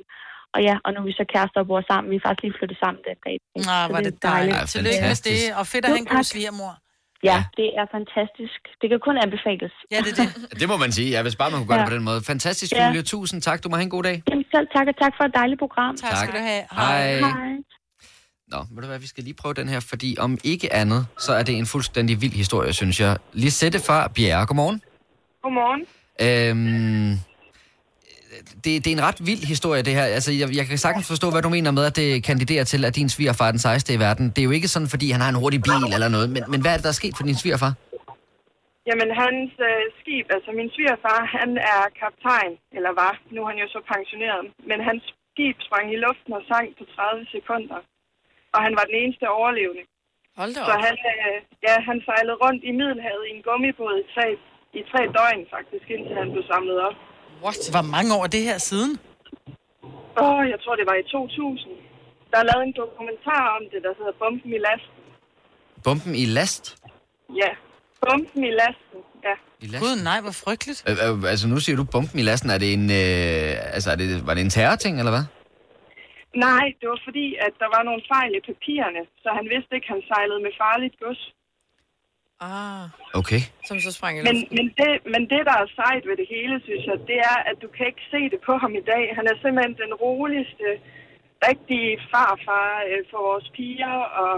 og 0.55 0.59
ja, 0.67 0.75
og 0.83 0.89
nu 0.91 0.97
er 1.01 1.07
vi 1.09 1.19
så 1.21 1.25
kærester 1.33 1.59
og 1.63 1.67
bor 1.69 1.81
sammen. 1.91 2.11
Vi 2.11 2.15
er 2.19 2.25
faktisk 2.27 2.43
lige 2.43 2.57
flyttet 2.59 2.77
sammen 2.83 3.01
den 3.09 3.17
dag. 3.25 3.37
Nå, 3.55 3.61
Så 3.63 3.91
var 3.93 3.99
er 3.99 4.05
det 4.09 4.23
dejligt. 4.31 4.57
Ja, 4.57 4.65
Tillykke 4.73 5.01
med 5.09 5.19
det, 5.29 5.41
og 5.59 5.63
fedt 5.73 5.83
at 5.85 5.91
have 5.91 6.03
en 6.05 6.11
god 6.15 6.25
svigermor. 6.33 6.73
Ja, 7.31 7.37
det 7.59 7.67
er 7.79 7.85
fantastisk. 7.97 8.59
Det 8.81 8.87
kan 8.91 8.99
kun 9.07 9.15
anbefales. 9.25 9.73
Ja, 9.93 9.97
det 10.05 10.11
er 10.13 10.17
det. 10.23 10.29
Det 10.59 10.67
må 10.71 10.77
man 10.83 10.91
sige, 10.97 11.09
ja, 11.15 11.19
hvis 11.25 11.35
bare 11.41 11.49
man 11.51 11.59
kunne 11.59 11.67
gøre 11.73 11.77
Ja. 11.79 11.83
det 11.85 11.91
på 11.91 11.95
den 11.97 12.03
måde. 12.09 12.19
Fantastisk, 12.33 12.71
Ja. 12.71 12.87
Julie. 12.87 13.01
Tusind 13.01 13.39
tak. 13.41 13.63
Du 13.63 13.69
må 13.69 13.75
have 13.75 13.83
en 13.83 13.89
god 13.97 14.03
dag. 14.09 14.23
Jamen, 14.29 14.45
selv 14.55 14.67
tak, 14.75 14.85
og 14.91 14.95
tak 15.03 15.13
for 15.17 15.23
et 15.29 15.33
dejligt 15.35 15.59
program. 15.59 15.97
Tak, 15.97 16.09
Tak. 16.09 16.17
skal 16.27 16.33
du 16.39 16.43
have. 16.51 16.63
Hej. 16.71 17.19
Hej. 17.19 17.55
Nå, 18.53 18.57
ved 18.71 18.81
du 18.81 18.87
hvad, 18.87 18.99
vi 18.99 19.07
skal 19.07 19.23
lige 19.23 19.33
prøve 19.41 19.53
den 19.53 19.69
her, 19.69 19.79
fordi 19.79 20.15
om 20.19 20.37
ikke 20.43 20.73
andet, 20.73 21.07
så 21.19 21.33
er 21.33 21.43
det 21.43 21.57
en 21.57 21.65
fuldstændig 21.65 22.21
vild 22.21 22.33
historie, 22.33 22.73
synes 22.73 22.99
jeg. 22.99 23.17
Lisette 23.33 23.79
fra 23.87 24.07
Bjerre, 24.15 24.45
godmorgen. 24.45 24.81
Godmorgen. 25.43 25.81
Øhm, 26.25 27.19
det, 28.63 28.71
det 28.83 28.87
er 28.91 28.95
en 28.99 29.05
ret 29.09 29.19
vild 29.29 29.43
historie, 29.53 29.81
det 29.87 29.93
her. 29.99 30.05
Altså, 30.17 30.31
jeg, 30.41 30.47
jeg 30.59 30.65
kan 30.69 30.77
sagtens 30.77 31.07
forstå, 31.13 31.27
hvad 31.33 31.41
du 31.45 31.49
mener 31.57 31.71
med, 31.77 31.85
at 31.89 31.95
det 32.01 32.09
kandiderer 32.29 32.63
til, 32.71 32.81
at 32.85 32.95
din 32.99 33.09
svigerfar 33.15 33.47
er 33.47 33.53
den 33.57 33.63
sejeste 33.67 33.89
i 33.93 33.99
verden. 34.05 34.25
Det 34.33 34.39
er 34.41 34.47
jo 34.49 34.55
ikke 34.59 34.67
sådan, 34.73 34.89
fordi 34.93 35.07
han 35.15 35.21
har 35.23 35.29
en 35.33 35.39
hurtig 35.43 35.61
bil 35.67 35.83
eller 35.95 36.09
noget, 36.15 36.27
men, 36.35 36.43
men 36.51 36.59
hvad 36.61 36.71
er 36.71 36.77
det, 36.77 36.85
der 36.87 36.93
er 36.95 37.01
sket 37.01 37.15
for 37.17 37.25
din 37.29 37.39
svigerfar? 37.43 37.73
Jamen, 38.89 39.09
hans 39.23 39.51
øh, 39.69 39.83
skib, 39.99 40.25
altså 40.35 40.49
min 40.59 40.69
svigerfar, 40.75 41.19
han 41.37 41.49
er 41.73 41.81
kaptajn, 42.01 42.53
eller 42.77 42.91
var, 43.03 43.13
nu 43.33 43.39
er 43.43 43.49
han 43.51 43.59
jo 43.63 43.67
så 43.75 43.79
pensioneret, 43.93 44.41
men 44.69 44.77
hans 44.89 45.03
skib 45.31 45.57
sprang 45.67 45.85
i 45.95 45.97
luften 46.05 46.31
og 46.39 46.43
sank 46.51 46.67
på 46.79 46.83
30 46.95 47.25
sekunder, 47.35 47.79
og 48.55 48.59
han 48.65 48.73
var 48.77 48.85
den 48.89 48.97
eneste 49.03 49.25
overlevende. 49.39 49.83
Hold 50.41 50.51
da 50.57 50.61
Så 50.69 50.73
op. 50.77 50.83
han, 50.87 50.95
øh, 51.13 51.37
ja, 51.67 51.73
han 51.89 51.97
sejlede 52.07 52.37
rundt 52.43 52.61
i 52.69 52.71
Middelhavet 52.79 53.23
i 53.29 53.31
en 53.37 53.43
gummibåd 53.47 53.95
i 54.03 54.05
tre, 54.15 54.27
i 54.79 54.81
tre 54.91 55.01
døgn 55.17 55.43
faktisk, 55.55 55.85
indtil 55.95 56.15
han 56.21 56.29
blev 56.33 56.45
samlet 56.53 56.77
op. 56.87 56.97
What? 57.43 57.57
Hvor 57.75 57.85
mange 57.95 58.09
år 58.15 58.23
er 58.23 58.31
det 58.37 58.43
her 58.49 58.57
siden? 58.57 58.91
Åh, 60.23 60.41
jeg 60.53 60.59
tror, 60.63 60.75
det 60.79 60.85
var 60.91 60.95
i 61.03 61.03
2000. 61.03 61.71
Der 62.31 62.37
er 62.41 62.43
lavet 62.51 62.63
en 62.69 62.75
dokumentar 62.83 63.43
om 63.57 63.63
det, 63.71 63.79
der 63.85 63.91
hedder 63.99 64.15
Bomben 64.23 64.51
i 64.57 64.59
lasten. 64.67 64.95
Bomben 65.83 66.15
i 66.15 66.25
last? 66.25 66.63
Ja, 67.41 67.51
Bomben 68.05 68.43
i 68.49 68.51
lasten, 68.61 68.99
ja. 69.27 69.35
I? 69.65 69.67
Gud, 69.83 69.95
nej, 70.09 70.19
hvor 70.25 70.35
frygteligt. 70.43 70.79
Øh, 70.89 70.95
øh, 71.05 71.31
altså, 71.33 71.45
nu 71.47 71.57
siger 71.59 71.77
du 71.81 71.85
bomben 71.95 72.19
i 72.19 72.25
lasten. 72.29 72.49
Er 72.55 72.59
det 72.63 72.69
en, 72.77 72.85
øh, 73.01 73.75
altså, 73.75 73.89
er 73.93 73.97
det, 74.01 74.07
var 74.27 74.33
det 74.33 74.41
en 74.47 74.53
terrorting, 74.57 74.93
eller 74.99 75.13
hvad? 75.15 75.25
Nej, 76.47 76.65
det 76.79 76.85
var 76.93 76.99
fordi, 77.07 77.27
at 77.45 77.53
der 77.61 77.69
var 77.75 77.83
nogle 77.89 78.01
fejl 78.13 78.31
i 78.39 78.41
papirerne, 78.49 79.01
så 79.23 79.29
han 79.39 79.45
vidste 79.53 79.71
ikke, 79.75 79.87
at 79.89 79.93
han 79.95 80.03
sejlede 80.11 80.41
med 80.45 80.53
farligt 80.63 80.95
gods. 81.03 81.23
Ah, 82.41 82.85
Okay. 83.21 83.41
som 83.67 83.77
så 83.85 83.91
sprang 83.97 84.13
i 84.17 84.21
Men, 84.29 84.37
men, 84.57 84.65
det, 84.79 84.91
men 85.13 85.21
det, 85.31 85.41
der 85.49 85.55
er 85.63 85.67
sejt 85.81 86.03
ved 86.09 86.15
det 86.21 86.27
hele, 86.35 86.55
synes 86.67 86.83
jeg, 86.89 86.97
det 87.11 87.17
er, 87.31 87.37
at 87.49 87.57
du 87.63 87.67
kan 87.75 87.85
ikke 87.91 88.05
se 88.13 88.21
det 88.33 88.39
på 88.49 88.53
ham 88.63 88.73
i 88.81 88.83
dag. 88.93 89.03
Han 89.17 89.25
er 89.31 89.35
simpelthen 89.43 89.75
den 89.83 89.93
roligste, 90.05 90.67
rigtige 91.49 91.91
farfar 92.11 92.69
øh, 92.89 93.01
for 93.11 93.19
vores 93.29 93.47
piger. 93.57 93.95
Og... 94.21 94.33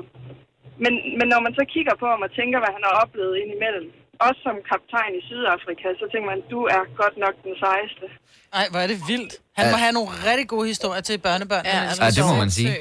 Men, 0.84 0.94
men 1.20 1.28
når 1.34 1.40
man 1.46 1.54
så 1.60 1.64
kigger 1.74 1.96
på 2.02 2.08
ham 2.14 2.22
og 2.28 2.32
tænker, 2.40 2.58
hvad 2.64 2.72
han 2.78 2.84
har 2.88 2.96
oplevet 3.04 3.36
indimellem, 3.44 3.88
også 4.26 4.40
som 4.48 4.56
kaptajn 4.72 5.12
i 5.20 5.22
Sydafrika, 5.30 5.88
så 6.02 6.06
tænker 6.12 6.28
man, 6.34 6.42
du 6.54 6.60
er 6.76 6.82
godt 7.02 7.16
nok 7.26 7.36
den 7.48 7.56
sejeste. 7.66 8.06
Ej, 8.60 8.66
hvor 8.72 8.80
er 8.86 8.90
det 8.94 9.00
vildt. 9.12 9.34
Han 9.58 9.66
må 9.74 9.78
Ja. 9.78 9.84
have 9.86 9.94
nogle 9.98 10.10
rigtig 10.30 10.48
gode 10.54 10.68
historier 10.74 11.04
til 11.10 11.16
børnebørn. 11.28 11.64
Ja, 11.66 11.78
Ja, 11.78 12.04
Ja, 12.04 12.08
det 12.18 12.24
må 12.32 12.36
man 12.44 12.52
sige. 12.60 12.74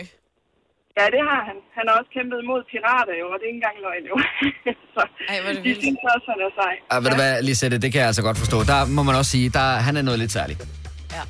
Ja, 0.98 1.04
det 1.14 1.22
har 1.30 1.40
han. 1.48 1.56
Han 1.76 1.84
har 1.88 1.94
også 2.00 2.10
kæmpet 2.16 2.40
mod 2.50 2.60
pirater 2.72 3.14
jo, 3.22 3.26
og 3.32 3.36
det 3.38 3.44
er 3.46 3.50
ikke 3.52 3.60
engang 3.62 3.78
løgn 3.86 4.04
jo. 4.12 4.16
så 4.94 5.02
Ej, 5.32 5.36
hvor 5.42 5.50
det 5.52 5.58
de 5.64 5.68
vildt. 5.68 5.82
synes 5.84 5.98
også, 6.14 6.26
han 6.32 6.38
er 6.46 6.50
sej. 6.60 6.74
Ah, 6.92 6.98
ved 7.02 7.08
du 7.14 7.18
hvad, 7.22 7.32
Lisette, 7.48 7.76
det 7.84 7.88
kan 7.92 7.98
jeg 8.02 8.08
altså 8.12 8.22
godt 8.28 8.38
forstå. 8.42 8.58
Der 8.72 8.78
må 8.96 9.02
man 9.08 9.14
også 9.20 9.30
sige, 9.36 9.46
der, 9.58 9.66
han 9.86 9.94
er 10.00 10.02
noget 10.08 10.18
lidt 10.22 10.32
særligt. 10.38 10.60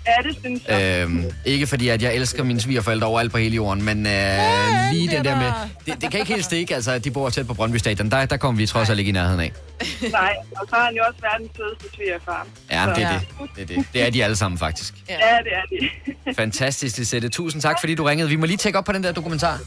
Ja, 0.06 0.28
det 0.28 0.36
synes 0.40 0.62
jeg. 0.68 1.02
Øhm, 1.02 1.24
ikke 1.44 1.66
fordi, 1.66 1.88
at 1.88 2.02
jeg 2.02 2.14
elsker 2.14 2.44
mine 2.44 2.60
svigerforældre 2.60 3.06
overalt 3.06 3.32
på 3.32 3.38
hele 3.38 3.54
jorden, 3.54 3.84
men 3.84 4.06
øh, 4.06 4.38
lige 4.92 5.10
den 5.16 5.24
der 5.24 5.36
med... 5.36 5.52
Det, 5.86 6.02
det 6.02 6.10
kan 6.10 6.20
ikke 6.20 6.32
helt 6.32 6.44
stikke, 6.44 6.74
altså, 6.74 6.90
at 6.92 7.04
de 7.04 7.10
bor 7.10 7.30
tæt 7.30 7.46
på 7.46 7.54
Brøndby 7.54 7.76
Stadion. 7.76 8.10
Der, 8.10 8.26
der 8.26 8.36
kommer 8.36 8.58
vi 8.58 8.66
trods 8.66 8.90
alt 8.90 8.98
ikke 8.98 9.08
i 9.08 9.12
nærheden 9.12 9.40
af. 9.40 9.52
Nej, 10.12 10.32
og 10.56 10.66
så 10.70 10.76
er 10.76 10.84
han 10.84 10.94
jo 10.94 11.02
også 11.08 11.20
verdens 11.20 11.50
sødeste 11.56 11.84
svigerfar. 11.96 12.46
Ja, 12.70 12.86
det 12.96 13.02
er 13.04 13.18
det. 13.18 13.28
Det 13.56 13.62
er, 13.62 13.66
det. 13.76 13.86
det 13.92 14.02
er 14.02 14.10
de 14.10 14.24
alle 14.24 14.36
sammen, 14.36 14.58
faktisk. 14.58 14.94
Ja, 15.08 15.14
det 15.14 15.52
er 15.52 15.62
de. 16.24 16.34
Fantastisk, 16.42 16.98
Lisette. 16.98 17.28
Tusind 17.28 17.62
tak, 17.62 17.76
fordi 17.80 17.94
du 17.94 18.04
ringede. 18.04 18.28
Vi 18.28 18.36
må 18.36 18.46
lige 18.46 18.56
tjekke 18.56 18.78
op 18.78 18.84
på 18.84 18.92
den 18.92 19.02
der 19.04 19.12
dokumentar. 19.12 19.58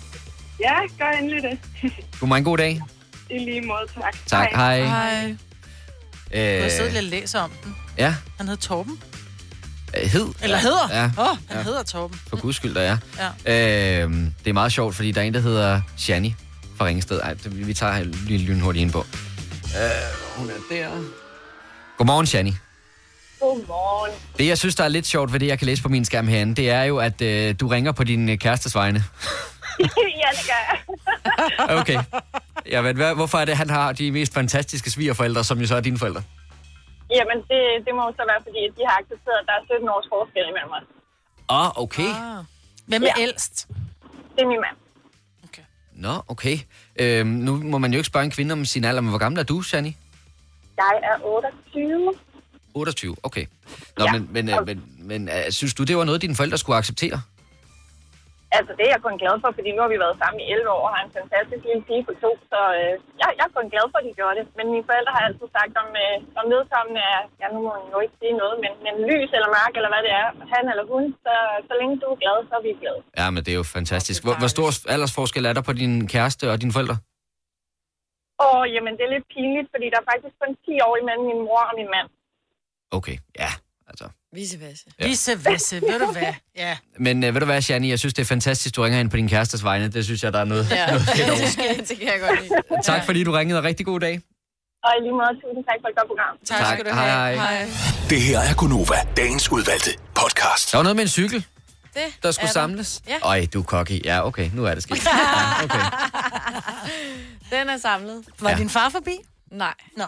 ja, 0.61 0.73
gør 0.99 1.11
endelig 1.21 1.43
det. 1.43 1.91
Du 2.21 2.25
må 2.25 2.35
en 2.35 2.43
god 2.43 2.57
dag. 2.57 2.81
I 3.29 3.37
lige 3.37 3.61
måde, 3.61 3.79
tak. 4.01 4.15
Tak, 4.27 4.47
hej. 4.55 4.81
Hej. 4.83 5.35
Øh, 6.31 6.39
Jeg 6.41 6.71
sidder 6.71 6.85
lidt 6.91 6.97
og 6.97 7.03
læser 7.03 7.39
om 7.39 7.51
den. 7.63 7.75
ja, 7.97 8.15
Han 8.37 8.47
hed 8.47 8.57
Torben. 8.57 8.99
Øh, 9.97 10.09
hed. 10.09 10.27
Eller 10.41 10.57
hedder. 10.57 10.87
Ja, 10.91 11.05
Åh, 11.17 11.31
oh, 11.31 11.37
han 11.47 11.57
Ja. 11.57 11.63
hedder 11.63 11.83
Torben. 11.83 12.19
for 12.29 12.37
guds 12.37 12.55
skyld, 12.55 12.73
der 12.75 12.81
er. 12.81 12.97
Ja. 13.45 14.03
Øh, 14.03 14.11
det 14.43 14.49
er 14.49 14.53
meget 14.53 14.71
sjovt, 14.71 14.95
fordi 14.95 15.11
der 15.11 15.21
er 15.21 15.25
en, 15.25 15.33
der 15.33 15.39
hedder 15.39 15.81
Shani 15.97 16.35
fra 16.77 16.85
Ringsted. 16.85 17.19
Ej, 17.21 17.33
det, 17.33 17.67
vi 17.67 17.73
tager 17.73 18.03
lige 18.03 18.45
lynhurtigt 18.45 18.81
ind 18.81 18.91
på. 18.91 18.99
Øh, 18.99 19.89
hun 20.35 20.49
er 20.49 20.53
der. 20.75 20.89
Godmorgen, 21.97 22.25
Shani. 22.27 22.53
Godmorgen. 23.39 24.11
Det, 24.37 24.47
jeg 24.47 24.57
synes, 24.57 24.75
der 24.75 24.83
er 24.83 24.87
lidt 24.87 25.07
sjovt 25.07 25.33
ved 25.33 25.39
det, 25.39 25.47
jeg 25.47 25.59
kan 25.59 25.65
læse 25.65 25.81
på 25.83 25.89
min 25.89 26.05
skærm 26.05 26.27
herinde, 26.27 26.55
det 26.55 26.69
er 26.69 26.83
jo, 26.83 26.97
at 26.97 27.21
øh, 27.21 27.55
du 27.59 27.67
ringer 27.67 27.91
på 27.91 28.03
din 28.03 28.29
øh, 28.29 28.37
kærestes 28.37 28.75
vegne. 28.75 28.99
ja, 29.79 29.85
det 30.31 30.45
gør 30.45 30.71
jeg. 30.71 30.79
Okay. 31.81 31.99
Ja, 32.69 32.81
men 32.81 32.95
hvad, 32.95 33.15
hvorfor 33.15 33.37
er 33.37 33.45
det, 33.45 33.57
han 33.57 33.69
har 33.69 33.91
de 33.91 34.11
mest 34.11 34.33
fantastiske 34.33 34.91
svigerforældre, 34.91 35.43
som 35.43 35.59
jo 35.61 35.67
så 35.67 35.75
er 35.75 35.81
dine 35.81 35.97
forældre? 35.99 36.21
Jamen, 37.17 37.37
det, 37.49 37.59
det 37.85 37.93
må 37.99 38.03
så 38.19 38.23
være, 38.31 38.41
fordi 38.47 38.61
de 38.77 38.81
har 38.89 38.95
accepteret, 39.01 39.37
at 39.41 39.45
der 39.49 39.53
er 39.59 39.63
17 39.65 39.89
års 39.95 40.07
forskel 40.13 40.45
imellem 40.51 40.71
os. 40.79 40.87
Ah, 41.49 41.69
okay. 41.83 42.11
Ah. 42.23 42.43
Hvem 42.89 43.03
er 43.03 43.13
Ja. 43.17 43.21
ældst? 43.25 43.55
Det 44.35 44.41
er 44.45 44.47
min 44.47 44.61
mand. 44.67 44.77
Nå, 45.93 46.13
okay. 46.27 46.57
Øhm, 46.99 47.27
nu 47.27 47.55
må 47.63 47.77
man 47.77 47.91
jo 47.93 47.97
ikke 47.97 48.07
spørge 48.07 48.25
en 48.25 48.31
kvinde 48.31 48.53
om 48.53 48.65
sin 48.65 48.83
alder, 48.83 49.01
men 49.01 49.09
hvor 49.09 49.17
gammel 49.19 49.39
er 49.39 49.43
du, 49.43 49.61
Shani? 49.61 49.97
Jeg 50.77 50.99
er 51.03 51.25
28. 51.25 52.13
28, 52.73 53.15
okay. 53.23 53.45
Nå, 53.97 54.05
Ja. 54.05 54.11
men, 54.11 54.29
men, 54.31 54.49
øh, 54.49 54.65
men, 54.65 54.83
men 54.97 55.29
øh, 55.29 55.51
synes 55.51 55.73
du, 55.73 55.83
det 55.83 55.97
var 55.97 56.03
noget, 56.03 56.21
dine 56.21 56.35
forældre 56.35 56.57
skulle 56.57 56.77
acceptere? 56.77 57.21
Altså, 58.57 58.71
det 58.77 58.83
er 58.85 58.93
jeg 58.95 59.05
kun 59.05 59.21
glad 59.23 59.35
for, 59.41 59.49
fordi 59.57 59.69
nu 59.71 59.81
har 59.83 59.91
vi 59.93 60.03
været 60.05 60.19
sammen 60.21 60.39
i 60.43 60.49
11 60.53 60.75
år 60.75 60.83
og 60.87 60.93
har 60.95 61.01
en 61.03 61.15
fantastisk 61.19 61.63
lille 61.69 61.83
pige 61.87 62.03
på 62.07 62.13
to, 62.23 62.31
så 62.51 62.59
øh, 62.79 62.93
jeg, 63.21 63.29
jeg 63.39 63.45
er 63.49 63.55
kun 63.57 63.69
glad 63.73 63.85
for, 63.89 63.97
at 64.01 64.07
de 64.07 64.17
gjorde 64.19 64.35
det. 64.39 64.45
Men 64.57 64.65
mine 64.73 64.87
forældre 64.89 65.15
har 65.17 65.23
altid 65.27 65.47
sagt, 65.57 65.73
om, 65.83 65.89
øh, 66.03 66.15
om 66.39 66.45
vedkommende 66.55 67.01
er, 67.13 67.21
ja, 67.41 67.47
nu 67.53 67.59
må 67.65 67.71
jeg 67.77 67.91
jo 67.95 67.99
ikke 68.05 68.17
sige 68.21 68.35
noget, 68.41 68.55
men, 68.63 68.71
men 68.85 68.93
lys 69.09 69.29
eller 69.37 69.49
mørk, 69.57 69.73
eller 69.79 69.91
hvad 69.93 70.03
det 70.07 70.13
er, 70.21 70.27
han 70.53 70.63
eller 70.71 70.85
hun, 70.93 71.03
så, 71.25 71.35
så 71.67 71.73
længe 71.79 71.95
du 72.01 72.07
er 72.13 72.19
glad, 72.23 72.37
så 72.49 72.53
er 72.59 72.63
vi 72.65 72.71
glade. 72.83 73.01
Ja, 73.19 73.25
men 73.33 73.39
det 73.45 73.51
er 73.53 73.59
jo 73.61 73.67
fantastisk. 73.77 74.19
Hvor, 74.25 74.35
hvor 74.41 74.51
stor 74.55 74.69
aldersforskel 74.93 75.43
er 75.49 75.53
der 75.57 75.63
på 75.69 75.73
din 75.81 75.93
kæreste 76.13 76.43
og 76.51 76.57
dine 76.61 76.73
forældre? 76.75 76.97
Og 78.47 78.57
jamen, 78.73 78.93
det 78.97 79.03
er 79.05 79.13
lidt 79.15 79.27
pinligt, 79.33 79.67
fordi 79.73 79.85
der 79.93 79.99
er 80.03 80.07
faktisk 80.13 80.35
kun 80.41 80.51
10 80.65 80.85
år 80.87 80.95
imellem 81.01 81.25
min 81.31 81.41
mor 81.47 81.63
og 81.69 81.75
min 81.79 81.89
mand. 81.95 82.07
Okay, 82.97 83.17
ja, 83.41 83.51
versa. 84.33 84.83
Ja. 84.99 85.07
Visse 85.07 85.45
vasse, 85.45 85.75
ved 85.81 85.99
du 85.99 86.11
hvad? 86.11 86.33
Ja. 86.57 86.77
Men 86.99 87.23
øh, 87.23 87.33
ved 87.33 87.39
du 87.39 87.45
hvad, 87.45 87.61
Shani, 87.61 87.89
jeg 87.89 87.99
synes, 87.99 88.13
det 88.13 88.21
er 88.21 88.25
fantastisk, 88.25 88.75
du 88.75 88.81
ringer 88.81 88.99
ind 88.99 89.09
på 89.09 89.17
din 89.17 89.27
kærestes 89.29 89.63
vegne. 89.63 89.87
Det 89.87 90.05
synes 90.05 90.23
jeg, 90.23 90.33
der 90.33 90.39
er 90.39 90.43
noget, 90.45 90.67
Ja, 90.71 90.87
noget 90.87 91.01
fedt 91.01 91.29
over. 91.29 91.39
det, 91.45 91.49
skal, 91.53 91.77
det 91.89 91.97
kan 91.99 92.07
jeg 92.07 92.19
godt 92.29 92.41
lide. 92.41 92.81
Tak 92.83 93.05
fordi 93.05 93.23
du 93.23 93.31
ringede, 93.31 93.59
og 93.59 93.63
rigtig 93.63 93.85
god 93.85 93.99
dag. 93.99 94.21
Og 94.83 94.91
i 94.99 95.01
lige 95.03 95.11
måde, 95.11 95.33
tusind 95.41 95.65
tak 95.65 95.75
for 95.83 95.87
et 95.89 95.95
godt 95.97 96.07
program. 96.07 96.37
Tak, 96.45 96.57
Tak. 96.59 96.77
skal 96.77 96.85
du 96.85 96.95
Hej, 96.95 97.09
have. 97.09 97.39
hej. 97.39 97.67
Det 98.09 98.21
her 98.21 98.39
er 98.39 98.53
Gunova, 98.57 98.95
dagens 99.17 99.51
udvalgte 99.51 99.91
podcast. 100.15 100.71
Der 100.71 100.77
var 100.77 100.83
noget 100.83 100.95
med 100.95 101.03
en 101.03 101.09
cykel, 101.09 101.45
Det 101.93 102.01
der 102.23 102.31
skulle 102.31 102.51
samles. 102.51 103.01
Ja. 103.07 103.15
Øj, 103.21 103.45
du 103.53 103.59
er 103.59 103.63
cocky. 103.63 104.05
Ja, 104.05 104.27
okay, 104.27 104.49
nu 104.53 104.65
er 104.65 104.73
det 104.73 104.83
sket. 104.83 104.97
Okay. 105.63 105.79
Den 107.51 107.69
er 107.69 107.77
samlet. 107.77 108.23
Var 108.39 108.49
Ja. 108.49 108.55
din 108.57 108.69
far 108.69 108.89
forbi? 108.89 109.17
Nej. 109.51 109.73
Nå. 109.97 110.03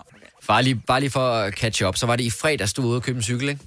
Bare 0.47 0.63
lige, 0.63 0.75
bare 0.87 0.99
lige 0.99 1.09
for 1.11 1.31
at 1.33 1.53
catch 1.53 1.83
up, 1.83 1.97
så 1.97 2.05
var 2.05 2.15
det 2.15 2.23
i 2.23 2.29
fredags, 2.29 2.73
du 2.73 2.81
var 2.81 2.89
ude 2.89 2.97
og 2.97 3.03
købe 3.03 3.17
en 3.17 3.23
cykel, 3.23 3.49
ikke? 3.49 3.61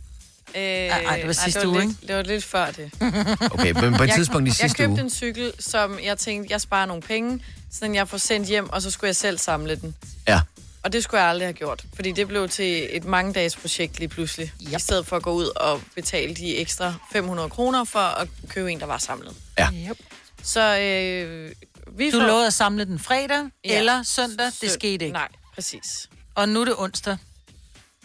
Øh, 0.57 0.63
ej, 0.63 1.17
det 1.17 1.27
var 1.27 1.33
sidste 1.33 1.61
det 1.61 1.69
var 1.69 1.75
uge, 1.75 1.87
lidt, 1.87 2.09
Det 2.09 2.17
var 2.17 2.23
lidt 2.23 2.45
før 2.45 2.71
det. 2.71 2.91
Okay, 3.55 3.71
men 3.73 3.95
på 3.95 4.03
et 4.03 4.07
jeg, 4.09 4.17
tidspunkt 4.17 4.49
i 4.49 4.51
sidste 4.51 4.65
Jeg 4.65 4.71
købte 4.77 4.93
uge. 4.93 5.01
en 5.01 5.11
cykel, 5.11 5.53
som 5.59 5.99
jeg 6.03 6.19
tænkte, 6.19 6.53
jeg 6.53 6.61
sparer 6.61 6.87
nogle 6.87 7.03
penge, 7.03 7.45
så 7.73 7.79
den 7.85 7.95
jeg 7.95 8.09
får 8.09 8.19
sendt 8.19 8.49
hjem, 8.49 8.71
og 8.71 8.83
så 8.83 8.91
skulle 8.91 9.09
jeg 9.09 9.17
selv 9.17 9.39
samle 9.39 9.77
den. 9.77 9.97
Ja. 10.29 10.41
Og 10.83 10.93
det 10.93 11.05
skulle 11.05 11.21
jeg 11.21 11.31
aldrig 11.31 11.47
have 11.47 11.53
gjort, 11.55 11.85
fordi 11.95 12.13
det 12.13 12.29
blev 12.29 12.49
til 12.49 12.97
et 12.97 13.05
mange 13.05 13.33
dages 13.33 13.57
projekt 13.57 13.99
lige 13.99 14.09
pludselig. 14.09 14.53
Yep. 14.63 14.73
I 14.77 14.81
stedet 14.81 15.07
for 15.07 15.17
at 15.17 15.23
gå 15.23 15.33
ud 15.33 15.47
og 15.57 15.81
betale 15.95 16.35
de 16.35 16.57
ekstra 16.57 16.95
500 17.13 17.51
kroner 17.51 17.85
for 17.85 17.99
at 17.99 18.29
købe 18.49 18.73
en, 18.73 18.81
der 18.81 18.87
var 18.87 18.99
samlet. 18.99 19.33
Ja. 19.59 19.69
Yep. 19.91 19.97
Så 20.43 20.79
øh, 20.79 21.51
vi 21.99 22.11
Du 22.11 22.19
får... 22.21 22.27
lovede 22.27 22.47
at 22.47 22.53
samle 22.55 22.85
den 22.85 22.99
fredag 22.99 23.45
Ja. 23.65 23.79
eller 23.79 24.03
søndag. 24.03 24.47
Det 24.61 24.71
skete 24.71 25.05
ikke. 25.05 25.13
Nej, 25.13 25.29
præcis. 25.55 26.09
Og 26.35 26.49
nu 26.49 26.61
er 26.61 26.65
det 26.65 26.75
onsdag. 26.79 27.17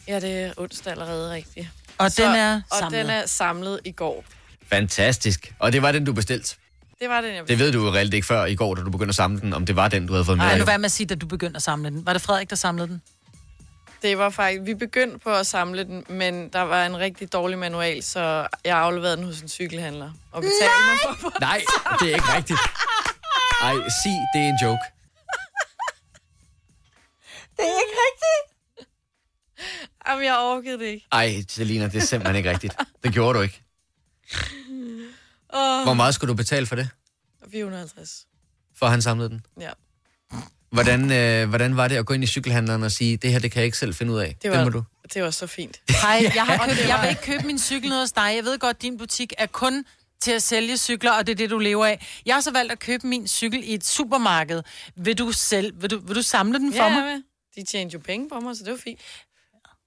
Ja, 0.07 0.19
det 0.19 0.39
er 0.43 0.53
onsdag 0.57 0.91
allerede 0.91 1.31
rigtigt. 1.33 1.67
Og 1.99 2.17
den 2.17 2.25
er 2.35 2.61
Og 2.71 2.77
samlet. 2.77 2.99
den 2.99 3.09
er 3.09 3.25
samlet 3.25 3.79
i 3.85 3.91
går. 3.91 4.23
Fantastisk. 4.69 5.53
Og 5.59 5.73
det 5.73 5.81
var 5.81 5.91
den, 5.91 6.05
du 6.05 6.13
bestilte. 6.13 6.55
Det 6.99 7.09
var 7.09 7.21
den, 7.21 7.35
jeg 7.35 7.47
Det 7.47 7.59
ved 7.59 7.71
du 7.71 7.85
jo 7.85 7.93
reelt 7.93 8.13
ikke 8.13 8.27
før 8.27 8.45
i 8.45 8.55
går, 8.55 8.75
da 8.75 8.81
du 8.81 8.89
begyndte 8.89 9.11
at 9.11 9.15
samle 9.15 9.41
den, 9.41 9.53
om 9.53 9.65
det 9.65 9.75
var 9.75 9.87
den, 9.87 10.07
du 10.07 10.13
havde 10.13 10.25
fået 10.25 10.37
med. 10.37 10.45
Ej, 10.45 10.57
nu 10.57 10.63
hvad 10.63 10.77
med 10.77 10.85
at 10.85 10.91
sige, 10.91 11.07
da 11.07 11.15
du 11.15 11.25
begyndte 11.27 11.57
at 11.57 11.63
samle 11.63 11.89
den. 11.89 12.05
Var 12.05 12.13
det 12.13 12.21
Frederik, 12.21 12.49
der 12.49 12.55
samlede 12.55 12.87
den? 12.87 13.01
Det 14.01 14.17
var 14.17 14.29
faktisk... 14.29 14.65
Vi 14.65 14.73
begyndte 14.73 15.19
på 15.19 15.33
at 15.35 15.47
samle 15.47 15.83
den, 15.83 16.05
men 16.09 16.49
der 16.49 16.61
var 16.61 16.85
en 16.85 16.97
rigtig 16.97 17.33
dårlig 17.33 17.57
manual, 17.57 18.03
så 18.03 18.47
jeg 18.65 18.77
afleverede 18.77 19.17
den 19.17 19.25
hos 19.25 19.41
en 19.41 19.47
cykelhandler. 19.49 20.11
Og 20.31 20.41
betalte 20.41 20.75
mig 20.89 20.97
for, 21.03 21.17
for 21.21 21.39
Nej, 21.39 21.61
det 21.99 22.09
er 22.11 22.15
ikke 22.15 22.33
rigtigt. 22.35 22.59
Ej, 23.61 23.73
sig, 23.73 24.17
det 24.33 24.41
er 24.41 24.49
en 24.49 24.57
joke. 24.63 24.83
Det 27.57 27.65
er 27.65 27.79
ikke 27.83 27.97
rigtigt. 28.07 28.48
Jamen, 30.09 30.25
jeg 30.25 30.37
orkede 30.37 30.79
det 30.79 30.85
ikke. 30.85 31.07
Ej, 31.11 31.43
Selina, 31.49 31.85
det 31.85 31.95
er 31.95 31.99
simpelthen 31.99 32.35
ikke 32.35 32.51
rigtigt. 32.51 32.75
Det 33.03 33.13
gjorde 33.13 33.37
du 33.37 33.43
ikke. 33.43 33.63
Oh, 35.53 35.83
Hvor 35.83 35.93
meget 35.93 36.15
skulle 36.15 36.29
du 36.29 36.35
betale 36.35 36.65
for 36.65 36.75
det, 36.75 36.89
450. 37.51 38.27
for 38.75 38.85
han 38.87 39.01
samlede 39.01 39.29
den? 39.29 39.41
Ja. 39.59 39.69
Hvordan, 40.71 41.11
øh, 41.11 41.49
hvordan 41.49 41.77
var 41.77 41.87
det 41.87 41.95
at 41.95 42.05
gå 42.05 42.13
ind 42.13 42.23
i 42.23 42.27
cykelhandleren 42.27 42.83
og 42.83 42.91
sige, 42.91 43.17
det 43.17 43.31
her, 43.31 43.39
det 43.39 43.51
kan 43.51 43.59
jeg 43.59 43.65
ikke 43.65 43.77
selv 43.77 43.93
finde 43.95 44.13
ud 44.13 44.19
af? 44.19 44.35
Det 44.41 44.51
var, 44.51 44.57
det 44.57 44.65
må 44.65 44.69
du. 44.69 44.83
det 45.13 45.23
var 45.23 45.31
så 45.31 45.47
fint. 45.47 45.81
Hej, 45.89 46.31
jeg, 46.35 46.45
har 46.45 46.67
købt, 46.67 46.87
jeg 46.87 46.99
vil 47.01 47.09
ikke 47.09 47.21
købe 47.21 47.43
min 47.47 47.59
cykel 47.59 47.89
nede 47.89 48.01
hos 48.01 48.11
dig. 48.11 48.33
Jeg 48.35 48.43
ved 48.43 48.59
godt, 48.59 48.81
din 48.81 48.97
butik 48.97 49.33
er 49.37 49.45
kun 49.45 49.85
til 50.21 50.31
at 50.31 50.43
sælge 50.43 50.77
cykler, 50.77 51.11
og 51.11 51.27
det 51.27 51.31
er 51.31 51.35
det, 51.35 51.49
du 51.49 51.57
lever 51.57 51.85
af. 51.85 52.21
Jeg 52.25 52.35
har 52.35 52.41
så 52.41 52.51
valgt 52.51 52.71
at 52.71 52.79
købe 52.79 53.07
min 53.07 53.27
cykel 53.27 53.63
i 53.63 53.73
et 53.73 53.85
supermarked. 53.85 54.63
Vil 54.95 55.17
du, 55.17 55.31
selv, 55.31 55.81
vil 55.81 55.89
du, 55.89 55.99
vil 55.99 56.15
du 56.15 56.21
samle 56.21 56.59
den 56.59 56.73
for 56.73 56.83
ja, 56.83 56.89
mig? 56.89 57.21
Ja, 57.55 57.61
de 57.61 57.65
tjente 57.65 57.93
jo 57.93 57.99
penge 57.99 58.29
på 58.29 58.39
mig, 58.39 58.57
så 58.57 58.63
det 58.63 58.71
var 58.71 58.79
fint. 58.83 58.99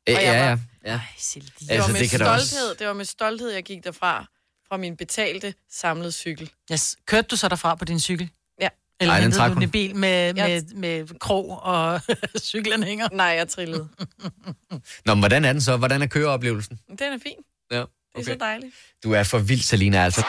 Øh, 0.09 0.14
Og 0.16 0.22
jeg 0.22 0.32
ja, 0.32 0.48
var- 0.48 0.59
ja, 0.84 0.92
ja. 0.92 1.00
Silje. 1.18 1.48
Det 1.61 1.68
var 1.68 1.74
Altså, 1.74 1.92
med 1.92 2.00
det 2.00 2.11
kan 2.11 2.20
da 2.20 2.28
også... 2.28 2.46
stolthed, 2.46 2.74
det 2.74 2.86
var 2.86 2.92
med 2.92 3.05
stolthed, 3.05 3.50
jeg 3.50 3.62
gik 3.62 3.84
derfra, 3.84 4.26
fra 4.68 4.76
min 4.76 4.96
betalte 4.96 5.55
samlede 5.72 6.12
cykel. 6.12 6.50
Yes. 6.72 6.96
Kørte 7.07 7.28
du 7.30 7.36
så 7.36 7.48
derfra 7.48 7.74
på 7.74 7.84
din 7.84 8.00
cykel? 8.00 8.30
Ja. 8.61 8.68
Eller 9.00 9.12
Ej, 9.14 9.20
den 9.20 9.32
hentede 9.32 9.48
du 9.48 9.55
hun. 9.55 9.70
bil 9.70 9.96
med, 9.96 10.34
Jeg- 10.36 10.62
med, 10.74 10.74
med 10.74 11.18
krog 11.18 11.62
og 11.62 12.00
cykelanhænger? 12.50 13.09
Nej, 13.12 13.26
jeg 13.26 13.48
trillede. 13.48 13.88
Nå, 15.07 15.14
men 15.14 15.18
hvordan 15.18 15.44
er 15.44 15.53
den 15.53 15.61
så? 15.62 15.76
Hvordan 15.76 16.03
er 16.03 16.07
køreoplevelsen? 16.07 16.78
Den 16.88 17.12
er 17.12 17.18
fin. 17.22 17.36
Ja. 17.70 17.76
Det 18.16 18.20
er 18.20 18.24
så 18.24 18.36
dejligt. 18.40 18.74
Du 19.05 19.12
er 19.12 19.22
for 19.22 19.38
vild, 19.38 19.61
Selina, 19.61 20.05
altså. 20.05 20.26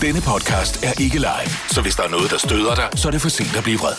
Denne 0.00 0.20
podcast 0.20 0.84
er 0.84 1.00
ikke 1.00 1.16
live, 1.18 1.50
så 1.70 1.82
hvis 1.82 1.94
der 1.96 2.02
er 2.02 2.08
noget, 2.08 2.30
der 2.30 2.38
støder 2.38 2.74
dig, 2.74 2.88
så 2.98 3.08
er 3.08 3.12
det 3.12 3.20
for 3.20 3.28
sent 3.28 3.56
at 3.56 3.62
blive 3.62 3.78
vred. 3.78 3.94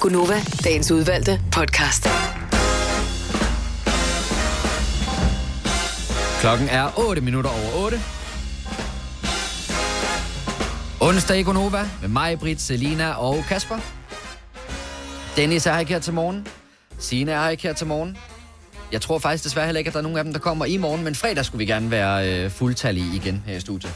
Gunova, 0.00 0.40
dagens 0.64 0.90
udvalgte 0.90 1.40
podcast. 1.52 2.06
Klokken 6.40 6.68
er 6.68 6.90
8 6.98 7.20
minutter 7.22 7.50
over 7.50 7.84
8. 7.84 8.00
Onsdag 11.00 11.38
i 11.38 11.42
Gonova 11.42 11.88
med 12.00 12.08
mig, 12.08 12.38
Britt, 12.38 12.60
Selina 12.60 13.12
og 13.12 13.44
Kasper. 13.48 13.78
Dennis 15.36 15.66
er 15.66 15.78
ikke 15.78 15.92
her 15.92 16.00
til 16.00 16.12
morgen. 16.12 16.46
Sina 16.98 17.32
er 17.32 17.48
ikke 17.48 17.62
her 17.62 17.72
til 17.72 17.86
morgen. 17.86 18.16
Jeg 18.92 19.00
tror 19.00 19.18
faktisk 19.18 19.44
desværre 19.44 19.66
heller 19.66 19.78
ikke, 19.78 19.88
at 19.88 19.94
der 19.94 19.98
er 19.98 20.02
nogen 20.02 20.18
af 20.18 20.24
dem, 20.24 20.32
der 20.32 20.40
kommer 20.40 20.64
i 20.64 20.76
morgen, 20.76 21.04
men 21.04 21.14
fredag 21.14 21.44
skulle 21.44 21.58
vi 21.58 21.66
gerne 21.72 21.90
være 21.90 22.44
øh, 22.44 22.50
fuldtallige 22.50 23.16
igen 23.16 23.42
her 23.46 23.56
i 23.56 23.60
studiet. 23.60 23.92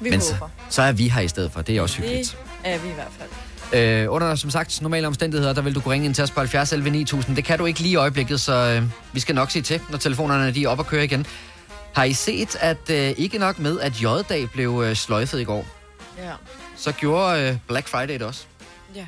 Vi 0.00 0.10
men 0.10 0.20
så, 0.20 0.34
håber. 0.34 0.48
så 0.70 0.82
er 0.82 0.92
vi 0.92 1.08
her 1.08 1.20
i 1.20 1.28
stedet 1.28 1.52
for. 1.52 1.62
Det 1.62 1.76
er 1.76 1.80
også 1.82 1.96
hyggeligt. 1.96 2.36
Det 2.64 2.72
er 2.72 2.78
vi 2.78 2.88
i 2.88 2.92
hvert 2.94 3.12
fald. 3.18 3.30
Øh, 3.82 4.12
under, 4.12 4.34
som 4.34 4.50
sagt, 4.50 4.82
normale 4.82 5.06
omstændigheder, 5.06 5.52
der 5.52 5.62
vil 5.62 5.74
du 5.74 5.80
kunne 5.80 5.92
ringe 5.94 6.06
ind 6.06 6.14
til 6.14 6.24
os 6.24 6.30
på 6.30 6.40
70 6.40 6.72
11 6.72 6.90
9000. 6.90 7.36
Det 7.36 7.44
kan 7.44 7.58
du 7.58 7.66
ikke 7.66 7.80
lige 7.80 7.92
i 7.92 7.96
øjeblikket, 7.96 8.40
så 8.40 8.52
øh, 8.54 8.82
vi 9.12 9.20
skal 9.20 9.34
nok 9.34 9.50
sige 9.50 9.62
til, 9.62 9.80
når 9.90 9.98
telefonerne 9.98 10.50
de 10.54 10.64
er 10.64 10.68
op 10.68 10.78
og 10.78 10.86
køre 10.86 11.04
igen. 11.04 11.26
Har 11.94 12.04
I 12.04 12.12
set, 12.12 12.56
at 12.60 12.90
øh, 12.90 13.14
ikke 13.16 13.38
nok 13.38 13.58
med, 13.58 13.80
at 13.80 13.92
J-dag 14.02 14.50
blev 14.50 14.82
øh, 14.86 14.96
sløjfet 14.96 15.40
i 15.40 15.44
går, 15.44 15.66
Ja. 16.18 16.32
så 16.76 16.92
gjorde 16.92 17.40
øh, 17.42 17.56
Black 17.68 17.88
Friday 17.88 18.14
det 18.14 18.22
også. 18.22 18.44
Ja. 18.94 19.06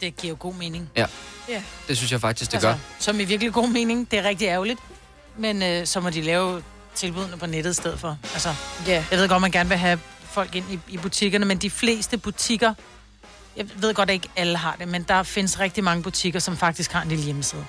Det 0.00 0.16
giver 0.16 0.30
jo 0.30 0.36
god 0.40 0.54
mening. 0.54 0.90
Ja, 0.96 1.06
Ja. 1.48 1.62
det 1.88 1.96
synes 1.96 2.12
jeg 2.12 2.20
faktisk, 2.20 2.50
det 2.50 2.54
altså, 2.56 2.68
gør. 2.68 2.76
Som 2.98 3.20
i 3.20 3.24
virkelig 3.24 3.52
god 3.52 3.68
mening. 3.68 4.10
Det 4.10 4.18
er 4.18 4.22
rigtig 4.22 4.46
ærgerligt. 4.46 4.80
Men 5.36 5.62
øh, 5.62 5.86
så 5.86 6.00
må 6.00 6.10
de 6.10 6.20
lave 6.22 6.62
tilbudene 6.94 7.36
på 7.36 7.46
nettet 7.46 7.70
i 7.70 7.74
stedet 7.74 8.00
for. 8.00 8.18
Altså, 8.32 8.54
ja. 8.86 9.04
Jeg 9.10 9.18
ved 9.18 9.28
godt, 9.28 9.40
man 9.40 9.50
gerne 9.50 9.68
vil 9.68 9.78
have 9.78 9.98
folk 10.24 10.54
ind 10.54 10.64
i, 10.72 10.78
i 10.88 10.96
butikkerne, 10.96 11.44
men 11.46 11.58
de 11.58 11.70
fleste 11.70 12.18
butikker, 12.18 12.74
jeg 13.56 13.66
ved 13.76 13.94
godt, 13.94 14.10
at 14.10 14.14
ikke 14.14 14.28
alle 14.36 14.56
har 14.56 14.76
det, 14.78 14.88
men 14.88 15.02
der 15.02 15.22
findes 15.22 15.60
rigtig 15.60 15.84
mange 15.84 16.02
butikker, 16.02 16.38
som 16.40 16.56
faktisk 16.56 16.92
har 16.92 17.02
en 17.02 17.08
lille 17.08 17.24
hjemmeside. 17.24 17.66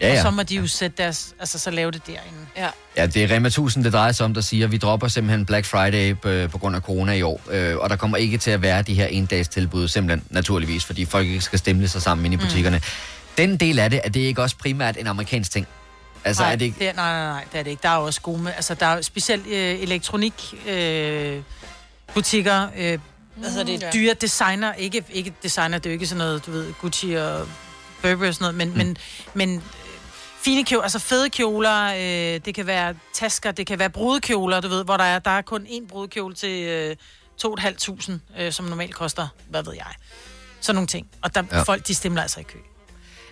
Ja, 0.00 0.08
Og 0.10 0.14
ja. 0.16 0.22
så 0.22 0.30
må 0.30 0.42
de 0.42 0.56
jo 0.56 0.66
sætte 0.66 1.02
deres, 1.02 1.34
altså 1.40 1.58
så 1.58 1.70
lave 1.70 1.90
det 1.90 2.06
derinde. 2.06 2.38
Ja. 2.56 2.68
Ja, 2.96 3.06
det 3.06 3.24
er 3.24 3.36
Rema 3.36 3.46
1000, 3.48 3.84
det 3.84 3.92
drejer 3.92 4.12
sig 4.12 4.24
om, 4.24 4.34
der 4.34 4.40
siger, 4.40 4.66
at 4.66 4.72
vi 4.72 4.76
dropper 4.76 5.08
simpelthen 5.08 5.46
Black 5.46 5.66
Friday 5.66 6.14
på, 6.16 6.50
på 6.52 6.58
grund 6.58 6.76
af 6.76 6.82
corona 6.82 7.12
i 7.12 7.22
år. 7.22 7.40
Øh, 7.50 7.76
og 7.76 7.90
der 7.90 7.96
kommer 7.96 8.16
ikke 8.16 8.38
til 8.38 8.50
at 8.50 8.62
være 8.62 8.82
de 8.82 8.94
her 8.94 9.06
en-dags 9.06 9.48
tilbud, 9.48 9.88
simpelthen 9.88 10.26
naturligvis, 10.30 10.84
fordi 10.84 11.04
folk 11.04 11.26
ikke 11.26 11.40
skal 11.40 11.58
stemle 11.58 11.88
sig 11.88 12.02
sammen 12.02 12.24
inde 12.26 12.34
i 12.34 12.36
Mm. 12.36 12.42
butikkerne. 12.44 12.80
Den 13.38 13.56
del 13.56 13.78
af 13.78 13.90
det, 13.90 14.00
er 14.04 14.08
det 14.08 14.20
ikke 14.20 14.42
også 14.42 14.56
primært 14.56 14.96
en 14.96 15.06
amerikansk 15.06 15.50
ting? 15.50 15.66
Altså, 16.24 16.42
nej, 16.42 16.52
er 16.52 16.56
det 16.56 16.64
ikke... 16.64 16.78
det 16.78 16.88
er, 16.88 16.92
nej, 16.92 17.12
nej, 17.12 17.26
nej, 17.26 17.44
det 17.52 17.58
er 17.58 17.62
det 17.62 17.70
ikke. 17.70 17.82
Der 17.82 17.88
er 17.88 17.96
også 17.96 18.20
gode 18.20 18.42
med, 18.42 18.52
altså 18.56 18.74
der 18.74 18.86
er 18.86 19.02
specielt 19.02 19.46
øh, 19.46 19.82
elektronik 19.82 20.54
øh, 20.68 21.40
butikker, 22.14 22.68
øh, 22.78 22.98
hvad 23.36 23.50
hedder 23.50 23.64
det, 23.64 23.82
ja. 23.82 23.90
dyre 23.94 24.14
designer, 24.20 24.72
ikke, 24.72 25.04
ikke 25.12 25.32
designer, 25.42 25.78
det 25.78 25.86
er 25.86 25.90
jo 25.90 25.92
ikke 25.94 26.06
sådan 26.06 26.18
noget, 26.18 26.46
du 26.46 26.50
ved, 26.50 26.72
Gucci 26.80 27.12
og 27.12 27.48
Burberry 28.02 28.28
og 28.28 28.34
sådan 28.34 28.54
noget, 28.54 28.54
men, 28.56 28.68
mm. 28.70 28.76
men, 28.76 28.96
men 29.34 29.56
øh, 29.56 29.62
fine 30.44 30.64
kjoler, 30.64 30.82
altså 30.82 30.98
fede 30.98 31.30
kjoler, 31.30 31.84
øh, 31.94 32.40
det 32.44 32.54
kan 32.54 32.66
være 32.66 32.94
tasker, 33.14 33.52
det 33.52 33.66
kan 33.66 33.78
være 33.78 33.90
brudekjoler, 33.90 34.60
du 34.60 34.68
ved, 34.68 34.84
hvor 34.84 34.96
der 34.96 35.04
er, 35.04 35.18
der 35.18 35.30
er 35.30 35.42
kun 35.42 35.66
én 35.66 35.86
brudekjole 35.88 36.34
til 36.34 36.62
øh, 36.64 36.96
2.500, 37.46 38.12
øh, 38.38 38.52
som 38.52 38.64
normalt 38.66 38.94
koster, 38.94 39.28
hvad 39.48 39.62
ved 39.64 39.72
jeg. 39.74 39.86
Sådan 40.60 40.74
nogle 40.74 40.86
ting. 40.88 41.06
Og 41.22 41.34
der, 41.34 41.42
Ja. 41.50 41.56
ja. 41.56 41.62
folk, 41.62 41.86
de 41.88 41.94
stemmer 41.94 42.22
altså 42.22 42.40
i 42.40 42.42
kø. 42.42 42.58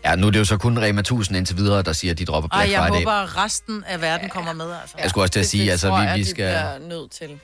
Ja, 0.05 0.17
nu 0.17 0.27
er 0.27 0.31
det 0.31 0.39
jo 0.39 0.45
så 0.45 0.57
kun 0.57 0.79
Rema 0.79 1.01
1000 1.01 1.37
indtil 1.39 1.57
videre, 1.57 1.83
der 1.83 1.93
siger, 1.93 2.13
at 2.13 2.19
de 2.19 2.25
dropper 2.25 2.49
Black 2.49 2.63
Og 2.65 2.71
jeg 2.71 2.81
Friday. 2.81 2.99
håber, 2.99 3.13
at 3.13 3.37
resten 3.37 3.85
af 3.85 4.01
verden 4.01 4.29
kommer 4.29 4.53
med, 4.53 4.73
altså. 4.81 4.97
Jeg 4.99 5.11
skulle 5.11 5.25
også 5.25 5.33
til 5.33 5.41
at 5.41 5.47
sige, 5.47 5.71
altså, 5.71 5.89
tror 5.89 6.01
vi, 6.01 6.05
jeg, 6.07 6.15
vi 6.19 6.21
de 6.23 6.31
skal, 6.31 6.35
bliver 6.35 6.79
nødt 6.89 7.11
til. 7.11 7.39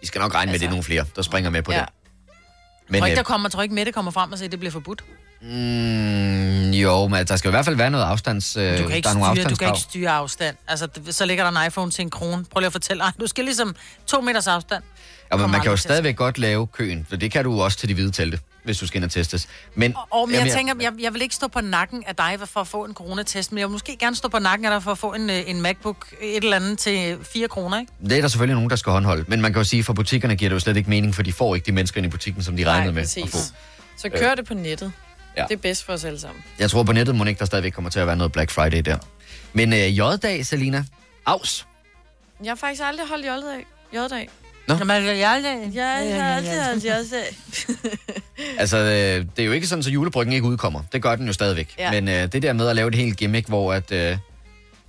vi 0.00 0.06
skal 0.06 0.18
nok 0.20 0.34
regne 0.34 0.46
med, 0.48 0.54
at 0.54 0.60
det 0.60 0.66
er 0.66 0.70
nogle 0.70 0.84
flere, 0.84 1.04
der 1.16 1.22
springer 1.22 1.50
med 1.50 1.62
på 1.62 1.72
Ja. 1.72 1.78
det. 1.78 1.88
Men, 2.88 2.92
Men, 2.92 3.00
tror 3.00 3.06
ikke, 3.06 3.12
øh, 3.12 3.16
der 3.16 3.22
kommer, 3.22 3.48
tror 3.48 3.62
ikke, 3.62 3.74
Mette 3.74 3.92
kommer 3.92 4.10
frem 4.10 4.32
og 4.32 4.38
siger, 4.38 4.48
at 4.48 4.52
det 4.52 4.58
bliver 4.60 4.72
forbudt. 4.72 5.04
Mm, 5.40 6.70
jo, 6.70 7.08
men 7.08 7.26
der 7.26 7.36
skal 7.36 7.48
i 7.48 7.50
hvert 7.50 7.64
fald 7.64 7.76
være 7.76 7.90
noget 7.90 8.04
afstands... 8.04 8.56
Øh, 8.56 8.78
Du 8.78 8.86
kan, 8.86 8.96
ikke 8.96 9.06
der 9.06 9.14
er 9.14 9.18
nogle 9.18 9.36
styre, 9.36 9.50
du 9.50 9.56
kan 9.56 9.68
ikke 9.68 9.80
styre 9.80 10.10
afstand. 10.10 10.56
Altså, 10.68 10.88
så 11.10 11.26
ligger 11.26 11.50
der 11.50 11.60
en 11.60 11.66
iPhone 11.66 11.90
til 11.90 12.02
en 12.02 12.10
krone. 12.10 12.44
Prøv 12.44 12.60
lige 12.60 12.66
at 12.66 12.72
fortælle. 12.72 13.02
Ej, 13.02 13.10
du 13.20 13.26
skal 13.26 13.44
ligesom 13.44 13.76
to 14.06 14.20
meters 14.20 14.46
afstand. 14.46 14.82
Ja, 15.32 15.36
men 15.36 15.50
man 15.50 15.60
kan 15.60 15.70
jo 15.70 15.76
stadigvæk 15.76 16.16
godt 16.16 16.38
lave 16.38 16.66
køen, 16.66 17.06
for 17.08 17.16
det 17.16 17.32
kan 17.32 17.44
du 17.44 17.62
også 17.62 17.78
til 17.78 17.88
de 17.88 17.94
hvide 17.94 18.10
telte, 18.10 18.38
hvis 18.64 18.78
du 18.78 18.86
skal 18.86 18.98
ind 18.98 19.04
og 19.04 19.10
testes. 19.10 19.48
Men, 19.74 19.94
Og 20.10 20.28
men 20.28 20.34
jeg 20.34 20.40
jamen, 20.40 20.54
tænker, 20.54 20.74
jeg, 20.80 20.92
jeg 21.00 21.14
vil 21.14 21.22
ikke 21.22 21.34
stå 21.34 21.48
på 21.48 21.60
nakken 21.60 22.04
af 22.06 22.16
dig 22.16 22.36
for 22.46 22.60
at 22.60 22.66
få 22.68 22.84
en 22.84 22.94
coronatest, 22.94 23.52
men 23.52 23.58
jeg 23.58 23.68
vil 23.68 23.72
måske 23.72 23.96
gerne 23.96 24.16
stå 24.16 24.28
på 24.28 24.38
nakken 24.38 24.64
af 24.66 24.70
dig 24.70 24.82
for 24.82 24.90
at 24.90 24.98
få 24.98 25.12
en, 25.14 25.30
øh, 25.30 25.42
en 25.46 25.62
MacBook, 25.62 26.06
et 26.22 26.44
eller 26.44 26.56
andet 26.56 26.78
til 26.78 27.16
4 27.32 27.48
kroner, 27.48 27.80
ikke? 27.80 27.92
Det 28.04 28.12
er 28.16 28.20
der 28.20 28.28
selvfølgelig 28.28 28.54
nogen, 28.54 28.70
der 28.70 28.76
skal 28.76 28.92
håndholde. 28.92 29.24
Men 29.28 29.40
man 29.40 29.52
kan 29.52 29.60
jo 29.60 29.64
sige, 29.64 29.80
at 29.80 29.86
for 29.86 29.92
butikkerne 29.92 30.36
giver 30.36 30.48
det 30.48 30.54
jo 30.54 30.60
slet 30.60 30.76
ikke 30.76 30.90
mening, 30.90 31.14
for 31.14 31.22
de 31.22 31.32
får 31.32 31.54
ikke 31.54 31.66
de 31.66 31.72
mennesker 31.72 31.98
ind 31.98 32.06
i 32.06 32.10
butikken, 32.10 32.42
som 32.42 32.56
de 32.56 32.64
regnede 32.64 32.92
med 32.92 33.02
at 33.02 33.28
få. 33.30 33.38
Så 33.96 34.08
kør 34.08 34.34
det 34.34 34.46
på 34.46 34.54
nettet. 34.54 34.92
Ja. 35.36 35.42
Det 35.48 35.52
er 35.52 35.56
bedst 35.56 35.84
for 35.84 35.92
os 35.92 36.04
alle 36.04 36.20
sammen. 36.20 36.44
Jeg 36.58 36.70
tror 36.70 36.82
på 36.82 36.92
nettet 36.92 37.14
må 37.14 37.24
ikke, 37.24 37.38
der 37.38 37.44
stadigvæk 37.44 37.72
kommer 37.72 37.90
til 37.90 38.00
at 38.00 38.06
være 38.06 38.16
noget 38.16 38.32
Black 38.32 38.50
Friday 38.50 38.82
der. 38.84 38.98
Men 39.52 39.72
øh, 39.72 39.98
J-dag, 39.98 40.46
Selina. 40.46 40.84
Aus. 41.26 41.66
Jeg 42.44 42.50
har 42.50 42.56
faktisk 42.56 42.82
aldrig 42.84 43.08
holdt 43.08 43.26
J-dag. 43.26 43.66
J-dag. 43.94 44.28
Nå. 44.68 44.74
Jamen, 44.74 45.06
jeg, 45.06 45.18
jeg, 45.18 45.70
Jeg 45.74 46.24
har 46.24 46.36
aldrig 46.36 46.64
holdt 46.64 46.84
J-dag. 46.84 47.36
Altså, 48.58 48.76
øh, 48.76 49.26
det 49.36 49.42
er 49.42 49.46
jo 49.46 49.52
ikke 49.52 49.66
sådan, 49.66 49.84
at 49.86 49.86
julebryggen 49.86 50.32
ikke 50.32 50.46
udkommer. 50.46 50.82
Det 50.92 51.02
gør 51.02 51.16
den 51.16 51.26
jo 51.26 51.32
stadigvæk. 51.32 51.74
Ja. 51.78 51.90
Men 51.90 52.08
øh, 52.08 52.32
det 52.32 52.42
der 52.42 52.52
med 52.52 52.68
at 52.68 52.76
lave 52.76 52.88
et 52.88 52.94
helt 52.94 53.16
gimmick, 53.16 53.48
hvor 53.48 53.72
at, 53.72 53.92
øh, 53.92 54.16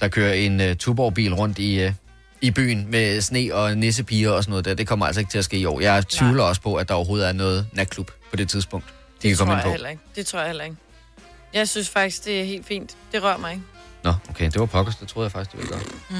der 0.02 0.08
kører 0.08 0.34
en 0.34 0.62
øh, 0.62 0.76
Tuborg-bil 0.76 1.34
rundt 1.34 1.60
i, 1.60 1.82
øh, 1.82 1.92
i 2.42 2.52
byen 2.52 2.88
med 2.92 3.22
sne 3.22 3.50
og 3.54 3.78
nissepiger 3.78 4.30
og 4.32 4.44
sådan 4.44 4.52
noget 4.52 4.66
der, 4.66 4.74
det 4.74 4.88
kommer 4.88 5.06
altså 5.06 5.20
ikke 5.22 5.32
til 5.32 5.38
at 5.38 5.46
ske 5.46 5.58
i 5.58 5.66
år. 5.66 5.80
Jeg 5.80 6.08
tvivler 6.08 6.44
også 6.44 6.62
på, 6.62 6.76
at 6.76 6.90
der 6.90 6.94
overhovedet 6.96 7.28
er 7.28 7.34
noget 7.34 7.68
natklub 7.74 8.12
på 8.30 8.36
det 8.36 8.50
tidspunkt, 8.50 8.86
de 9.22 9.28
Det 9.28 9.38
kan 9.38 9.38
komme 9.38 9.54
ind 9.54 9.64
på. 9.64 9.70
heller 9.72 9.90
ikke. 9.90 10.02
Det 10.16 10.26
tror 10.26 10.40
jeg 10.40 10.48
heller 10.48 10.64
ikke. 10.64 10.78
Jeg 11.54 11.70
synes 11.70 11.90
faktisk, 11.90 12.26
det 12.26 12.42
er 12.42 12.44
helt 12.46 12.66
fint. 12.66 12.98
Det 13.12 13.24
rører 13.24 13.38
mig 13.38 13.52
ikke. 13.52 13.64
Nå, 14.04 14.14
okay, 14.30 14.46
det 14.46 14.60
var 14.60 14.66
pokkers. 14.66 14.96
Det 14.96 15.08
troede 15.08 15.26
jeg 15.26 15.32
faktisk, 15.32 15.52
det 15.52 15.60
ville 15.60 15.74
gøre. 15.74 15.82
Mm. 16.10 16.16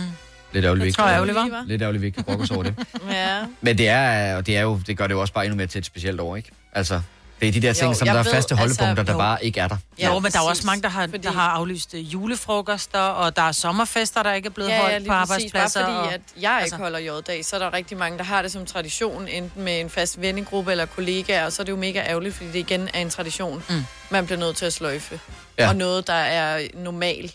Lidt 0.54 0.66
ærgerligt, 0.66 0.82
Det 0.82 0.86
vi 0.86 0.88
ikke, 0.88 0.96
tror 0.98 1.06
jeg 1.08 1.14
ærgerligt, 1.16 1.36
var. 1.36 1.64
Lidt 1.68 1.82
ærgerligt, 1.82 2.02
vi 2.02 2.06
ikke 2.08 2.16
kan 2.16 2.24
brokke 2.26 2.44
os 2.44 2.52
over 2.52 2.64
det. 2.64 2.76
Ja. 3.12 3.46
Men 3.62 3.78
det 3.78 3.88
er, 3.90 4.36
og 4.38 4.46
det 4.46 4.58
er 4.58 4.62
jo, 4.62 4.80
det 4.88 4.98
gør 4.98 5.08
det 5.08 5.14
jo 5.14 5.22
også 5.22 5.34
bare 5.34 5.46
endnu 5.46 5.58
mere 5.58 5.68
til 5.68 5.80
et 5.80 5.86
specielt 5.86 6.20
år, 6.20 6.36
ikke? 6.36 6.50
Altså, 6.74 7.02
det 7.40 7.48
er 7.48 7.52
de 7.52 7.62
der 7.62 7.74
ting, 7.74 7.90
Jo, 7.90 7.94
som 7.98 8.08
der 8.08 8.14
er 8.14 8.24
ved, 8.24 8.32
faste 8.32 8.56
holdepunkter, 8.56 8.88
altså, 8.90 9.04
der 9.04 9.12
jo. 9.12 9.18
bare 9.18 9.46
ikke 9.46 9.60
er 9.60 9.68
der. 9.68 9.78
Ja, 10.00 10.14
jo, 10.14 10.20
men 10.20 10.32
der 10.32 10.40
er 10.40 10.44
også 10.44 10.66
mange, 10.66 10.82
der 10.82 10.90
har, 10.90 11.08
fordi... 11.08 11.18
der 11.18 11.32
har 11.32 11.50
aflyst 11.50 11.94
øh, 11.94 12.14
julefrokoster, 12.14 13.00
og 13.00 13.36
der 13.36 13.42
er 13.42 13.52
sommerfester, 13.52 14.24
der 14.24 14.34
ikke 14.34 14.46
er 14.46 14.50
blevet 14.52 14.70
Ja, 14.70 14.76
ja, 14.76 14.82
holdt 14.82 15.00
lige 15.00 15.10
på 15.10 15.14
præcis. 15.16 15.32
arbejdspladser. 15.32 15.86
Bare 15.86 15.96
fordi, 15.96 16.08
og... 16.08 16.14
at 16.14 16.22
jeg 16.42 16.52
ikke 16.52 16.62
altså- 16.64 16.76
holder 16.78 17.00
J-dag, 17.00 17.46
så 17.46 17.56
er 17.56 17.60
der 17.60 17.74
rigtig 17.74 17.98
mange, 17.98 18.18
der 18.18 18.24
har 18.24 18.42
det 18.42 18.52
som 18.52 18.66
tradition, 18.66 19.28
enten 19.28 19.64
med 19.64 19.80
en 19.80 19.90
fast 19.90 20.22
vennegruppe 20.22 20.72
eller 20.72 20.86
kollegaer, 20.86 21.46
og 21.46 21.52
så 21.52 21.62
er 21.62 21.64
det 21.64 21.72
jo 21.72 21.78
mega 21.78 22.00
ærgerligt, 22.00 22.36
fordi 22.36 22.48
det 22.48 22.56
igen 22.60 22.90
er 22.94 23.00
en 23.00 23.10
tradition, 23.10 23.64
mm. 23.70 23.86
man 24.10 24.26
bliver 24.26 24.40
nødt 24.40 24.56
til 24.56 24.66
at 24.66 24.74
sløjfe. 24.74 25.20
Ja. 25.58 25.64
Ja. 25.64 25.70
Og 25.70 25.76
noget, 25.76 26.08
der 26.08 26.14
er 26.14 26.68
normal, 26.74 27.32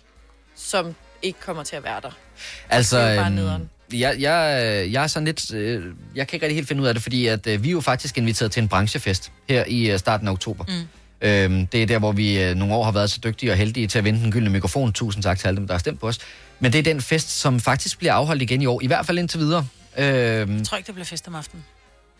som 0.56 0.94
ikke 1.22 1.40
kommer 1.40 1.62
til 1.62 1.76
at 1.76 1.84
være 1.84 2.00
der. 2.02 2.10
Altså, 2.68 2.98
det 2.98 3.04
er 3.06 3.10
jo 3.10 3.16
bare 3.20 3.26
øhm, 3.26 3.34
nederen. 3.34 3.70
Jeg, 4.00 4.16
jeg, 4.20 4.88
jeg 4.92 5.02
er 5.02 5.06
sådan 5.06 5.24
lidt... 5.24 5.54
Øh, 5.54 5.84
jeg 6.14 6.26
kan 6.28 6.36
ikke 6.36 6.46
rigtig 6.46 6.56
helt 6.56 6.68
finde 6.68 6.82
ud 6.82 6.86
af 6.86 6.94
det, 6.94 7.02
fordi 7.02 7.26
at, 7.26 7.46
øh, 7.46 7.62
vi 7.62 7.68
er 7.68 7.72
jo 7.72 7.80
faktisk 7.80 8.18
inviteret 8.18 8.52
til 8.52 8.62
en 8.62 8.68
branchefest 8.68 9.32
her 9.48 9.64
i 9.66 9.90
øh, 9.90 9.98
starten 9.98 10.28
af 10.28 10.32
oktober. 10.32 10.64
Mm. 10.68 11.28
Øhm, 11.28 11.66
det 11.66 11.82
er 11.82 11.86
der, 11.86 11.98
hvor 11.98 12.12
vi 12.12 12.42
øh, 12.42 12.54
nogle 12.54 12.74
år 12.74 12.84
har 12.84 12.92
været 12.92 13.10
så 13.10 13.20
dygtige 13.24 13.52
og 13.52 13.56
heldige 13.56 13.86
til 13.86 13.98
at 13.98 14.04
vinde 14.04 14.20
den 14.20 14.32
gyldne 14.32 14.50
mikrofon. 14.50 14.92
Tusind 14.92 15.22
tak 15.22 15.38
til 15.38 15.48
alle 15.48 15.56
dem, 15.58 15.66
der 15.66 15.74
har 15.74 15.78
stemt 15.78 16.00
på 16.00 16.08
os. 16.08 16.18
Men 16.60 16.72
det 16.72 16.78
er 16.78 16.82
den 16.82 17.00
fest, 17.00 17.40
som 17.40 17.60
faktisk 17.60 17.98
bliver 17.98 18.12
afholdt 18.12 18.42
igen 18.42 18.62
i 18.62 18.66
år. 18.66 18.80
I 18.82 18.86
hvert 18.86 19.06
fald 19.06 19.18
indtil 19.18 19.40
videre. 19.40 19.66
Øhm, 19.98 20.56
Jeg 20.56 20.66
tror 20.66 20.76
ikke, 20.76 20.86
det 20.86 20.94
bliver 20.94 21.04
fest 21.04 21.28
om 21.28 21.34
aftenen. 21.34 21.64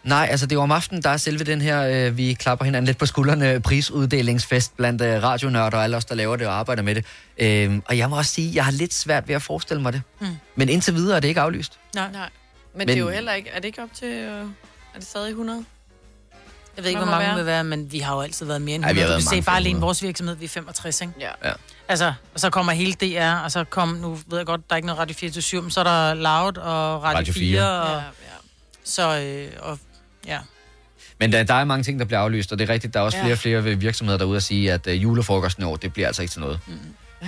Nej, 0.04 0.28
altså 0.30 0.46
det 0.46 0.52
er 0.52 0.56
jo 0.56 0.62
om 0.62 0.72
aftenen, 0.72 1.02
der 1.02 1.10
er 1.10 1.16
selve 1.16 1.44
den 1.44 1.60
her, 1.60 1.82
øh, 2.08 2.16
vi 2.16 2.32
klapper 2.34 2.64
hinanden 2.64 2.86
lidt 2.86 2.98
på 2.98 3.06
skuldrene, 3.06 3.60
prisuddelingsfest 3.60 4.76
blandt 4.76 5.02
øh, 5.02 5.22
radionørder 5.22 5.76
og 5.78 5.84
alle 5.84 5.96
os, 5.96 6.04
der 6.04 6.14
laver 6.14 6.36
det 6.36 6.46
og 6.46 6.54
arbejder 6.58 6.82
med 6.82 6.94
det. 6.94 7.04
Øh, 7.38 7.80
og 7.86 7.98
jeg 7.98 8.10
må 8.10 8.16
også 8.16 8.30
sige, 8.32 8.54
jeg 8.54 8.64
har 8.64 8.72
lidt 8.72 8.94
svært 8.94 9.28
ved 9.28 9.34
at 9.34 9.42
forestille 9.42 9.82
mig 9.82 9.92
det. 9.92 10.02
Mm. 10.20 10.26
Men 10.56 10.68
indtil 10.68 10.94
videre 10.94 11.16
er 11.16 11.20
det 11.20 11.28
ikke 11.28 11.40
aflyst. 11.40 11.78
Nej. 11.94 12.10
Nej. 12.12 12.28
Men, 12.72 12.78
Men- 12.78 12.88
det 12.88 12.94
er 12.94 12.98
jo 13.00 13.08
heller 13.08 13.32
ikke... 13.32 13.50
Er 13.50 13.54
det 13.60 13.64
ikke 13.64 13.82
op 13.82 13.88
til... 13.94 14.08
Øh, 14.08 14.28
er 14.30 14.44
det 14.98 15.06
stadig 15.06 15.28
100? 15.28 15.64
Jeg 16.76 16.84
ved 16.84 16.90
ikke, 16.90 16.98
hvor 17.02 17.10
mange 17.10 17.26
være? 17.26 17.36
vil 17.36 17.46
være, 17.46 17.64
men 17.64 17.92
vi 17.92 17.98
har 17.98 18.14
jo 18.14 18.20
altid 18.20 18.46
været 18.46 18.62
mere 18.62 18.74
end 18.74 18.84
Ej, 18.84 18.92
vi 18.92 18.98
har 18.98 19.06
100. 19.06 19.12
været 19.24 19.30
du 19.30 19.36
kan 19.36 19.42
se 19.42 19.46
bare 19.46 19.56
alene 19.56 19.80
vores 19.80 20.02
virksomhed, 20.02 20.36
vi 20.36 20.44
er 20.44 20.48
65, 20.48 21.00
ikke? 21.00 21.12
Ja. 21.20 21.30
Ja. 21.44 21.52
Altså, 21.88 22.12
og 22.34 22.40
så 22.40 22.50
kommer 22.50 22.72
hele 22.72 22.92
DR, 22.92 23.44
og 23.44 23.52
så 23.52 23.64
kom, 23.64 23.88
nu 23.88 24.18
ved 24.26 24.38
jeg 24.38 24.46
godt, 24.46 24.60
der 24.70 24.74
er 24.74 24.76
ikke 24.76 24.86
noget 24.86 24.98
Radio 25.00 25.14
24 25.14 25.62
men 25.62 25.70
så 25.70 25.80
er 25.80 25.84
der 25.84 26.14
Loud 26.14 26.56
og 26.58 27.02
Radio, 27.02 27.18
Radio 27.18 27.32
4. 27.32 27.40
4. 27.40 27.80
Og, 27.82 27.88
Ja, 27.88 27.94
ja. 27.96 28.04
Så, 28.84 29.20
øh, 29.20 29.48
og, 29.60 29.78
ja. 30.26 30.38
Men 31.20 31.32
der, 31.32 31.42
der 31.42 31.54
er 31.54 31.64
mange 31.64 31.84
ting, 31.84 31.98
der 31.98 32.04
bliver 32.04 32.20
aflyst, 32.20 32.52
og 32.52 32.58
det 32.58 32.68
er 32.68 32.72
rigtigt, 32.72 32.94
der 32.94 33.00
er 33.00 33.04
også 33.04 33.18
Ja. 33.18 33.22
flere 33.34 33.34
og 33.34 33.38
flere 33.38 33.76
virksomheder 33.78 34.18
derude 34.18 34.36
at 34.36 34.42
sige, 34.42 34.72
at 34.72 34.86
øh, 34.86 35.02
julefrokosten 35.02 35.62
i 35.62 35.66
år, 35.66 35.76
det 35.76 35.92
bliver 35.92 36.06
altså 36.06 36.22
ikke 36.22 36.32
til 36.32 36.40
noget. 36.40 36.60
Mm. 36.66 36.78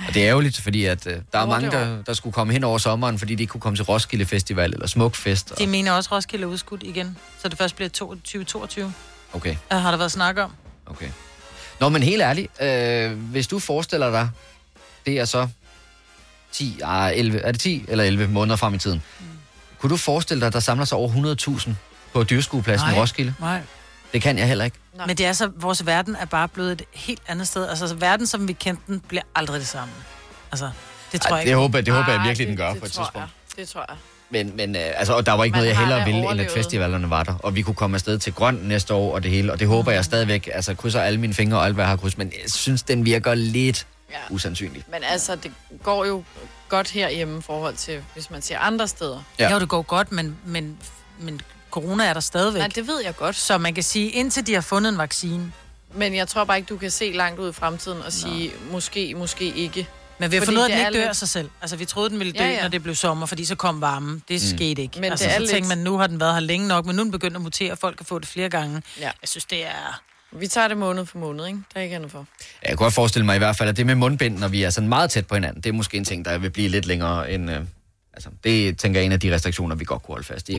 Og 0.08 0.14
det 0.14 0.22
er 0.22 0.28
ærgerligt, 0.28 0.60
fordi 0.60 0.84
at, 0.84 1.06
øh, 1.06 1.16
der 1.32 1.38
er 1.38 1.46
mange, 1.46 1.70
der, 1.70 2.02
der 2.02 2.12
skulle 2.12 2.32
komme 2.32 2.52
hen 2.52 2.64
over 2.64 2.78
sommeren, 2.78 3.18
fordi 3.18 3.34
de 3.34 3.42
ikke 3.42 3.50
kunne 3.50 3.60
komme 3.60 3.76
til 3.76 3.84
Roskilde 3.84 4.26
Festival 4.26 4.72
eller 4.72 4.86
Smukfest. 4.86 5.50
Og, 5.52 5.58
De 5.58 5.66
mener 5.66 5.92
også, 5.92 6.14
Roskilde 6.14 6.42
er 6.44 6.48
udskudt 6.48 6.82
igen, 6.82 7.16
så 7.42 7.48
det 7.48 7.58
først 7.58 7.76
bliver 7.76 7.88
2022. 7.88 8.92
okay. 9.32 9.56
Uh, 9.70 9.76
har 9.76 9.90
der 9.90 9.98
været 9.98 10.12
snak 10.12 10.38
om? 10.38 10.52
Okay. 10.86 11.08
Nå, 11.80 11.88
men 11.88 12.02
helt 12.02 12.22
ærligt, 12.22 12.62
øh, 12.62 13.12
hvis 13.18 13.46
du 13.46 13.58
forestiller 13.58 14.10
dig, 14.10 14.28
det 15.06 15.18
er 15.18 15.24
så 15.24 15.48
10, 16.52 16.80
ah, 16.84 17.12
11, 17.18 17.38
er 17.38 17.52
det 17.52 17.60
10 17.60 17.84
eller 17.88 18.04
11 18.04 18.28
måneder 18.28 18.56
frem 18.56 18.74
i 18.74 18.78
tiden. 18.78 19.02
Mm. 19.20 19.26
Kunne 19.78 19.90
du 19.90 19.96
forestille 19.96 20.40
dig, 20.40 20.46
at 20.46 20.52
der 20.52 20.60
samler 20.60 20.84
sig 20.84 20.98
over 20.98 21.08
100.000 21.58 21.70
på 22.20 22.24
dyrskuepladsen 22.24 22.88
i. 22.94 22.98
Roskilde? 22.98 23.34
Nej. 23.40 23.60
Det 24.12 24.22
kan 24.22 24.38
jeg 24.38 24.48
heller 24.48 24.64
ikke. 24.64 24.76
Nej. 24.96 25.06
Men 25.06 25.16
det 25.16 25.26
er 25.26 25.32
så, 25.32 25.50
vores 25.56 25.86
verden 25.86 26.16
er 26.16 26.24
bare 26.24 26.48
blevet 26.48 26.72
et 26.72 26.82
helt 26.92 27.22
andet 27.28 27.48
sted. 27.48 27.68
Altså, 27.68 27.94
verden, 27.94 28.26
som 28.26 28.48
vi 28.48 28.52
kendte 28.52 28.82
den, 28.86 29.00
bliver 29.00 29.22
aldrig 29.34 29.60
det 29.60 29.68
samme. 29.68 29.94
Altså, 30.52 30.70
det 31.12 31.20
tror 31.20 31.30
Ej, 31.30 31.36
jeg 31.36 31.42
ikke. 31.44 31.50
det 31.50 31.58
håber- 31.60 31.80
det 31.80 31.94
håber 31.94 32.12
jeg 32.12 32.18
Ej, 32.20 32.26
virkelig, 32.26 32.48
den 32.48 32.56
gør 32.56 32.70
det 32.70 32.80
på 32.80 32.86
et 32.86 32.92
tror 32.92 33.04
tidspunkt. 33.04 33.28
Jeg. 33.56 33.58
Det 33.62 33.68
tror 33.68 33.84
jeg. 33.88 33.96
Men, 34.30 34.56
men 34.56 34.76
øh, 34.76 34.82
altså, 34.96 35.12
og 35.12 35.26
der 35.26 35.32
var 35.32 35.44
ikke 35.44 35.52
Man 35.54 35.58
noget, 35.58 35.68
jeg 35.68 35.78
hellere 35.78 35.98
ville, 36.04 36.10
end 36.18 36.24
at 36.24 36.28
overlevet. 36.28 36.50
festivalerne 36.50 37.10
var 37.10 37.22
der. 37.22 37.34
Og 37.42 37.54
vi 37.54 37.62
kunne 37.62 37.74
komme 37.74 37.94
afsted 37.94 38.18
til 38.18 38.32
Grøn 38.32 38.54
næste 38.62 38.94
år 38.94 39.14
og 39.14 39.22
det 39.22 39.30
hele. 39.30 39.52
Og 39.52 39.60
det 39.60 39.68
håber 39.68 39.92
jeg 39.92 40.04
stadigvæk. 40.04 40.48
Altså, 40.52 40.74
krydser 40.74 41.00
alle 41.00 41.20
mine 41.20 41.34
fingre 41.34 41.58
og 41.58 41.64
alt, 41.66 41.74
hvad 41.74 41.84
jeg 41.84 41.88
har 41.90 41.96
krydset. 41.96 42.18
Men 42.18 42.32
jeg 42.42 42.50
synes, 42.52 42.82
den 42.82 43.04
virker 43.04 43.34
lidt 43.34 43.86
ja. 44.10 44.16
usandsynligt. 44.30 44.90
Men 44.90 45.00
altså, 45.04 45.36
det 45.36 45.52
går 45.82 46.04
jo 46.04 46.24
godt 46.68 46.90
herhjemme 46.90 47.38
i 47.38 47.42
forhold 47.42 47.74
til, 47.76 48.00
hvis 48.14 48.30
man 48.30 48.42
ser 48.42 48.58
andre 48.58 48.88
steder. 48.88 49.22
Ja. 49.38 49.52
Jo, 49.52 49.60
det 49.60 49.68
går 49.68 49.82
godt, 49.82 50.12
men, 50.12 50.36
men, 50.44 50.78
men 51.18 51.40
corona 51.80 52.04
er 52.04 52.12
der 52.12 52.20
stadigvæk. 52.20 52.60
Nej, 52.60 52.68
det 52.74 52.86
ved 52.86 53.02
jeg 53.04 53.16
godt. 53.16 53.36
Så 53.36 53.58
man 53.58 53.74
kan 53.74 53.82
sige, 53.82 54.10
indtil 54.10 54.46
de 54.46 54.54
har 54.54 54.60
fundet 54.60 54.92
en 54.92 54.98
vaccine. 54.98 55.52
Men 55.94 56.14
jeg 56.14 56.28
tror 56.28 56.44
bare 56.44 56.56
ikke, 56.56 56.68
du 56.68 56.76
kan 56.76 56.90
se 56.90 57.12
langt 57.14 57.40
ud 57.40 57.48
i 57.48 57.52
fremtiden 57.52 58.02
og 58.02 58.12
sige, 58.12 58.52
måske, 58.70 59.14
måske 59.16 59.44
ikke. 59.54 59.88
Men 60.18 60.30
vi 60.30 60.36
har 60.36 60.44
fundet 60.44 60.60
ud 60.62 60.64
af, 60.68 60.72
at 60.72 60.78
den 60.78 60.86
ikke 60.86 60.98
dør 60.98 61.02
af 61.04 61.08
lidt- 61.08 61.16
sig 61.16 61.28
selv. 61.28 61.50
Altså, 61.60 61.76
vi 61.76 61.84
troede, 61.84 62.10
den 62.10 62.18
ville 62.18 62.32
dø, 62.32 62.38
Ja, 62.38 62.44
ja, 62.44 62.50
ja. 62.50 62.56
ja. 62.56 62.62
når 62.62 62.68
det 62.68 62.82
blev 62.82 62.94
sommer, 62.94 63.26
fordi 63.26 63.44
så 63.44 63.54
kom 63.54 63.80
varmen. 63.80 64.22
Det 64.28 64.42
Mm. 64.52 64.56
skete 64.58 64.82
ikke. 64.82 65.00
Men 65.00 65.10
altså, 65.10 65.24
det 65.24 65.30
er 65.30 65.34
så 65.34 65.40
lidt- 65.40 65.50
tænkte 65.50 65.68
man, 65.68 65.78
nu 65.78 65.98
har 65.98 66.06
den 66.06 66.20
været 66.20 66.32
her 66.34 66.40
længe 66.40 66.68
nok, 66.68 66.86
men 66.86 66.96
nu 66.96 67.00
er 67.02 67.04
den 67.04 67.12
begyndt 67.12 67.36
at 67.36 67.42
mutere, 67.42 67.72
og 67.72 67.78
folk 67.78 67.96
kan 67.96 68.06
få 68.06 68.18
det 68.18 68.28
flere 68.28 68.48
gange. 68.48 68.82
Ja. 69.00 69.02
Jeg 69.04 69.28
synes, 69.28 69.44
det 69.44 69.66
er... 69.66 70.00
Vi 70.32 70.46
tager 70.48 70.68
det 70.68 70.76
måned 70.76 71.06
for 71.06 71.18
måned, 71.18 71.46
ikke? 71.46 71.58
Der 71.74 71.80
er 71.80 71.84
ikke 71.84 71.96
andet 71.96 72.10
for. 72.10 72.26
Jeg 72.62 72.70
kunne 72.70 72.84
godt 72.84 72.94
forestille 72.94 73.26
mig 73.26 73.34
i 73.34 73.38
hvert 73.38 73.56
fald, 73.56 73.68
at 73.68 73.76
det 73.76 73.86
med 73.86 73.94
mundbind, 73.94 74.38
når 74.38 74.48
vi 74.48 74.62
er 74.62 74.70
sådan 74.70 74.88
meget 74.88 75.10
tæt 75.10 75.26
på 75.26 75.34
hinanden, 75.34 75.62
det 75.62 75.68
er 75.68 75.72
måske 75.72 75.96
en 75.96 76.04
ting, 76.04 76.24
der 76.24 76.38
vil 76.38 76.50
blive 76.50 76.68
lidt 76.68 76.86
længere 76.86 77.30
end... 77.30 77.50
Øh, 77.50 77.60
altså, 78.14 78.28
det 78.44 78.78
tænker 78.78 79.00
jeg 79.00 79.02
er 79.02 79.06
en 79.06 79.12
af 79.12 79.20
de 79.20 79.34
restriktioner, 79.34 79.76
vi 79.76 79.84
godt 79.84 80.02
kunne 80.02 80.12
holde 80.12 80.26
fast 80.26 80.48
i. 80.48 80.58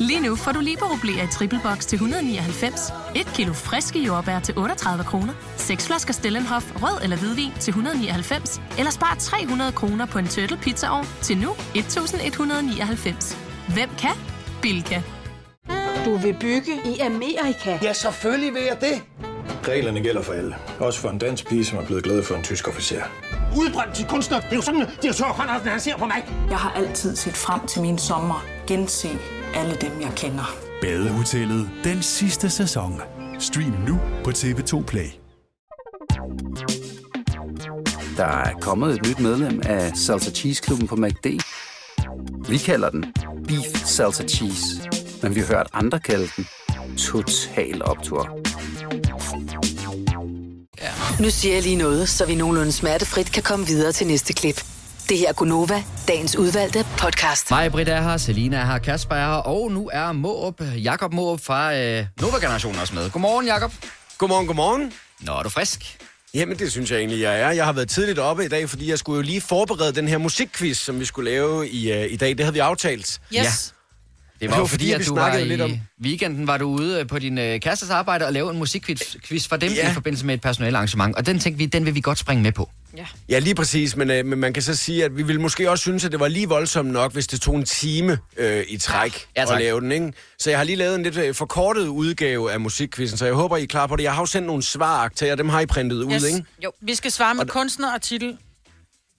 Lige 0.00 0.20
nu 0.20 0.36
får 0.36 0.52
du 0.52 0.60
liberobleer 0.60 1.24
i 1.24 1.26
triple 1.26 1.60
box 1.62 1.86
til 1.86 1.96
199, 1.96 2.92
et 3.16 3.26
kilo 3.34 3.52
friske 3.52 3.98
jordbær 3.98 4.40
til 4.40 4.58
38 4.58 5.04
kroner, 5.04 5.32
seks 5.56 5.86
flasker 5.86 6.12
Stellenhof 6.12 6.72
rød 6.82 7.02
eller 7.02 7.16
hvidvin 7.16 7.52
til 7.60 7.70
199, 7.70 8.60
eller 8.78 8.90
spar 8.90 9.16
300 9.20 9.72
kroner 9.72 10.06
på 10.06 10.18
en 10.18 10.28
turtle 10.28 10.56
pizzaovn 10.56 11.06
til 11.22 11.38
nu 11.38 11.50
1199. 11.74 13.38
Hvem 13.74 13.88
kan? 13.98 14.10
Bilka. 14.62 15.02
Du 16.04 16.16
vil 16.16 16.36
bygge 16.40 16.72
i 16.84 16.98
Amerika? 16.98 17.78
Ja, 17.82 17.92
selvfølgelig 17.92 18.54
vil 18.54 18.62
jeg 18.62 18.80
det. 18.80 19.02
Reglerne 19.68 20.00
gælder 20.00 20.22
for 20.22 20.32
alle. 20.32 20.56
Også 20.78 21.00
for 21.00 21.08
en 21.08 21.18
dansk 21.18 21.48
pige, 21.48 21.64
som 21.64 21.78
er 21.78 21.86
blevet 21.86 22.04
glad 22.04 22.22
for 22.22 22.34
en 22.34 22.42
tysk 22.42 22.68
officer. 22.68 23.02
Udbrændt 23.56 23.94
til 23.94 24.06
kunstner. 24.06 24.40
Det 24.40 24.52
er 24.52 24.56
jo 24.56 24.62
sådan, 24.62 24.82
at 24.82 24.88
direktør 25.02 25.24
Conradsen, 25.24 25.68
han 25.68 25.80
ser 25.80 25.96
på 25.96 26.06
mig. 26.06 26.24
Jeg 26.50 26.58
har 26.58 26.70
altid 26.70 27.16
set 27.16 27.36
frem 27.36 27.66
til 27.66 27.82
min 27.82 27.98
sommer. 27.98 28.44
Gense 28.66 29.08
alle 29.54 29.76
dem, 29.80 30.00
jeg 30.00 30.12
kender. 30.16 30.56
Badehotellet 30.80 31.70
den 31.84 32.02
sidste 32.02 32.50
sæson. 32.50 33.00
Stream 33.38 33.74
nu 33.88 34.00
på 34.24 34.30
TV2 34.30 34.84
Play. 34.84 35.06
Der 38.16 38.24
er 38.26 38.54
kommet 38.60 38.94
et 38.94 39.06
nyt 39.08 39.20
medlem 39.20 39.62
af 39.64 39.96
Salsa 39.96 40.30
Cheese 40.30 40.62
Klubben 40.62 40.88
på 40.88 40.96
MACD. 40.96 41.26
Vi 42.48 42.58
kalder 42.58 42.90
den 42.90 43.04
Beef 43.48 43.84
Salsa 43.84 44.24
Cheese, 44.24 44.88
men 45.22 45.34
vi 45.34 45.40
har 45.40 45.46
hørt 45.46 45.66
andre 45.72 46.00
kalde 46.00 46.28
den 46.36 46.46
Total 46.96 47.82
Optor. 47.84 48.40
Nu 51.22 51.30
siger 51.30 51.54
jeg 51.54 51.62
lige 51.62 51.76
noget, 51.76 52.08
så 52.08 52.26
vi 52.26 52.34
nogenlunde 52.34 52.72
smertefrit 52.72 53.32
kan 53.32 53.42
komme 53.42 53.66
videre 53.66 53.92
til 53.92 54.06
næste 54.06 54.32
klip. 54.32 54.64
Det 55.10 55.18
her 55.18 55.28
er 55.28 55.32
Gunova, 55.32 55.84
dagens 56.08 56.36
udvalgte 56.36 56.86
podcast. 56.98 57.50
Mig, 57.50 57.72
Britt 57.72 57.88
er 57.88 58.02
her, 58.02 58.16
Selina 58.16 58.56
er 58.56 58.64
her, 58.64 58.78
Kasper 58.78 59.14
er 59.16 59.26
her, 59.26 59.36
og 59.36 59.70
nu 59.72 59.90
er 59.92 60.12
Måb, 60.12 60.60
Jakob 60.76 61.12
Måb 61.12 61.40
fra 61.40 61.76
øh, 61.76 62.06
Nova-generationen 62.20 62.80
også 62.80 62.94
med. 62.94 63.10
Godmorgen, 63.10 63.46
Jakob. 63.46 63.72
Godmorgen, 64.18 64.46
godmorgen. 64.46 64.92
Nå, 65.20 65.32
er 65.32 65.42
du 65.42 65.48
frisk? 65.48 65.98
Jamen, 66.34 66.58
det 66.58 66.72
synes 66.72 66.90
jeg 66.90 66.98
egentlig, 66.98 67.20
jeg 67.20 67.40
er. 67.40 67.50
Jeg 67.50 67.64
har 67.64 67.72
været 67.72 67.88
tidligt 67.88 68.18
oppe 68.18 68.44
i 68.44 68.48
dag, 68.48 68.70
fordi 68.70 68.90
jeg 68.90 68.98
skulle 68.98 69.16
jo 69.16 69.22
lige 69.22 69.40
forberede 69.40 69.92
den 69.92 70.08
her 70.08 70.18
musikquiz, 70.18 70.78
som 70.78 71.00
vi 71.00 71.04
skulle 71.04 71.30
lave 71.30 71.68
i, 71.68 71.92
uh, 71.92 72.12
i 72.12 72.16
dag. 72.16 72.28
Det 72.28 72.40
havde 72.40 72.54
vi 72.54 72.58
aftalt. 72.58 73.20
Ja. 73.32 73.42
Det 74.40 74.50
var 74.50 74.58
jo 74.58 74.66
fordi, 74.66 74.92
at 74.92 75.06
du 75.06 75.14
var 75.14 75.36
i 75.36 75.44
lidt 75.44 75.60
om... 75.60 75.72
weekenden 76.02 76.46
var 76.46 76.58
du 76.58 76.64
ude 76.68 77.00
øh, 77.00 77.06
på 77.06 77.18
din 77.18 77.38
øh, 77.38 77.60
kærestes 77.60 77.90
arbejde 77.90 78.26
og 78.26 78.32
lave 78.32 78.50
en 78.50 78.58
musikquiz 78.58 79.16
quiz 79.26 79.48
for 79.48 79.56
dem 79.56 79.72
Ja. 79.72 79.90
i 79.90 79.94
forbindelse 79.94 80.26
med 80.26 80.34
et 80.34 80.40
personale 80.40 80.76
arrangement. 80.76 81.16
Og 81.16 81.26
den 81.26 81.38
tænkte 81.38 81.58
vi, 81.58 81.66
den 81.66 81.86
vil 81.86 81.94
vi 81.94 82.00
godt 82.00 82.18
springe 82.18 82.42
med 82.42 82.52
på. 82.52 82.70
Ja. 82.96 83.06
Ja, 83.28 83.38
lige 83.38 83.54
præcis, 83.54 83.96
men, 83.96 84.10
øh, 84.10 84.26
men 84.26 84.38
man 84.38 84.52
kan 84.52 84.62
så 84.62 84.74
sige, 84.76 85.04
at 85.04 85.16
vi 85.16 85.22
ville 85.22 85.40
måske 85.42 85.70
også 85.70 85.82
synes, 85.82 86.04
at 86.04 86.12
det 86.12 86.20
var 86.20 86.28
lige 86.28 86.48
voldsomt 86.48 86.90
nok, 86.92 87.12
hvis 87.12 87.26
det 87.26 87.40
tog 87.40 87.56
en 87.56 87.64
time 87.64 88.18
øh, 88.36 88.64
i 88.68 88.76
træk 88.78 89.26
Ja, 89.36 89.42
at 89.42 89.48
tak. 89.48 89.58
lave 89.60 89.80
den, 89.80 89.92
ikke? 89.92 90.12
Så 90.38 90.50
jeg 90.50 90.58
har 90.58 90.64
lige 90.64 90.76
lavet 90.76 90.94
en 90.94 91.02
lidt 91.02 91.16
øh, 91.16 91.34
forkortet 91.34 91.86
udgave 91.86 92.52
af 92.52 92.60
musikquizzen, 92.60 93.18
så 93.18 93.24
jeg 93.24 93.34
håber, 93.34 93.56
I 93.56 93.62
er 93.62 93.66
klar 93.66 93.86
på 93.86 93.96
det. 93.96 94.02
Jeg 94.02 94.12
har 94.14 94.22
jo 94.22 94.26
sendt 94.26 94.46
nogle 94.46 94.62
svar 94.62 95.08
til 95.08 95.26
jer, 95.28 95.34
dem 95.34 95.48
har 95.48 95.60
I 95.60 95.66
printet 95.66 95.96
ud, 95.96 96.12
Yes. 96.14 96.24
ikke? 96.24 96.44
Jo. 96.64 96.72
Vi 96.80 96.94
skal 96.94 97.10
svare 97.10 97.34
med 97.34 97.42
Og- 97.42 97.48
kunstner 97.48 97.94
og 97.94 98.02
titel. 98.02 98.36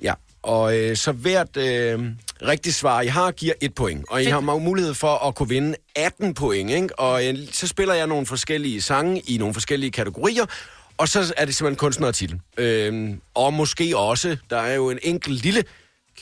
Ja, 0.04 0.14
og 0.44 0.78
øh, 0.78 0.98
så 0.98 1.12
hvert 1.12 1.58
øh, 1.58 2.00
rigtigt 2.48 2.76
svar, 2.76 3.02
I 3.02 3.08
har, 3.08 3.32
giver 3.32 3.54
et 3.62 3.76
point. 3.76 4.06
Og 4.10 4.22
I 4.24 4.26
har 4.26 4.42
mu- 4.42 4.60
mulighed 4.60 4.94
for 4.94 5.28
at 5.28 5.36
kunne 5.36 5.50
vinde 5.50 5.76
18 5.96 6.34
point, 6.34 6.70
ikke? 6.70 7.00
Og 7.00 7.28
øh, 7.28 7.38
så 7.52 7.68
spiller 7.68 7.94
jeg 7.94 8.08
nogle 8.08 8.26
forskellige 8.26 8.82
sange 8.82 9.20
i 9.20 9.38
nogle 9.38 9.54
forskellige 9.54 9.92
kategorier, 9.92 10.46
og 10.98 11.08
så 11.08 11.34
er 11.38 11.46
det 11.46 11.56
simpelthen 11.56 11.78
kunstner 11.78 12.08
og 12.08 12.16
titel. 12.16 12.40
Øh, 12.58 13.10
og 13.34 13.54
måske 13.54 13.98
også, 13.98 14.38
der 14.50 14.58
er 14.58 14.74
jo 14.76 14.90
en 14.90 15.00
enkelt 15.04 15.44
lille 15.44 15.64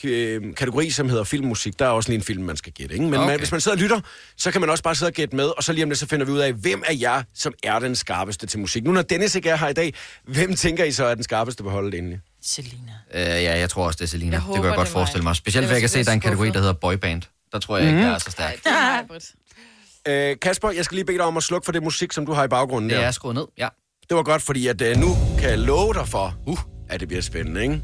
øh, 0.04 0.54
kategori, 0.54 0.90
som 0.90 1.08
hedder 1.08 1.24
filmmusik. 1.24 1.78
Der 1.78 1.84
er 1.84 1.90
også 1.90 2.08
lige 2.10 2.16
en 2.18 2.22
film, 2.24 2.42
man 2.44 2.56
skal 2.56 2.72
gætte, 2.72 2.94
ikke? 2.94 3.04
Men 3.06 3.14
Okay. 3.14 3.26
man, 3.30 3.38
hvis 3.38 3.52
man 3.52 3.60
sidder 3.60 3.76
og 3.76 3.82
lytter, 3.82 4.00
så 4.36 4.50
kan 4.50 4.60
man 4.60 4.70
også 4.70 4.84
bare 4.84 4.94
sidde 4.94 5.08
og 5.10 5.14
gætte 5.14 5.36
med, 5.36 5.44
og 5.56 5.64
så 5.64 5.72
lige 5.72 5.84
om 5.84 5.90
lidt, 5.90 5.98
så 5.98 6.06
finder 6.06 6.26
vi 6.26 6.32
ud 6.32 6.38
af, 6.38 6.52
hvem 6.52 6.82
er 6.86 6.94
jeg, 6.94 7.24
som 7.34 7.52
er 7.62 7.78
den 7.78 7.96
skarpeste 7.96 8.46
til 8.46 8.58
musik. 8.60 8.84
Nu 8.84 8.92
når 8.92 9.02
Dennis 9.02 9.34
ikke 9.34 9.48
er 9.50 9.56
her 9.56 9.68
i 9.68 9.72
dag, 9.72 9.94
hvem 10.24 10.54
tænker 10.54 10.84
I 10.84 10.92
så 10.92 11.04
er 11.04 11.14
den 11.14 11.24
skarpeste 11.24 11.62
på 11.62 11.70
holdet 11.70 11.94
egentlig? 11.94 12.20
Selina. 12.42 12.92
Øh, 13.14 13.20
ja, 13.22 13.58
jeg 13.58 13.70
tror 13.70 13.86
også, 13.86 13.96
det 13.96 14.04
er 14.04 14.08
Selina. 14.08 14.36
Jeg 14.36 14.42
det 14.46 14.54
kan 14.54 14.64
jeg 14.64 14.74
godt 14.74 14.86
det 14.86 14.92
forestille 14.92 15.22
mig. 15.22 15.36
Specielt, 15.36 15.66
fordi 15.66 15.74
jeg 15.74 15.80
kan 15.82 15.88
se, 15.88 15.98
at 15.98 16.06
der 16.06 16.12
er 16.12 16.14
en 16.14 16.20
kategori, 16.20 16.50
der 16.50 16.58
hedder 16.58 16.72
boyband. 16.72 17.22
Der 17.52 17.58
tror 17.58 17.76
jeg 17.78 17.86
ikke, 17.86 17.96
Mhm. 17.98 18.06
jeg 18.06 18.14
er 18.14 18.18
så 18.18 18.30
stærk. 18.30 18.54
Det 18.64 18.72
er. 18.72 20.30
Øh, 20.30 20.36
Kasper, 20.42 20.70
jeg 20.70 20.84
skal 20.84 20.94
lige 20.94 21.04
bede 21.04 21.16
dig 21.18 21.26
om 21.26 21.36
at 21.36 21.42
slukke 21.42 21.64
for 21.64 21.72
det 21.72 21.82
musik, 21.82 22.12
som 22.12 22.26
du 22.26 22.32
har 22.32 22.44
i 22.44 22.48
baggrunden 22.48 22.90
Det 22.90 22.98
der. 22.98 23.04
er 23.06 23.10
skruet 23.10 23.34
ned, 23.34 23.46
ja. 23.58 23.68
Det 24.08 24.16
var 24.16 24.22
godt, 24.22 24.42
fordi 24.42 24.66
at, 24.66 24.82
uh, 24.82 24.96
nu 24.96 25.16
kan 25.38 25.50
jeg 25.50 25.58
love 25.58 25.94
dig 25.94 26.08
for, 26.08 26.34
uh, 26.46 26.58
at 26.88 27.00
det 27.00 27.08
bliver 27.08 27.22
spændende, 27.22 27.62
ikke? 27.62 27.82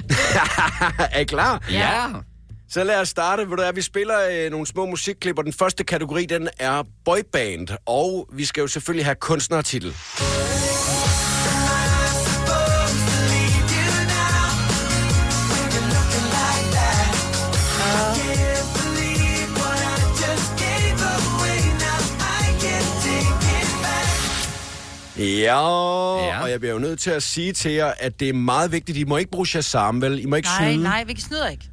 er 1.12 1.18
I 1.18 1.24
klar? 1.24 1.64
Ja. 1.70 2.06
Så 2.70 2.84
lad 2.84 3.00
os 3.00 3.08
starte. 3.08 3.42
Ved 3.50 3.56
du, 3.56 3.62
hvad, 3.62 3.72
vi 3.72 3.82
spiller 3.82 4.14
øh, 4.32 4.50
nogle 4.50 4.66
små 4.66 4.86
musikklipper. 4.86 5.42
Den 5.42 5.52
første 5.52 5.84
kategori, 5.84 6.26
den 6.26 6.48
er 6.58 6.82
boyband. 7.04 7.68
Og 7.86 8.28
vi 8.32 8.44
skal 8.44 8.60
jo 8.60 8.66
selvfølgelig 8.66 9.04
have 9.06 9.14
kunstnertitel. 9.20 9.94
Ja, 25.20 26.24
ja, 26.26 26.42
og 26.42 26.50
jeg 26.50 26.60
bliver 26.60 26.72
jo 26.72 26.78
nødt 26.78 26.98
til 27.00 27.10
at 27.10 27.22
sige 27.22 27.52
til 27.52 27.72
jer, 27.72 27.92
at 27.98 28.20
det 28.20 28.28
er 28.28 28.32
meget 28.32 28.72
vigtigt. 28.72 28.98
I 28.98 29.04
må 29.04 29.16
ikke 29.16 29.30
bruge 29.30 29.46
Shazam, 29.46 30.02
vel? 30.02 30.20
I 30.22 30.26
må 30.26 30.36
ikke 30.36 30.48
Nej, 30.58 30.72
snyde. 30.72 30.82
nej, 30.82 31.04
vi 31.04 31.20
snyder 31.20 31.48
ikke. 31.48 31.64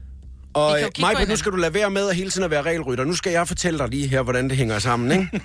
Og 0.53 0.77
Majbert, 0.99 1.27
nu 1.29 1.35
skal 1.35 1.51
du 1.51 1.57
lade 1.57 1.73
være 1.73 1.89
med 1.89 2.09
at 2.09 2.15
hele 2.15 2.29
tiden 2.29 2.43
at 2.43 2.51
være 2.51 2.61
regelrytter. 2.61 3.03
Nu 3.05 3.15
skal 3.15 3.31
jeg 3.31 3.47
fortælle 3.47 3.79
dig 3.79 3.87
lige 3.89 4.07
her, 4.07 4.21
hvordan 4.21 4.49
det 4.49 4.57
hænger 4.57 4.79
sammen, 4.79 5.11
ikke? 5.11 5.41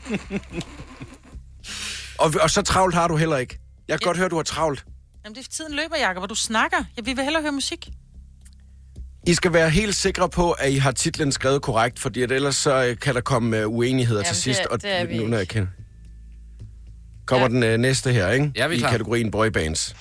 og, 2.18 2.32
og 2.40 2.50
så 2.50 2.62
travlt 2.62 2.94
har 2.94 3.08
du 3.08 3.16
heller 3.16 3.36
ikke. 3.36 3.58
Jeg 3.88 4.00
kan 4.00 4.06
godt 4.06 4.16
høre, 4.18 4.28
du 4.28 4.36
har 4.36 4.42
travlt. 4.42 4.84
Jamen, 5.24 5.36
det 5.36 5.44
er 5.46 5.50
tiden 5.50 5.74
løber, 5.74 5.96
Jacob, 6.00 6.16
hvor 6.20 6.26
du 6.26 6.34
snakker. 6.34 6.76
Ja, 6.96 7.02
vi 7.04 7.12
vil 7.12 7.24
hellere 7.24 7.42
høre 7.42 7.52
musik. 7.52 7.88
I 9.26 9.34
skal 9.34 9.52
være 9.52 9.70
helt 9.70 9.94
sikre 9.94 10.28
på, 10.28 10.50
at 10.50 10.72
I 10.72 10.76
har 10.76 10.90
titlen 10.92 11.32
skrevet 11.32 11.62
korrekt, 11.62 11.98
fordi 11.98 12.22
at 12.22 12.32
ellers 12.32 12.56
så 12.56 12.84
øh, 12.84 12.98
kan 12.98 13.14
der 13.14 13.20
komme 13.20 13.66
uh, 13.66 13.74
uenigheder 13.74 14.20
Jamen, 14.20 14.24
til 14.26 14.34
det 14.34 14.42
sidst. 14.42 14.60
er- 14.70 14.76
det 14.76 15.00
er 15.00 15.04
vi 15.06 15.18
nu, 15.18 15.26
når 15.26 15.36
jeg 15.38 15.48
kan 15.48 15.68
kommer 17.26 17.46
ja. 17.46 17.54
den 17.54 17.62
øh, 17.62 17.78
næste 17.78 18.12
her, 18.12 18.30
ikke? 18.30 18.52
Ja, 18.56 18.66
vi 18.66 18.74
er 18.74 18.76
I 18.76 18.80
klar. 18.80 18.90
kategorien 18.90 19.30
boybands. 19.30 19.96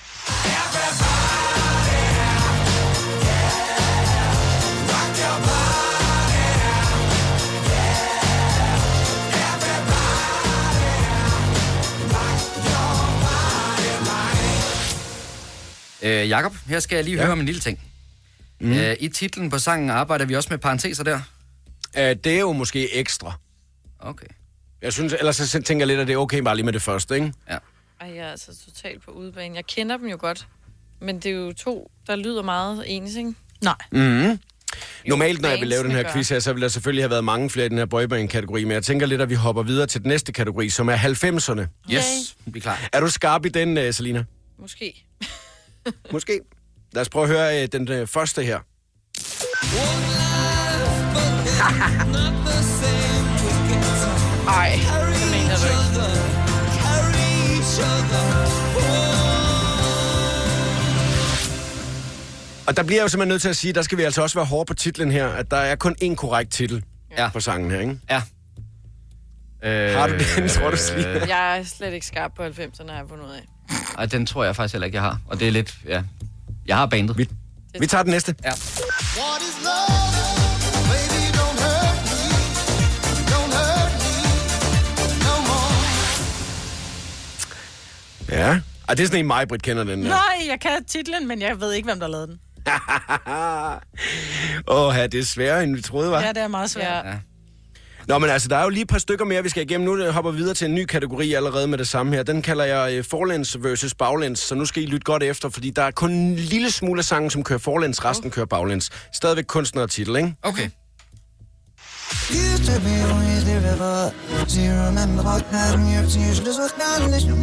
Øh, 16.02 16.28
Jakob, 16.28 16.54
her 16.66 16.80
skal 16.80 16.96
jeg 16.96 17.04
lige 17.04 17.16
ja. 17.16 17.22
høre 17.22 17.32
om 17.32 17.40
en 17.40 17.46
lille 17.46 17.60
ting. 17.60 17.80
Mm. 18.60 18.72
Øh, 18.72 18.96
I 19.00 19.08
titlen 19.08 19.50
på 19.50 19.58
sangen 19.58 19.90
arbejder 19.90 20.24
vi 20.24 20.36
også 20.36 20.48
med 20.50 20.58
parenteser 20.58 21.04
der. 21.04 21.20
Øh, 21.98 22.16
det 22.24 22.26
er 22.26 22.40
jo 22.40 22.52
måske 22.52 22.94
ekstra. 22.94 23.32
Okay. 23.98 24.26
Jeg 24.82 24.92
synes, 24.92 25.12
ellers 25.12 25.36
så 25.36 25.62
tænker 25.62 25.80
jeg 25.80 25.86
lidt, 25.86 26.00
at 26.00 26.06
det 26.06 26.12
er 26.14 26.18
okay 26.18 26.38
bare 26.38 26.56
lige 26.56 26.64
med 26.64 26.72
det 26.72 26.82
første, 26.82 27.14
ikke? 27.14 27.32
Ja. 27.50 27.58
Ej, 28.00 28.08
jeg 28.14 28.26
er 28.26 28.30
altså 28.30 28.64
totalt 28.64 29.02
på 29.02 29.10
udebane. 29.10 29.56
Jeg 29.56 29.66
kender 29.66 29.96
dem 29.96 30.06
jo 30.06 30.16
godt, 30.20 30.46
men 31.00 31.16
det 31.16 31.26
er 31.26 31.36
jo 31.36 31.52
to, 31.52 31.90
der 32.06 32.16
lyder 32.16 32.42
meget 32.42 32.84
ens, 32.86 33.14
ikke? 33.14 33.34
Nej. 33.62 33.74
Mm-hmm. 33.92 34.38
Normalt, 35.06 35.40
når 35.40 35.48
jeg 35.48 35.60
vil 35.60 35.68
lave 35.68 35.82
den 35.82 35.90
her 35.90 36.12
quiz 36.12 36.28
her, 36.28 36.38
så 36.38 36.52
vil 36.52 36.62
der 36.62 36.68
selvfølgelig 36.68 37.02
have 37.02 37.10
været 37.10 37.24
mange 37.24 37.50
flere 37.50 37.66
i 37.66 37.68
den 37.68 37.78
her 37.78 37.86
boyband-kategori, 37.86 38.64
men 38.64 38.72
jeg 38.72 38.84
tænker 38.84 39.06
lidt, 39.06 39.20
at 39.20 39.30
vi 39.30 39.34
hopper 39.34 39.62
videre 39.62 39.86
til 39.86 40.00
den 40.00 40.08
næste 40.08 40.32
kategori, 40.32 40.68
som 40.68 40.88
er 40.88 40.96
90'erne. 40.96 41.92
Yes, 41.94 42.36
vi 42.46 42.58
er 42.58 42.62
klar. 42.62 42.88
Er 42.92 43.00
du 43.00 43.10
skarp 43.10 43.46
i 43.46 43.48
den, 43.48 43.78
uh, 43.78 43.84
Selina? 43.90 44.24
Måske. 44.58 45.04
Måske. 46.12 46.40
Lad 46.92 47.00
os 47.02 47.08
prøve 47.08 47.24
at 47.24 47.30
høre 47.30 47.62
uh, 47.62 47.68
den 47.72 48.00
uh, 48.02 48.08
første 48.08 48.42
her. 48.42 48.58
Ej, 54.48 54.70
det 55.14 55.30
mener 55.30 55.56
du 55.56 55.66
ikke. 55.66 55.82
Og 62.66 62.76
der 62.76 62.82
bliver 62.82 62.98
jeg 62.98 63.02
jo 63.02 63.08
simpelthen 63.08 63.28
nødt 63.28 63.42
til 63.42 63.48
at 63.48 63.56
sige, 63.56 63.72
der 63.72 63.82
skal 63.82 63.98
vi 63.98 64.02
altså 64.02 64.22
også 64.22 64.38
være 64.38 64.46
hårde 64.46 64.64
på 64.66 64.74
titlen 64.74 65.10
her, 65.10 65.28
at 65.28 65.50
der 65.50 65.56
er 65.56 65.76
kun 65.76 65.96
én 66.04 66.14
korrekt 66.14 66.52
titel 66.52 66.84
ja. 67.18 67.28
på 67.28 67.40
sangen 67.40 67.70
her, 67.70 67.80
ikke? 67.80 67.98
Ja. 68.10 68.22
Øh, 69.64 69.98
Har 69.98 70.06
du 70.06 70.14
den, 70.36 70.48
tror 70.48 70.70
du, 70.70 70.76
Selina? 70.76 71.26
Jeg 71.28 71.58
er 71.58 71.64
slet 71.64 71.92
ikke 71.92 72.06
skarp 72.06 72.32
på 72.36 72.42
90'erne, 72.42 72.90
har 72.90 72.98
jeg 72.98 73.04
fundet 73.08 73.24
ud 73.24 73.30
af. 73.30 73.42
Ej, 73.98 74.06
den 74.06 74.26
tror 74.26 74.44
jeg 74.44 74.56
faktisk 74.56 74.74
heller 74.74 74.86
ikke, 74.86 74.96
jeg 74.96 75.02
har. 75.02 75.20
Og 75.28 75.40
det 75.40 75.48
er 75.48 75.52
lidt, 75.52 75.74
ja. 75.88 76.02
Jeg 76.66 76.76
har 76.76 76.86
bandet. 76.86 77.18
Vi, 77.18 77.28
vi 77.80 77.86
tager 77.86 78.02
den 78.02 78.10
næste. 78.12 78.34
Ja. 78.44 78.52
Ja. 88.32 88.60
Ej, 88.88 88.94
det 88.94 89.02
er 89.02 89.06
sådan 89.06 89.20
en 89.20 89.26
mig, 89.26 89.48
Britt 89.48 89.62
kender 89.62 89.84
den 89.84 90.02
der. 90.02 90.08
Nej, 90.08 90.46
jeg 90.48 90.60
kan 90.60 90.84
titlen, 90.84 91.28
men 91.28 91.42
jeg 91.42 91.60
ved 91.60 91.72
ikke, 91.72 91.86
hvem 91.86 92.00
der 92.00 92.08
lavede 92.08 92.26
den. 92.26 92.38
Åh, 94.68 94.94
det 94.94 95.14
er 95.14 95.24
sværere, 95.24 95.62
end 95.62 95.76
vi 95.76 95.82
troede, 95.82 96.10
var. 96.10 96.20
Ja, 96.20 96.28
det 96.28 96.42
er 96.42 96.48
meget 96.48 96.70
svært. 96.70 97.06
Ja. 97.06 97.14
Nå, 98.08 98.18
men 98.18 98.30
altså, 98.30 98.48
der 98.48 98.56
er 98.56 98.62
jo 98.62 98.68
lige 98.68 98.82
et 98.82 98.88
par 98.88 98.98
stykker 98.98 99.24
mere, 99.24 99.42
vi 99.42 99.48
skal 99.48 99.62
igennem. 99.62 99.88
Nu 99.88 100.10
hopper 100.10 100.30
vi 100.30 100.36
videre 100.36 100.54
til 100.54 100.68
en 100.68 100.74
ny 100.74 100.84
kategori 100.84 101.34
allerede 101.34 101.66
med 101.66 101.78
det 101.78 101.88
samme 101.88 102.14
her. 102.14 102.22
Den 102.22 102.42
kalder 102.42 102.64
jeg 102.64 102.94
øh, 102.94 103.04
forlæns 103.04 103.56
versus 103.62 103.94
baglæns, 103.94 104.38
så 104.38 104.54
nu 104.54 104.64
skal 104.64 104.82
I 104.82 104.86
lytte 104.86 105.04
godt 105.04 105.22
efter, 105.22 105.48
fordi 105.48 105.70
der 105.70 105.82
er 105.82 105.90
kun 105.90 106.12
en 106.12 106.36
lille 106.36 106.70
smule 106.70 106.98
af 106.98 107.04
sangen, 107.04 107.30
som 107.30 107.44
kører 107.44 107.58
forlæns, 107.58 108.04
resten 108.04 108.30
kører 108.30 108.46
baglæns. 108.46 108.90
Stadigvæk 109.12 109.44
kunstner 109.44 109.82
og 109.82 109.90
titel, 109.90 110.16
ikke? 110.16 110.34
Okay. 110.42 110.68
Used 112.30 112.64
to 112.70 112.74
be 112.86 112.96
with 113.18 113.44
the 113.50 113.56
river. 113.70 113.96
Do 114.52 114.56
you 114.66 114.74
remember 114.88 115.22
what 115.28 115.42
happened? 115.58 115.88
Your 115.94 116.06
tears 116.14 116.38
just 116.46 116.58
was 116.64 116.74
not 116.82 116.96
unless 117.04 117.24
you. 117.24 117.36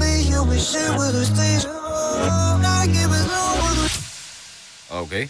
We 0.52 0.58
share 0.72 0.92
with 1.02 1.16
us 1.22 1.30
days. 1.42 1.64
Oh, 1.66 2.60
now 2.68 2.86
give 2.98 3.12
us 3.20 3.26
no 3.34 4.98
Okay. 5.02 5.26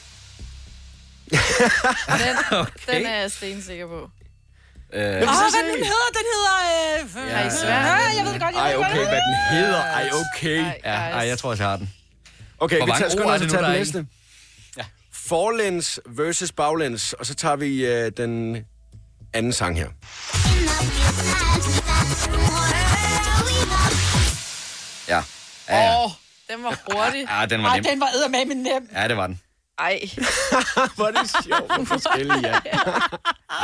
Den, 2.21 2.35
Okay. 2.51 2.93
den 2.97 3.05
er 3.05 3.15
jeg 3.21 3.31
stensikker 3.31 3.87
på. 3.87 4.09
Øh, 4.93 5.01
Åh, 5.01 5.11
hvad 5.11 5.63
den 5.63 5.83
hedder? 5.85 6.09
Den 6.19 6.25
hedder... 6.33 6.55
Øh, 6.65 7.29
Ja. 7.31 7.39
I? 7.39 7.49
Ja, 7.63 7.75
jeg 8.17 8.25
ved 8.25 8.33
det 8.33 8.41
godt, 8.41 8.55
jeg 8.55 8.61
Ej, 8.61 8.75
okay, 8.77 8.95
hvad 9.07 9.21
den 9.29 9.35
hedder. 9.51 9.81
Ej, 9.81 10.09
okay. 10.13 10.57
ja, 10.83 10.91
ej, 10.91 11.27
jeg 11.27 11.37
tror 11.37 11.49
også, 11.49 11.63
jeg 11.63 11.69
har 11.69 11.77
den. 11.77 11.93
Okay, 12.59 12.77
Hvor 12.77 12.85
vi 12.85 12.91
tager, 12.91 13.21
er 13.21 13.25
os 13.35 13.41
at 13.41 13.49
tage 13.49 13.63
den 13.63 13.75
i? 13.75 13.77
næste. 13.77 14.05
Ja. 14.77 14.83
Forlæns 15.13 15.99
versus 16.05 16.51
baglæns, 16.51 17.13
og 17.13 17.25
så 17.25 17.35
tager 17.35 17.55
vi 17.55 17.85
øh, 17.85 18.11
den 18.17 18.57
anden 19.33 19.53
sang 19.53 19.77
her. 19.77 19.87
Ja. 25.07 25.21
Ja, 25.69 25.77
ja. 25.77 25.95
Åh, 25.97 26.05
oh, 26.05 26.11
den 26.49 26.63
var 26.63 26.79
hurtig. 26.93 27.25
Ja, 27.39 27.45
den 27.45 27.61
var 27.63 27.69
Ej, 27.69 27.75
nem. 27.75 27.83
den 27.91 27.99
var 27.99 28.07
eddermame 28.15 28.53
nem. 28.53 28.89
Ja, 28.95 29.07
det 29.07 29.17
var 29.17 29.27
den. 29.27 29.39
Ej. 29.79 29.99
Hvor 30.95 31.05
er 31.05 31.11
det 31.11 31.29
sjovt 31.45 31.71
og 31.79 31.87
forskellige, 31.87 32.39
ja. 32.47 32.53
Ej, 32.53 32.61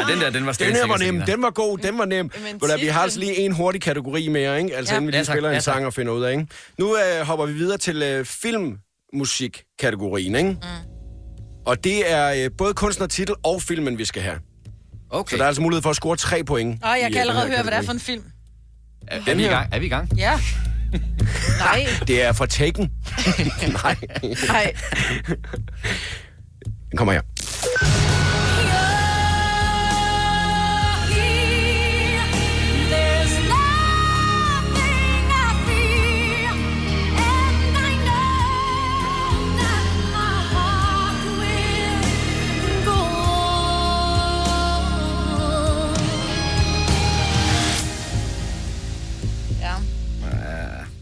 den 0.10 0.22
der, 0.22 0.30
den 0.30 0.46
var 0.46 0.52
Den 0.52 0.76
her 0.76 0.88
var 0.88 0.98
nem, 0.98 1.22
den 1.22 1.42
var 1.42 1.50
god, 1.50 1.78
den 1.78 1.98
var 1.98 2.06
nem. 2.06 2.32
Men 2.44 2.60
du, 2.60 2.68
vi 2.80 2.88
har 2.88 3.02
altså 3.02 3.20
lige 3.20 3.38
en 3.38 3.52
hurtig 3.52 3.82
kategori 3.82 4.28
mere, 4.28 4.58
ikke? 4.62 4.76
Altså 4.78 4.94
Ja. 4.94 4.98
inden 4.98 5.08
vi 5.08 5.12
Ja, 5.12 5.18
lige 5.20 5.26
spiller 5.26 5.50
Ja, 5.50 5.56
en 5.56 5.62
sang 5.62 5.86
og 5.86 5.94
finder 5.94 6.14
ud 6.14 6.24
af, 6.24 6.32
ikke? 6.32 6.48
Nu 6.80 6.98
øh, 6.98 7.22
hopper 7.26 7.46
vi 7.46 7.54
videre 7.54 7.78
til 7.78 8.02
øh, 8.04 8.26
filmmusik-kategorien, 8.26 10.36
ikke? 10.36 10.50
Mm. 10.50 10.58
Og 11.66 11.84
det 11.84 12.12
er 12.12 12.46
øh, 12.46 12.50
både 12.58 12.74
kunstnertitel 12.74 13.36
og 13.44 13.62
filmen, 13.62 13.98
vi 13.98 14.06
skal 14.06 14.22
have. 14.22 14.40
Okay. 15.10 15.32
Så 15.32 15.38
der 15.38 15.44
er 15.44 15.48
altså 15.48 15.62
mulighed 15.62 15.82
for 15.82 15.90
at 15.90 15.96
score 15.96 16.16
tre 16.18 16.44
point. 16.44 16.86
Åh, 16.86 16.90
jeg 16.90 16.98
i, 16.98 17.02
kan 17.02 17.14
øh, 17.14 17.22
allerede 17.22 17.48
her 17.48 17.56
høre, 17.56 17.64
hvad 17.64 17.72
det 17.72 17.78
er 17.80 17.84
for 17.84 17.92
en 17.92 18.00
film. 18.00 18.24
Er, 19.08 19.20
er, 19.28 19.36
vi 19.36 19.46
i 19.46 19.48
gang? 19.48 19.70
Er 19.72 19.80
vi 19.80 19.86
i 19.86 19.90
gang? 19.90 20.18
Ja. 20.18 20.40
Nej. 21.60 21.86
Det 22.08 22.24
er 22.24 22.34
fra 22.34 22.46
Taken. 22.46 22.92
Nej. 23.84 23.96
Nej. 24.48 24.74
Den 26.92 26.98
kommer 26.98 27.14
her. 27.14 27.22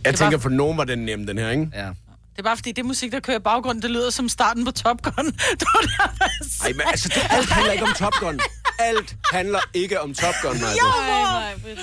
Jeg 0.06 0.12
Det 0.12 0.20
tænker, 0.20 0.38
for 0.38 0.50
nogen 0.50 0.78
var 0.78 0.84
den 0.84 1.00
nem, 1.00 1.28
den 1.28 1.38
her, 1.38 1.50
ikke? 1.50 1.68
Ja. 1.74 1.86
Det 1.86 2.40
er 2.40 2.44
bare 2.44 2.58
fordi, 2.58 2.72
det 2.72 2.86
musik, 2.86 3.12
der 3.12 3.20
kører 3.20 3.38
i 3.38 3.42
baggrunden, 3.42 3.82
det 3.82 3.92
lyder 3.92 4.10
som 4.10 4.30
starten 4.30 4.66
på 4.66 4.72
Top 4.72 5.02
Gun. 5.02 5.26
Det 5.60 5.68
var 5.74 5.82
der, 5.82 6.28
Ej, 6.66 6.72
men 6.72 6.82
altså, 6.88 7.10
det, 7.10 7.22
alt 7.30 7.50
handler 7.50 7.72
ikke 7.72 7.86
om 7.86 7.94
Top 7.94 8.14
Gun. 8.20 8.40
Alt 8.80 9.16
handler 9.32 9.60
ikke 9.74 10.02
om 10.02 10.14
Top 10.14 10.34
Gun, 10.42 10.62
Maja. 10.62 10.76
Nej, 11.08 11.54
nej, 11.64 11.76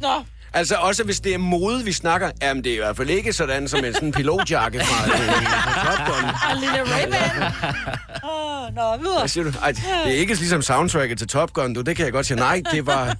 Nå, 0.00 0.24
Altså, 0.52 0.74
også 0.74 1.04
hvis 1.04 1.20
det 1.20 1.34
er 1.34 1.38
mode, 1.38 1.84
vi 1.84 1.92
snakker, 1.92 2.30
jamen 2.42 2.64
det 2.64 2.70
er 2.70 2.74
i 2.74 2.78
hvert 2.78 2.96
fald 2.96 3.10
ikke 3.10 3.32
sådan 3.32 3.68
som 3.68 3.84
en 3.84 3.94
sådan 3.94 4.12
pilotjakke 4.12 4.80
fra, 4.80 5.06
øh, 5.06 5.46
fra 5.46 5.96
Top 5.96 6.06
Gun. 6.06 6.24
en 6.52 6.60
lille 6.60 6.80
Ray-Ban. 6.82 7.44
Åh, 8.30 8.74
Nå, 8.74 8.96
videre. 8.96 9.18
Hvad 9.18 9.28
siger 9.28 9.44
du? 9.44 9.52
Ej, 9.62 9.72
det 9.72 9.82
er 10.06 10.18
ikke 10.18 10.34
ligesom 10.34 10.62
soundtracket 10.62 11.18
til 11.18 11.28
Top 11.28 11.52
Gun, 11.52 11.74
du. 11.74 11.80
Det 11.80 11.96
kan 11.96 12.04
jeg 12.04 12.12
godt 12.12 12.26
sige. 12.26 12.36
Nej, 12.36 12.62
det 12.72 12.86
var 12.86 13.16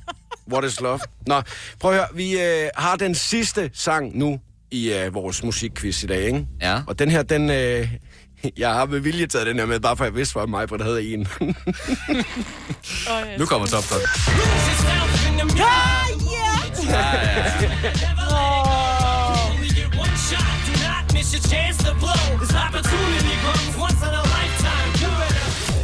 What 0.52 0.64
is 0.64 0.80
Love. 0.80 1.00
Nå, 1.26 1.42
prøv 1.80 1.90
at 1.90 1.96
høre. 1.96 2.06
Vi 2.14 2.40
øh, 2.40 2.68
har 2.76 2.96
den 2.96 3.14
sidste 3.14 3.70
sang 3.74 4.18
nu 4.18 4.40
i 4.70 4.92
øh, 4.92 5.14
vores 5.14 5.42
musikquiz 5.44 6.02
i 6.02 6.06
dag, 6.06 6.22
ikke? 6.22 6.46
Ja. 6.60 6.82
Og 6.86 6.98
den 6.98 7.10
her, 7.10 7.22
den... 7.22 7.50
Øh, 7.50 7.88
jeg 8.58 8.74
har 8.74 8.86
med 8.86 9.00
vilje 9.00 9.26
taget 9.26 9.46
den 9.46 9.58
her 9.58 9.66
med, 9.66 9.80
bare 9.80 9.96
for 9.96 10.04
jeg 10.04 10.14
vidste, 10.14 10.32
hvor 10.32 10.46
mig, 10.46 10.68
for 10.68 10.76
der 10.76 10.84
havde 10.84 11.12
en. 11.12 11.20
Nu 13.38 13.46
kommer 13.46 13.66
Top 13.66 13.84
Gun. 13.88 13.98
Ja, 15.56 15.64
ja. 16.30 17.00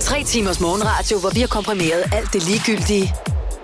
Tre 0.01 0.25
timers 0.25 0.61
morgenradio, 0.61 1.19
hvor 1.19 1.31
vi 1.31 1.41
har 1.41 1.47
komprimeret 1.47 2.05
alt 2.13 2.33
det 2.33 2.43
ligegyldige 2.43 3.15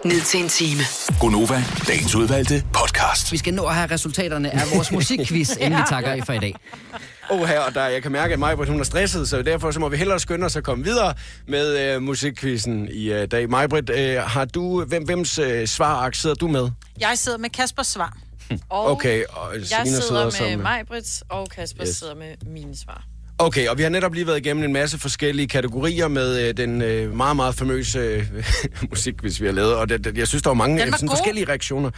ned 0.04 0.20
til 0.20 0.40
en 0.42 0.48
time. 0.48 0.80
Gonova, 1.20 1.64
dagens 1.88 2.14
udvalgte 2.14 2.64
podcast. 2.72 3.32
Vi 3.32 3.36
skal 3.36 3.54
nå 3.54 3.64
at 3.66 3.74
have 3.74 3.90
resultaterne 3.90 4.50
af 4.50 4.60
vores 4.74 4.92
musikquiz, 4.98 5.56
inden 5.60 5.78
vi 5.78 5.84
takker 5.88 6.10
af 6.12 6.20
for 6.26 6.32
i 6.32 6.38
dag. 6.38 6.54
Åh, 7.30 7.48
her, 7.48 7.60
og 7.60 7.74
der, 7.74 7.86
jeg 7.86 8.02
kan 8.02 8.12
mærke, 8.12 8.32
at 8.32 8.38
Majbrit, 8.38 8.68
hun 8.68 8.80
er 8.80 8.84
stresset, 8.84 9.28
så 9.28 9.42
derfor 9.42 9.70
så 9.70 9.80
må 9.80 9.88
vi 9.88 9.96
hellere 9.96 10.20
skynde 10.20 10.46
os 10.46 10.56
at 10.56 10.64
komme 10.64 10.84
videre 10.84 11.14
med 11.48 11.78
øh, 11.78 12.02
musikquizzen 12.02 12.88
i 12.92 13.12
øh, 13.12 13.26
dag. 13.30 13.50
Majbrit, 13.50 13.90
øh, 13.90 14.16
har 14.22 14.44
du, 14.44 14.84
hvem, 14.84 15.02
hvems 15.04 15.38
øh, 15.38 15.66
svarark 15.68 16.14
sidder 16.14 16.34
du 16.36 16.48
med? 16.48 16.68
Jeg 17.00 17.12
sidder 17.18 17.38
med 17.38 17.50
Kaspers 17.50 17.86
svar. 17.86 18.16
Og 18.70 18.90
Okay, 18.90 19.24
og 19.30 19.54
jeg 19.54 19.66
Selina 19.66 19.84
sidder, 19.84 20.00
sidder 20.02 20.24
med 20.24 20.52
som- 20.52 20.60
Majbrits, 20.62 21.22
og 21.28 21.48
Kasper 21.48 21.86
yes. 21.86 21.96
sidder 21.96 22.14
med 22.14 22.34
mine 22.46 22.76
svar. 22.76 23.04
Okay, 23.38 23.68
og 23.68 23.78
vi 23.78 23.82
har 23.82 23.90
netop 23.90 24.14
lige 24.14 24.26
været 24.26 24.38
igennem 24.38 24.64
en 24.64 24.72
masse 24.72 24.98
forskellige 24.98 25.48
kategorier 25.48 26.08
med 26.08 26.48
øh, 26.48 26.56
den 26.56 26.82
øh, 26.82 27.16
meget, 27.16 27.36
meget 27.36 27.54
famøse 27.54 27.98
øh, 27.98 28.26
musik, 28.90 29.14
hvis 29.20 29.40
vi 29.40 29.46
har 29.46 29.52
lavet. 29.52 29.74
Og 29.74 29.88
det, 29.88 30.04
det, 30.04 30.18
jeg 30.18 30.28
synes, 30.28 30.42
der 30.42 30.50
var 30.50 30.54
mange 30.54 30.78
Den 30.78 30.86
øh, 30.88 30.92
var 30.92 30.96
sådan 30.98 31.08
forskellige 31.08 31.48
reaktioner. 31.48 31.90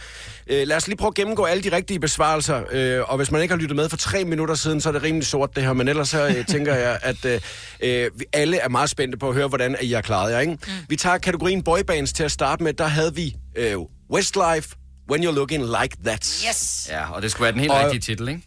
Øh, 0.47 0.67
lad 0.67 0.77
os 0.77 0.87
lige 0.87 0.97
prøve 0.97 1.07
at 1.07 1.13
gennemgå 1.15 1.43
alle 1.43 1.63
de 1.63 1.75
rigtige 1.75 1.99
besvarelser. 1.99 2.63
Øh, 2.71 3.01
og 3.11 3.17
hvis 3.17 3.31
man 3.31 3.41
ikke 3.41 3.53
har 3.53 3.59
lyttet 3.61 3.75
med 3.75 3.89
for 3.89 3.97
tre 3.97 4.23
minutter 4.25 4.55
siden, 4.55 4.81
så 4.81 4.89
er 4.89 4.93
det 4.93 5.03
rimelig 5.03 5.27
sort 5.27 5.55
det 5.55 5.63
her. 5.63 5.73
Men 5.73 5.87
ellers 5.87 6.09
så 6.09 6.27
øh, 6.27 6.45
tænker 6.45 6.75
jeg, 6.75 6.99
at 7.01 7.25
øh, 7.25 7.41
øh, 7.83 8.09
vi 8.19 8.25
alle 8.33 8.57
er 8.57 8.69
meget 8.69 8.89
spændte 8.89 9.17
på 9.17 9.29
at 9.29 9.35
høre, 9.35 9.47
hvordan 9.47 9.75
I 9.81 9.91
har 9.91 10.01
klaret 10.01 10.31
jer. 10.31 10.39
Ikke? 10.39 10.53
Mm. 10.53 10.71
Vi 10.89 10.95
tager 10.95 11.17
kategorien 11.17 11.63
boybands 11.63 12.13
til 12.13 12.23
at 12.23 12.31
starte 12.31 12.63
med. 12.63 12.73
Der 12.73 12.87
havde 12.87 13.15
vi 13.15 13.35
øh, 13.57 13.75
Westlife, 14.13 14.75
When 15.11 15.23
You're 15.23 15.31
Looking 15.35 15.63
Like 15.63 15.97
That. 16.05 16.43
Yes. 16.49 16.87
Ja, 16.91 17.11
og 17.11 17.21
det 17.21 17.31
skulle 17.31 17.43
være 17.43 17.51
den 17.51 17.59
helt 17.59 17.71
Og- 17.71 17.83
rigtige 17.83 18.01
titel, 18.01 18.27
ikke? 18.29 18.41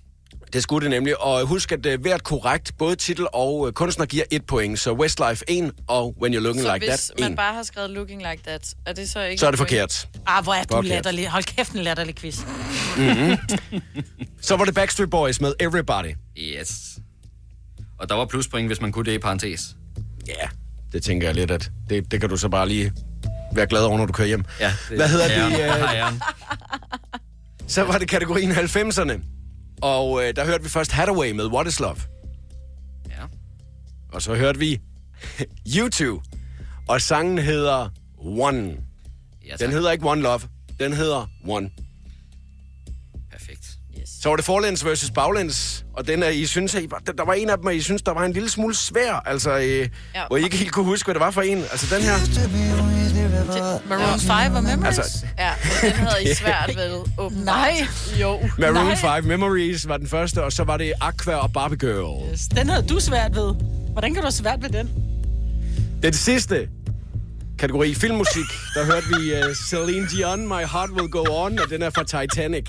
Det 0.53 0.63
skulle 0.63 0.85
det 0.85 0.91
nemlig. 0.91 1.21
Og 1.21 1.47
husk, 1.47 1.73
at 1.73 1.87
uh, 1.87 2.01
hvert 2.01 2.23
korrekt, 2.25 2.73
både 2.79 2.97
titel 2.97 3.27
og 3.33 3.55
uh, 3.61 3.71
kunstner 3.73 4.07
giver 4.07 4.25
et 4.31 4.47
point. 4.47 4.79
Så 4.79 4.93
Westlife 4.93 5.45
1 5.49 5.73
og 5.87 6.15
When 6.23 6.35
You're 6.35 6.39
Looking 6.39 6.65
Så 6.65 6.75
Like 6.75 6.87
hvis 6.91 7.01
That 7.07 7.21
man 7.21 7.31
1. 7.33 7.37
bare 7.37 7.55
har 7.55 7.63
skrevet 7.63 7.91
looking 7.91 8.23
like 8.31 8.43
that, 8.47 8.75
er 8.87 8.93
det 8.93 9.11
så 9.11 9.21
ikke... 9.23 9.41
Så 9.41 9.47
er 9.47 9.51
det 9.51 9.59
point? 9.59 9.71
forkert. 9.71 10.09
Ah, 10.27 10.45
hvor 10.45 10.55
er 10.55 10.63
du 10.63 10.75
Forkert. 10.75 10.89
latterlig. 10.89 11.29
Hold 11.31 11.45
kæft, 11.45 11.73
en 11.73 11.81
latterlig 11.83 12.15
quiz. 12.15 12.41
Mm-hmm. 12.97 13.37
Så 14.41 14.57
var 14.57 14.65
det 14.65 14.75
Backstreet 14.75 15.11
Boys 15.11 15.41
med 15.41 15.55
Everybody. 15.61 16.15
Yes. 16.39 16.99
Og 17.99 18.09
der 18.09 18.15
var 18.15 18.27
pluspoint, 18.27 18.69
hvis 18.69 18.81
man 18.81 18.93
kunne 18.93 19.05
det 19.05 19.13
i 19.13 19.19
parentes. 19.19 19.77
Ja, 20.29 20.49
det 20.93 21.03
tænker 21.03 21.27
jeg 21.29 21.35
lidt, 21.35 21.51
at 21.51 21.71
det, 21.91 22.11
det 22.11 22.21
kan 22.21 22.29
du 22.29 22.37
så 22.37 22.49
bare 22.49 22.69
lige 22.69 22.93
være 23.53 23.67
glad 23.67 23.83
over, 23.83 23.99
når 23.99 24.07
du 24.07 24.13
kører 24.13 24.29
hjem. 24.29 24.45
Ja, 24.61 24.73
Hvad 24.97 25.09
hedder 25.09 25.27
æren. 25.31 25.53
det? 25.53 26.13
Uh, 26.13 26.21
så 27.67 27.83
var 27.83 27.99
det 27.99 28.09
kategorien 28.09 28.51
90'erne. 28.53 29.21
Og 29.83 30.11
uh, 30.11 30.23
der 30.37 30.45
hørte 30.45 30.63
vi 30.63 30.69
først 30.69 30.93
Hathaway 30.93 31.31
med 31.31 31.47
What 31.47 31.67
is 31.67 31.81
Love. 31.81 31.97
Ja. 33.09 33.25
Og 34.13 34.23
så 34.23 34.35
hørte 34.35 34.59
vi 34.59 34.81
U2. 35.79 36.21
Og 36.89 37.01
sangen 37.01 37.39
hedder 37.39 37.89
One. 38.19 38.77
Ja, 39.47 39.57
den 39.57 39.71
hedder 39.71 39.91
ikke 39.91 40.09
One 40.09 40.23
Love. 40.23 40.41
Den 40.81 40.93
hedder 40.93 41.27
One. 41.49 41.71
Så 44.23 44.29
var 44.29 44.37
det 44.37 44.45
forlæns 44.45 44.85
versus 44.85 45.11
baglæns, 45.11 45.85
og 45.97 46.07
den 46.07 46.23
er, 46.23 46.29
I 46.29 46.47
synes, 46.47 46.75
at 46.75 46.83
I, 46.83 46.87
var- 46.91 47.03
der, 47.07 47.13
der 47.13 47.25
var 47.25 47.33
en 47.33 47.51
af 47.51 47.57
dem, 47.59 47.67
og 47.67 47.77
I 47.77 47.81
synes, 47.81 48.03
der 48.03 48.13
var 48.13 48.25
en 48.25 48.33
lille 48.33 48.51
smule 48.51 48.75
svær, 48.75 49.23
altså, 49.27 49.51
øh, 49.59 49.65
Ja. 49.65 49.89
hvor 50.29 50.37
I 50.37 50.43
ikke 50.45 50.57
helt 50.57 50.73
kunne 50.73 50.85
huske, 50.85 51.07
hvad 51.07 51.15
det 51.15 51.21
var 51.21 51.31
for 51.31 51.43
en. 51.43 51.59
Altså 51.59 51.95
den 51.97 52.03
her. 52.05 52.15
Maroon 53.89 54.21
5 54.21 54.55
og 54.55 54.63
Memories? 54.63 54.99
Altså, 54.99 55.27
Ja, 55.39 55.51
den 55.83 55.93
havde 55.93 56.31
I 56.31 56.35
svært 56.35 56.73
ved, 56.77 57.01
åbenbart. 57.19 57.45
Nej. 57.45 57.87
Jo. 58.21 58.41
Maroon 58.59 58.75
Nej. 58.87 58.97
5 59.21 59.25
Memories 59.25 59.89
var 59.89 59.97
den 59.97 60.09
første, 60.09 60.43
og 60.45 60.53
så 60.53 60.65
var 60.65 60.77
det 60.77 60.93
Aqua 61.01 61.35
og 61.35 61.53
Barbie 61.53 61.79
Girl. 61.79 62.33
Yes, 62.33 62.41
Den 62.57 62.69
havde 62.69 62.83
du 62.89 63.01
svært 63.01 63.37
ved. 63.37 63.55
Hvordan 63.93 64.15
kan 64.15 64.23
du 64.23 64.27
have 64.27 64.33
svært 64.33 64.63
ved 64.63 64.69
den? 64.71 64.91
Den 66.03 66.13
sidste 66.13 66.69
kategori, 67.59 67.95
filmmusik, 67.95 68.45
der 68.75 68.85
hørte 68.85 69.07
vi 69.07 69.33
uh, 69.35 69.55
Celine 69.69 70.09
Dion, 70.09 70.49
My 70.49 70.53
Heart 70.73 70.91
Will 70.91 71.09
Go 71.11 71.25
On, 71.29 71.59
og 71.59 71.71
den 71.71 71.83
er 71.83 71.91
fra 71.91 72.05
Titanic. 72.05 72.65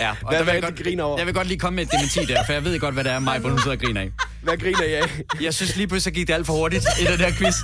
Ja, 0.00 0.10
og 0.10 0.16
Hvad- 0.28 0.38
der 0.38 0.44
vil 0.44 0.52
jeg, 0.52 0.62
godt, 0.62 0.82
griner 0.82 1.04
over? 1.04 1.18
jeg 1.18 1.26
vil 1.26 1.34
godt 1.34 1.46
lige 1.48 1.58
komme 1.58 1.76
med 1.76 1.84
et 1.84 1.92
dementi 1.92 2.32
der, 2.32 2.44
for 2.44 2.52
jeg 2.52 2.64
ved 2.64 2.80
godt, 2.80 2.94
hvad 2.94 3.04
det 3.04 3.12
er, 3.12 3.18
mig, 3.18 3.40
hun 3.40 3.58
sidder 3.58 3.76
og 3.76 3.78
griner 3.82 4.00
af. 4.00 4.10
Hvad 4.42 4.56
griner 4.56 4.82
I 4.82 4.94
af? 4.94 5.20
Jeg 5.40 5.54
synes 5.54 5.76
lige 5.76 5.86
pludselig, 5.86 6.14
gik 6.14 6.26
det 6.28 6.34
alt 6.34 6.46
for 6.46 6.52
hurtigt 6.52 6.86
i 7.00 7.04
den 7.04 7.18
der 7.18 7.30
quiz. 7.30 7.54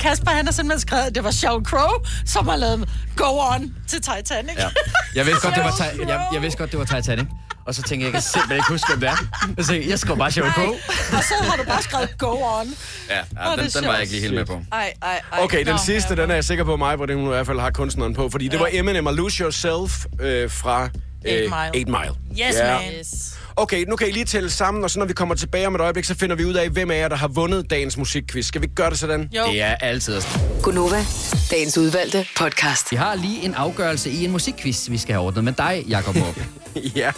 Kasper, 0.00 0.30
han 0.30 0.44
har 0.44 0.52
simpelthen 0.52 0.80
skrevet, 0.80 1.04
at 1.04 1.14
det 1.14 1.24
var 1.24 1.30
Sheryl 1.30 1.64
Crow, 1.64 1.90
som 2.26 2.48
har 2.48 2.56
lavet 2.56 2.88
Go 3.16 3.24
On 3.54 3.74
til 3.88 3.98
Titanic. 4.02 4.56
Ja. 4.58 4.68
Jeg 5.14 5.26
vidste 5.26 5.42
godt, 5.42 5.54
det 5.54 5.64
var, 5.64 5.84
jeg, 6.08 6.26
jeg 6.32 6.42
vidste 6.42 6.58
godt, 6.58 6.70
det 6.70 6.78
var 6.78 6.84
Titanic. 6.84 7.26
Og 7.66 7.74
så 7.74 7.82
tænkte 7.82 7.94
jeg, 8.06 8.12
jeg 8.12 8.12
kan 8.12 8.22
simpelthen 8.22 8.56
ikke 8.56 8.68
huske, 8.68 8.86
hvem 8.88 9.00
det 9.00 9.08
er. 9.08 9.62
Så 9.62 9.74
jeg 9.74 9.98
skriver 9.98 10.16
bare 10.18 10.30
Sheryl 10.30 10.50
Crow. 10.52 10.72
Og 11.18 11.22
så 11.24 11.34
har 11.40 11.56
du 11.56 11.64
bare 11.64 11.82
skrevet 11.82 12.18
Go 12.18 12.26
On. 12.26 12.66
Ja, 13.08 13.16
ja 13.16 13.50
den, 13.56 13.64
det 13.64 13.74
den 13.74 13.84
var 13.86 13.96
jeg 13.96 13.96
sjovt. 13.96 14.00
ikke 14.00 14.12
lige 14.12 14.20
helt 14.20 14.34
med 14.34 14.44
på. 14.46 14.60
Ej, 14.72 14.92
ej, 15.02 15.20
ej. 15.32 15.42
Okay, 15.44 15.58
den 15.58 15.66
Nå, 15.66 15.78
sidste, 15.86 16.16
den 16.16 16.30
er 16.30 16.34
jeg 16.34 16.44
sikker 16.44 16.64
på 16.64 16.76
mig, 16.76 16.96
hvor 16.96 17.06
den 17.06 17.24
i 17.24 17.26
hvert 17.26 17.46
fald 17.46 17.60
har 17.60 17.70
kunstneren 17.70 18.14
på, 18.14 18.28
fordi 18.28 18.48
det 18.48 18.60
var 18.60 18.68
Eminem 18.72 19.06
og 19.06 19.14
Lose 19.14 19.42
Yourself 19.42 20.04
øh, 20.20 20.50
fra 20.50 20.82
øh, 20.84 21.32
Eight 21.32 21.48
Mile. 21.50 21.68
8 21.68 21.84
Mile. 21.84 22.46
Yes, 22.48 22.54
Ja. 22.56 22.78
man. 22.80 22.92
Yes. 22.98 23.38
Okay, 23.58 23.84
nu 23.88 23.96
kan 23.96 24.08
I 24.08 24.10
lige 24.10 24.24
tælle 24.24 24.50
sammen, 24.50 24.84
og 24.84 24.90
så 24.90 24.98
når 24.98 25.06
vi 25.06 25.12
kommer 25.12 25.34
tilbage 25.34 25.66
om 25.66 25.74
et 25.74 25.80
øjeblik, 25.80 26.04
så 26.04 26.14
finder 26.14 26.36
vi 26.36 26.44
ud 26.44 26.54
af, 26.54 26.68
hvem 26.68 26.90
af 26.90 26.98
jer, 26.98 27.08
der 27.08 27.16
har 27.16 27.28
vundet 27.28 27.70
dagens 27.70 27.96
musikquiz. 27.96 28.46
Skal 28.46 28.62
vi 28.62 28.66
gøre 28.66 28.90
det 28.90 28.98
sådan? 28.98 29.30
Jo. 29.36 29.44
Det 29.50 29.62
er 29.62 29.74
altid. 29.74 30.22
Gunova, 30.62 31.04
dagens 31.50 31.78
udvalgte 31.78 32.26
podcast. 32.36 32.92
Vi 32.92 32.96
har 32.96 33.14
lige 33.14 33.42
en 33.42 33.54
afgørelse 33.54 34.10
i 34.10 34.24
en 34.24 34.30
musikquiz, 34.30 34.90
vi 34.90 34.98
skal 34.98 35.14
have 35.14 35.26
ordnet 35.26 35.44
med 35.44 35.52
dig, 35.52 35.84
Jakob 35.88 36.16
Måb. 36.16 36.38
ja, 36.96 37.12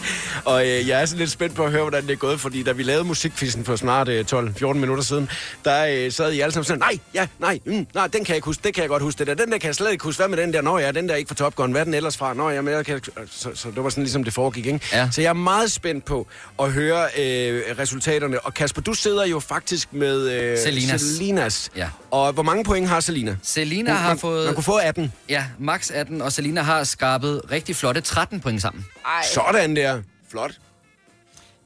og 0.44 0.66
øh, 0.66 0.88
jeg 0.88 1.02
er 1.02 1.06
så 1.06 1.16
lidt 1.16 1.30
spændt 1.30 1.54
på 1.54 1.64
at 1.64 1.70
høre, 1.70 1.82
hvordan 1.82 2.02
det 2.02 2.10
er 2.10 2.16
gået, 2.16 2.40
fordi 2.40 2.62
da 2.62 2.72
vi 2.72 2.82
lavede 2.82 3.04
musikquizzen 3.04 3.64
for 3.64 3.76
snart 3.76 4.08
øh, 4.08 4.24
12-14 4.32 4.72
minutter 4.72 5.04
siden, 5.04 5.28
der 5.64 5.86
øh, 5.86 6.12
sad 6.12 6.32
I 6.32 6.40
alle 6.40 6.52
sammen 6.52 6.64
sådan, 6.64 6.78
nej, 6.78 6.98
ja, 7.14 7.26
nej, 7.38 7.60
mm, 7.64 7.86
nej, 7.94 8.06
den 8.06 8.24
kan 8.24 8.28
jeg 8.28 8.36
ikke 8.36 8.46
huske, 8.46 8.60
det 8.64 8.74
kan 8.74 8.82
jeg 8.82 8.88
godt 8.88 9.02
huske, 9.02 9.18
det 9.18 9.26
der, 9.26 9.34
den 9.34 9.52
der 9.52 9.58
kan 9.58 9.66
jeg 9.66 9.74
slet 9.74 9.92
ikke 9.92 10.04
huske, 10.04 10.20
hvad 10.20 10.28
med 10.28 10.38
den 10.38 10.52
der, 10.52 10.62
nå 10.62 10.78
ja, 10.78 10.92
den 10.92 11.08
der 11.08 11.14
er 11.14 11.18
ikke 11.18 11.28
fra 11.28 11.34
Top 11.34 11.54
Gun, 11.54 11.70
hvad 11.70 11.80
er 11.80 11.84
den 11.84 11.94
ellers 11.94 12.16
fra, 12.16 12.34
nå 12.34 12.50
ja, 12.50 12.60
men 12.60 12.74
jeg 12.74 12.86
kan, 12.86 13.00
så, 13.30 13.48
så 13.54 13.68
det 13.74 13.84
var 13.84 13.90
sådan 13.90 14.04
ligesom 14.04 14.24
det 14.24 14.32
foregik, 14.32 14.66
ikke? 14.66 14.80
Ja. 14.92 15.08
Så 15.12 15.20
jeg 15.20 15.28
er 15.28 15.32
meget 15.32 15.72
spændt 15.72 16.04
på 16.04 16.26
at 16.58 16.72
høre 16.72 17.02
øh, 17.18 17.62
resultaterne, 17.78 18.40
og 18.40 18.54
Kasper, 18.54 18.80
du 18.82 18.94
sidder 18.94 19.26
jo 19.26 19.40
faktisk 19.40 19.92
med 19.92 20.30
øh, 20.30 20.58
Selinas. 20.58 21.00
Selinas. 21.00 21.70
Ja. 21.76 21.88
Og 22.10 22.32
hvor 22.32 22.42
mange 22.42 22.64
point 22.64 22.88
har 22.88 23.00
Selina? 23.00 23.36
Selina 23.42 23.90
Hun- 23.90 23.98
har 24.00 24.08
man, 24.08 24.18
fået... 24.18 24.44
Man 24.46 24.54
kunne 24.54 24.64
få 24.64 24.76
18. 24.76 25.12
Ja, 25.28 25.44
max 25.58 25.90
18, 25.90 26.22
og 26.22 26.32
Selina 26.32 26.62
har 26.62 26.84
skrabet 26.84 27.42
rigtig 27.50 27.76
flotte 27.76 28.00
13 28.00 28.40
point 28.40 28.62
sammen. 28.62 28.86
Ej. 29.06 29.22
Sådan 29.34 29.76
der. 29.76 30.02
Flot. 30.30 30.52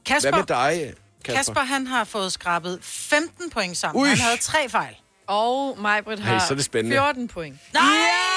Kasper, 0.05 0.29
Hvad 0.31 0.39
med 0.39 0.47
dig, 0.47 0.93
Kasper? 1.25 1.35
Kasper, 1.37 1.61
han 1.61 1.87
har 1.87 2.03
fået 2.03 2.31
skrabet 2.31 2.79
15 2.81 3.49
point 3.49 3.77
sammen. 3.77 4.01
Ui. 4.03 4.09
Han 4.09 4.17
havde 4.17 4.37
tre 4.41 4.69
fejl. 4.69 4.95
Og 5.27 5.77
Majbrit 5.81 6.19
har 6.19 6.39
så 6.39 6.53
er 6.53 6.55
det 6.55 6.65
spændende. 6.65 6.95
14 6.97 7.27
point. 7.27 7.57
Nej! 7.73 7.83
Ja, 7.83 8.32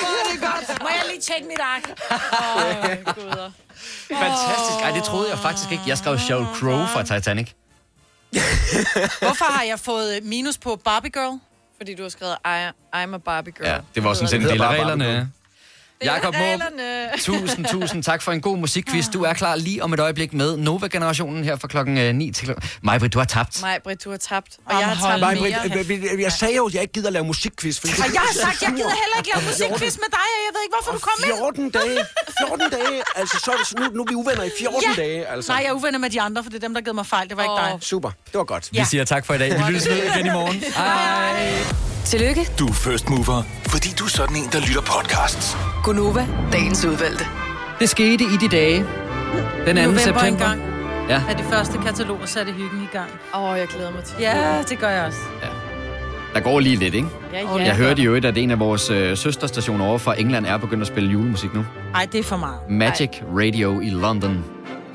hvor 0.00 0.12
er 0.20 0.32
det 0.32 0.40
godt. 0.40 0.82
Må 0.82 0.88
jeg 0.88 1.02
lige 1.10 1.20
tjekke 1.20 1.46
mit 1.48 1.60
ark? 1.60 1.84
Åh, 2.10 3.14
guder. 3.14 3.50
Fantastisk. 4.12 4.78
Ej, 4.82 4.90
det 4.90 5.02
troede 5.04 5.30
jeg 5.30 5.38
faktisk 5.38 5.72
ikke. 5.72 5.84
Jeg 5.86 5.98
skrev 5.98 6.18
Sheryl 6.18 6.46
Crow 6.54 6.86
fra 6.86 7.02
Titanic. 7.02 7.48
Hvorfor 9.26 9.52
har 9.52 9.62
jeg 9.62 9.78
fået 9.80 10.20
minus 10.22 10.58
på 10.58 10.80
Barbie 10.84 11.10
Girl? 11.10 11.38
Fordi 11.76 11.94
du 11.94 12.02
har 12.02 12.08
skrevet, 12.10 12.36
I, 12.44 12.68
I'm 12.96 13.14
a 13.14 13.18
Barbie 13.18 13.52
girl. 13.52 13.66
Ja, 13.68 13.78
det 13.94 14.04
var 14.04 14.14
sådan 14.14 14.28
set 14.28 14.42
en 14.42 14.48
del 14.48 14.62
af 14.62 14.68
reglerne. 14.68 15.32
Jakob 16.04 16.34
Måb, 16.34 16.60
tusind, 17.28 17.64
tusind 17.66 18.02
tak 18.02 18.22
for 18.22 18.32
en 18.32 18.40
god 18.40 18.56
musikquiz. 18.58 19.06
Du 19.12 19.22
er 19.22 19.32
klar 19.32 19.56
lige 19.56 19.82
om 19.84 19.92
et 19.92 20.00
øjeblik 20.00 20.32
med 20.32 20.56
Nova-generationen 20.56 21.44
her 21.44 21.56
fra 21.56 21.68
klokken 21.68 21.98
øh, 21.98 22.14
9 22.14 22.30
til 22.32 22.44
klokken... 22.44 22.68
Majbrit, 22.82 23.12
du 23.14 23.18
har 23.18 23.26
tabt. 23.26 23.62
Majbrit, 23.62 24.04
du 24.04 24.10
har 24.10 24.16
tabt. 24.16 24.56
Og 24.66 24.74
Om 24.74 24.80
jeg 24.80 24.88
har 24.88 25.08
tabt 25.10 25.20
Nej, 25.20 25.34
mere. 25.34 25.84
Britt, 25.86 25.90
øh, 26.04 26.12
øh, 26.14 26.20
jeg 26.22 26.32
sagde 26.32 26.56
jo, 26.56 26.66
at 26.66 26.74
jeg 26.74 26.82
ikke 26.82 26.92
gider 26.92 27.06
at 27.06 27.12
lave 27.12 27.24
musikquiz. 27.24 27.80
Fordi 27.80 27.92
Og 27.92 28.14
jeg 28.14 28.20
har 28.20 28.32
sagt, 28.32 28.62
jeg 28.62 28.70
gider 28.70 28.88
heller 29.02 29.16
ikke 29.18 29.30
lave 29.34 29.44
musikquiz 29.48 29.94
med 29.96 30.10
dig, 30.18 30.28
og 30.36 30.40
jeg 30.46 30.52
ved 30.54 30.62
ikke, 30.66 30.74
hvorfor 30.76 30.92
du 30.92 30.98
kom 30.98 31.18
ind. 31.24 31.36
14 31.36 31.70
dage. 31.70 32.04
14 32.48 32.70
dage. 32.70 33.02
Altså, 33.16 33.36
så, 33.44 33.52
så 33.64 33.74
nu, 33.78 33.84
nu 33.96 34.02
er 34.02 34.06
vi 34.08 34.14
uvenner 34.14 34.42
i 34.42 34.50
14 34.58 34.82
Ja. 34.96 35.02
dage. 35.02 35.26
Altså. 35.26 35.52
Nej, 35.52 35.60
jeg 35.62 35.68
er 35.68 35.72
uvenner 35.72 35.98
med 35.98 36.10
de 36.10 36.20
andre, 36.20 36.42
for 36.42 36.50
det 36.50 36.56
er 36.56 36.66
dem, 36.66 36.74
der 36.74 36.80
givet 36.80 36.94
mig 36.94 37.06
fejl. 37.06 37.28
Det 37.28 37.36
var 37.36 37.42
ikke 37.42 37.54
dig. 37.72 37.78
Super. 37.82 38.10
Det 38.10 38.34
var 38.38 38.44
godt. 38.44 38.68
Vi 38.72 38.84
siger 38.84 39.04
tak 39.04 39.26
for 39.26 39.34
i 39.34 39.38
dag. 39.38 39.50
Vi 39.58 39.62
lyttes 39.72 39.88
ved 39.88 39.96
igen 40.14 40.26
i 40.26 40.30
morgen. 40.30 40.62
Hej. 40.76 41.87
Tillykke, 42.10 42.40
Du 42.58 42.66
er 42.66 42.72
first 42.72 43.10
mover, 43.10 43.42
fordi 43.66 43.88
du 43.98 44.04
er 44.04 44.08
sådan 44.08 44.36
en, 44.36 44.42
der 44.52 44.60
lytter 44.60 44.80
podcasts. 44.80 45.56
Gunova, 45.84 46.26
dagens 46.52 46.84
udvalgte. 46.84 47.24
Det 47.80 47.88
skete 47.88 48.24
i 48.24 48.36
de 48.40 48.48
dage. 48.48 48.76
Den 49.66 49.76
2. 49.76 49.82
November 49.82 49.98
september. 50.00 50.20
engang 50.22 50.62
Ja. 51.08 51.22
er 51.30 51.36
de 51.36 51.42
første 51.42 51.78
kataloger 51.78 52.26
sat 52.26 52.48
i 52.48 52.52
hyggen 52.52 52.82
i 52.82 52.96
gang. 52.96 53.10
Åh, 53.34 53.42
oh, 53.42 53.58
jeg 53.58 53.68
glæder 53.68 53.90
mig 53.90 54.04
til 54.04 54.16
Ja, 54.20 54.62
det 54.68 54.78
gør 54.78 54.88
jeg 54.88 55.04
også. 55.04 55.18
Der 56.34 56.40
går 56.40 56.60
lige 56.60 56.76
lidt, 56.76 56.94
ikke? 56.94 57.08
Ja, 57.32 57.56
ja. 57.56 57.64
Jeg 57.64 57.76
hørte 57.76 58.02
jo, 58.02 58.14
at 58.14 58.38
en 58.38 58.50
af 58.50 58.58
vores 58.58 58.90
øh, 58.90 59.16
søsterstationer 59.16 59.84
over 59.84 59.98
fra 59.98 60.20
England 60.20 60.46
er 60.46 60.56
begyndt 60.56 60.80
at 60.80 60.86
spille 60.86 61.10
julemusik 61.10 61.54
nu. 61.54 61.64
Ej, 61.94 62.06
det 62.12 62.20
er 62.20 62.24
for 62.24 62.36
meget. 62.36 62.58
Magic 62.70 63.10
Radio 63.38 63.80
i 63.80 63.90
London 63.90 64.44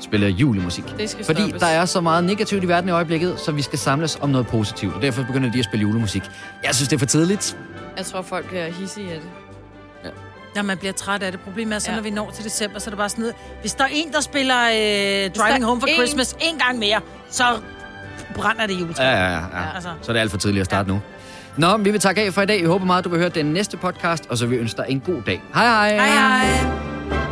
spiller 0.04 0.28
julemusik. 0.28 0.84
Det 0.98 1.10
skal 1.10 1.24
Fordi 1.24 1.40
stoppes. 1.42 1.60
der 1.60 1.66
er 1.68 1.84
så 1.84 2.00
meget 2.00 2.24
negativt 2.24 2.64
i 2.64 2.68
verden 2.68 2.88
i 2.88 2.92
øjeblikket, 2.92 3.40
så 3.40 3.52
vi 3.52 3.62
skal 3.62 3.78
samles 3.78 4.18
om 4.20 4.28
noget 4.30 4.46
positivt. 4.46 4.94
Og 4.94 5.02
derfor 5.02 5.22
begynder 5.22 5.52
de 5.52 5.58
at 5.58 5.64
spille 5.64 5.82
julemusik. 5.82 6.22
Jeg 6.64 6.74
synes, 6.74 6.88
det 6.88 6.96
er 6.96 6.98
for 6.98 7.06
tidligt. 7.06 7.56
Jeg 7.96 8.06
tror, 8.06 8.22
folk 8.22 8.48
bliver 8.48 8.66
hissige 8.70 9.12
af 9.12 9.20
det. 9.20 9.28
Ja, 10.56 10.62
man 10.62 10.78
bliver 10.78 10.92
træt 10.92 11.22
af 11.22 11.32
det. 11.32 11.40
Problemet 11.40 11.74
er 11.74 11.78
så, 11.78 11.90
Ja. 11.90 11.96
når 11.96 12.02
vi 12.02 12.10
når 12.10 12.30
til 12.30 12.44
december, 12.44 12.78
så 12.78 12.88
er 12.88 12.90
det 12.90 12.98
bare 12.98 13.08
sådan 13.08 13.22
noget. 13.22 13.34
Hvis 13.60 13.74
der 13.74 13.84
er 13.84 13.88
en, 13.92 14.12
der 14.12 14.20
spiller 14.20 14.56
øh, 14.64 14.72
der 14.74 15.28
Driving 15.28 15.62
er 15.64 15.66
Home 15.68 15.80
for 15.80 15.86
en- 15.86 15.94
Christmas 15.94 16.36
en 16.40 16.58
gang 16.58 16.78
mere, 16.78 17.00
så 17.30 17.44
brænder 18.34 18.66
det 18.66 18.80
juletræ. 18.80 19.02
Ja, 19.04 19.10
ja, 19.10 19.30
ja. 19.32 19.38
ja. 19.38 19.74
Altså. 19.74 19.88
Så 20.02 20.10
er 20.10 20.12
det 20.12 20.20
alt 20.20 20.30
for 20.30 20.38
tidligt 20.38 20.60
at 20.60 20.66
starte 20.66 20.88
nu. 20.88 21.00
Nå, 21.56 21.76
vi 21.76 21.90
vil 21.90 22.00
takke 22.00 22.20
af 22.22 22.32
for 22.34 22.42
i 22.42 22.46
dag. 22.46 22.60
Vi 22.62 22.66
håber 22.66 22.84
meget, 22.86 23.04
du 23.04 23.08
vil 23.08 23.18
høre 23.18 23.28
den 23.28 23.46
næste 23.46 23.76
podcast, 23.76 24.26
og 24.30 24.38
så 24.38 24.46
vil 24.46 24.56
vi 24.56 24.60
ønske 24.62 24.76
dig 24.76 24.86
en 24.88 25.00
god 25.00 25.22
dag. 25.26 25.42
Hej 25.54 25.64
hej! 25.66 25.94
Hej 25.94 26.08
hej! 26.08 27.23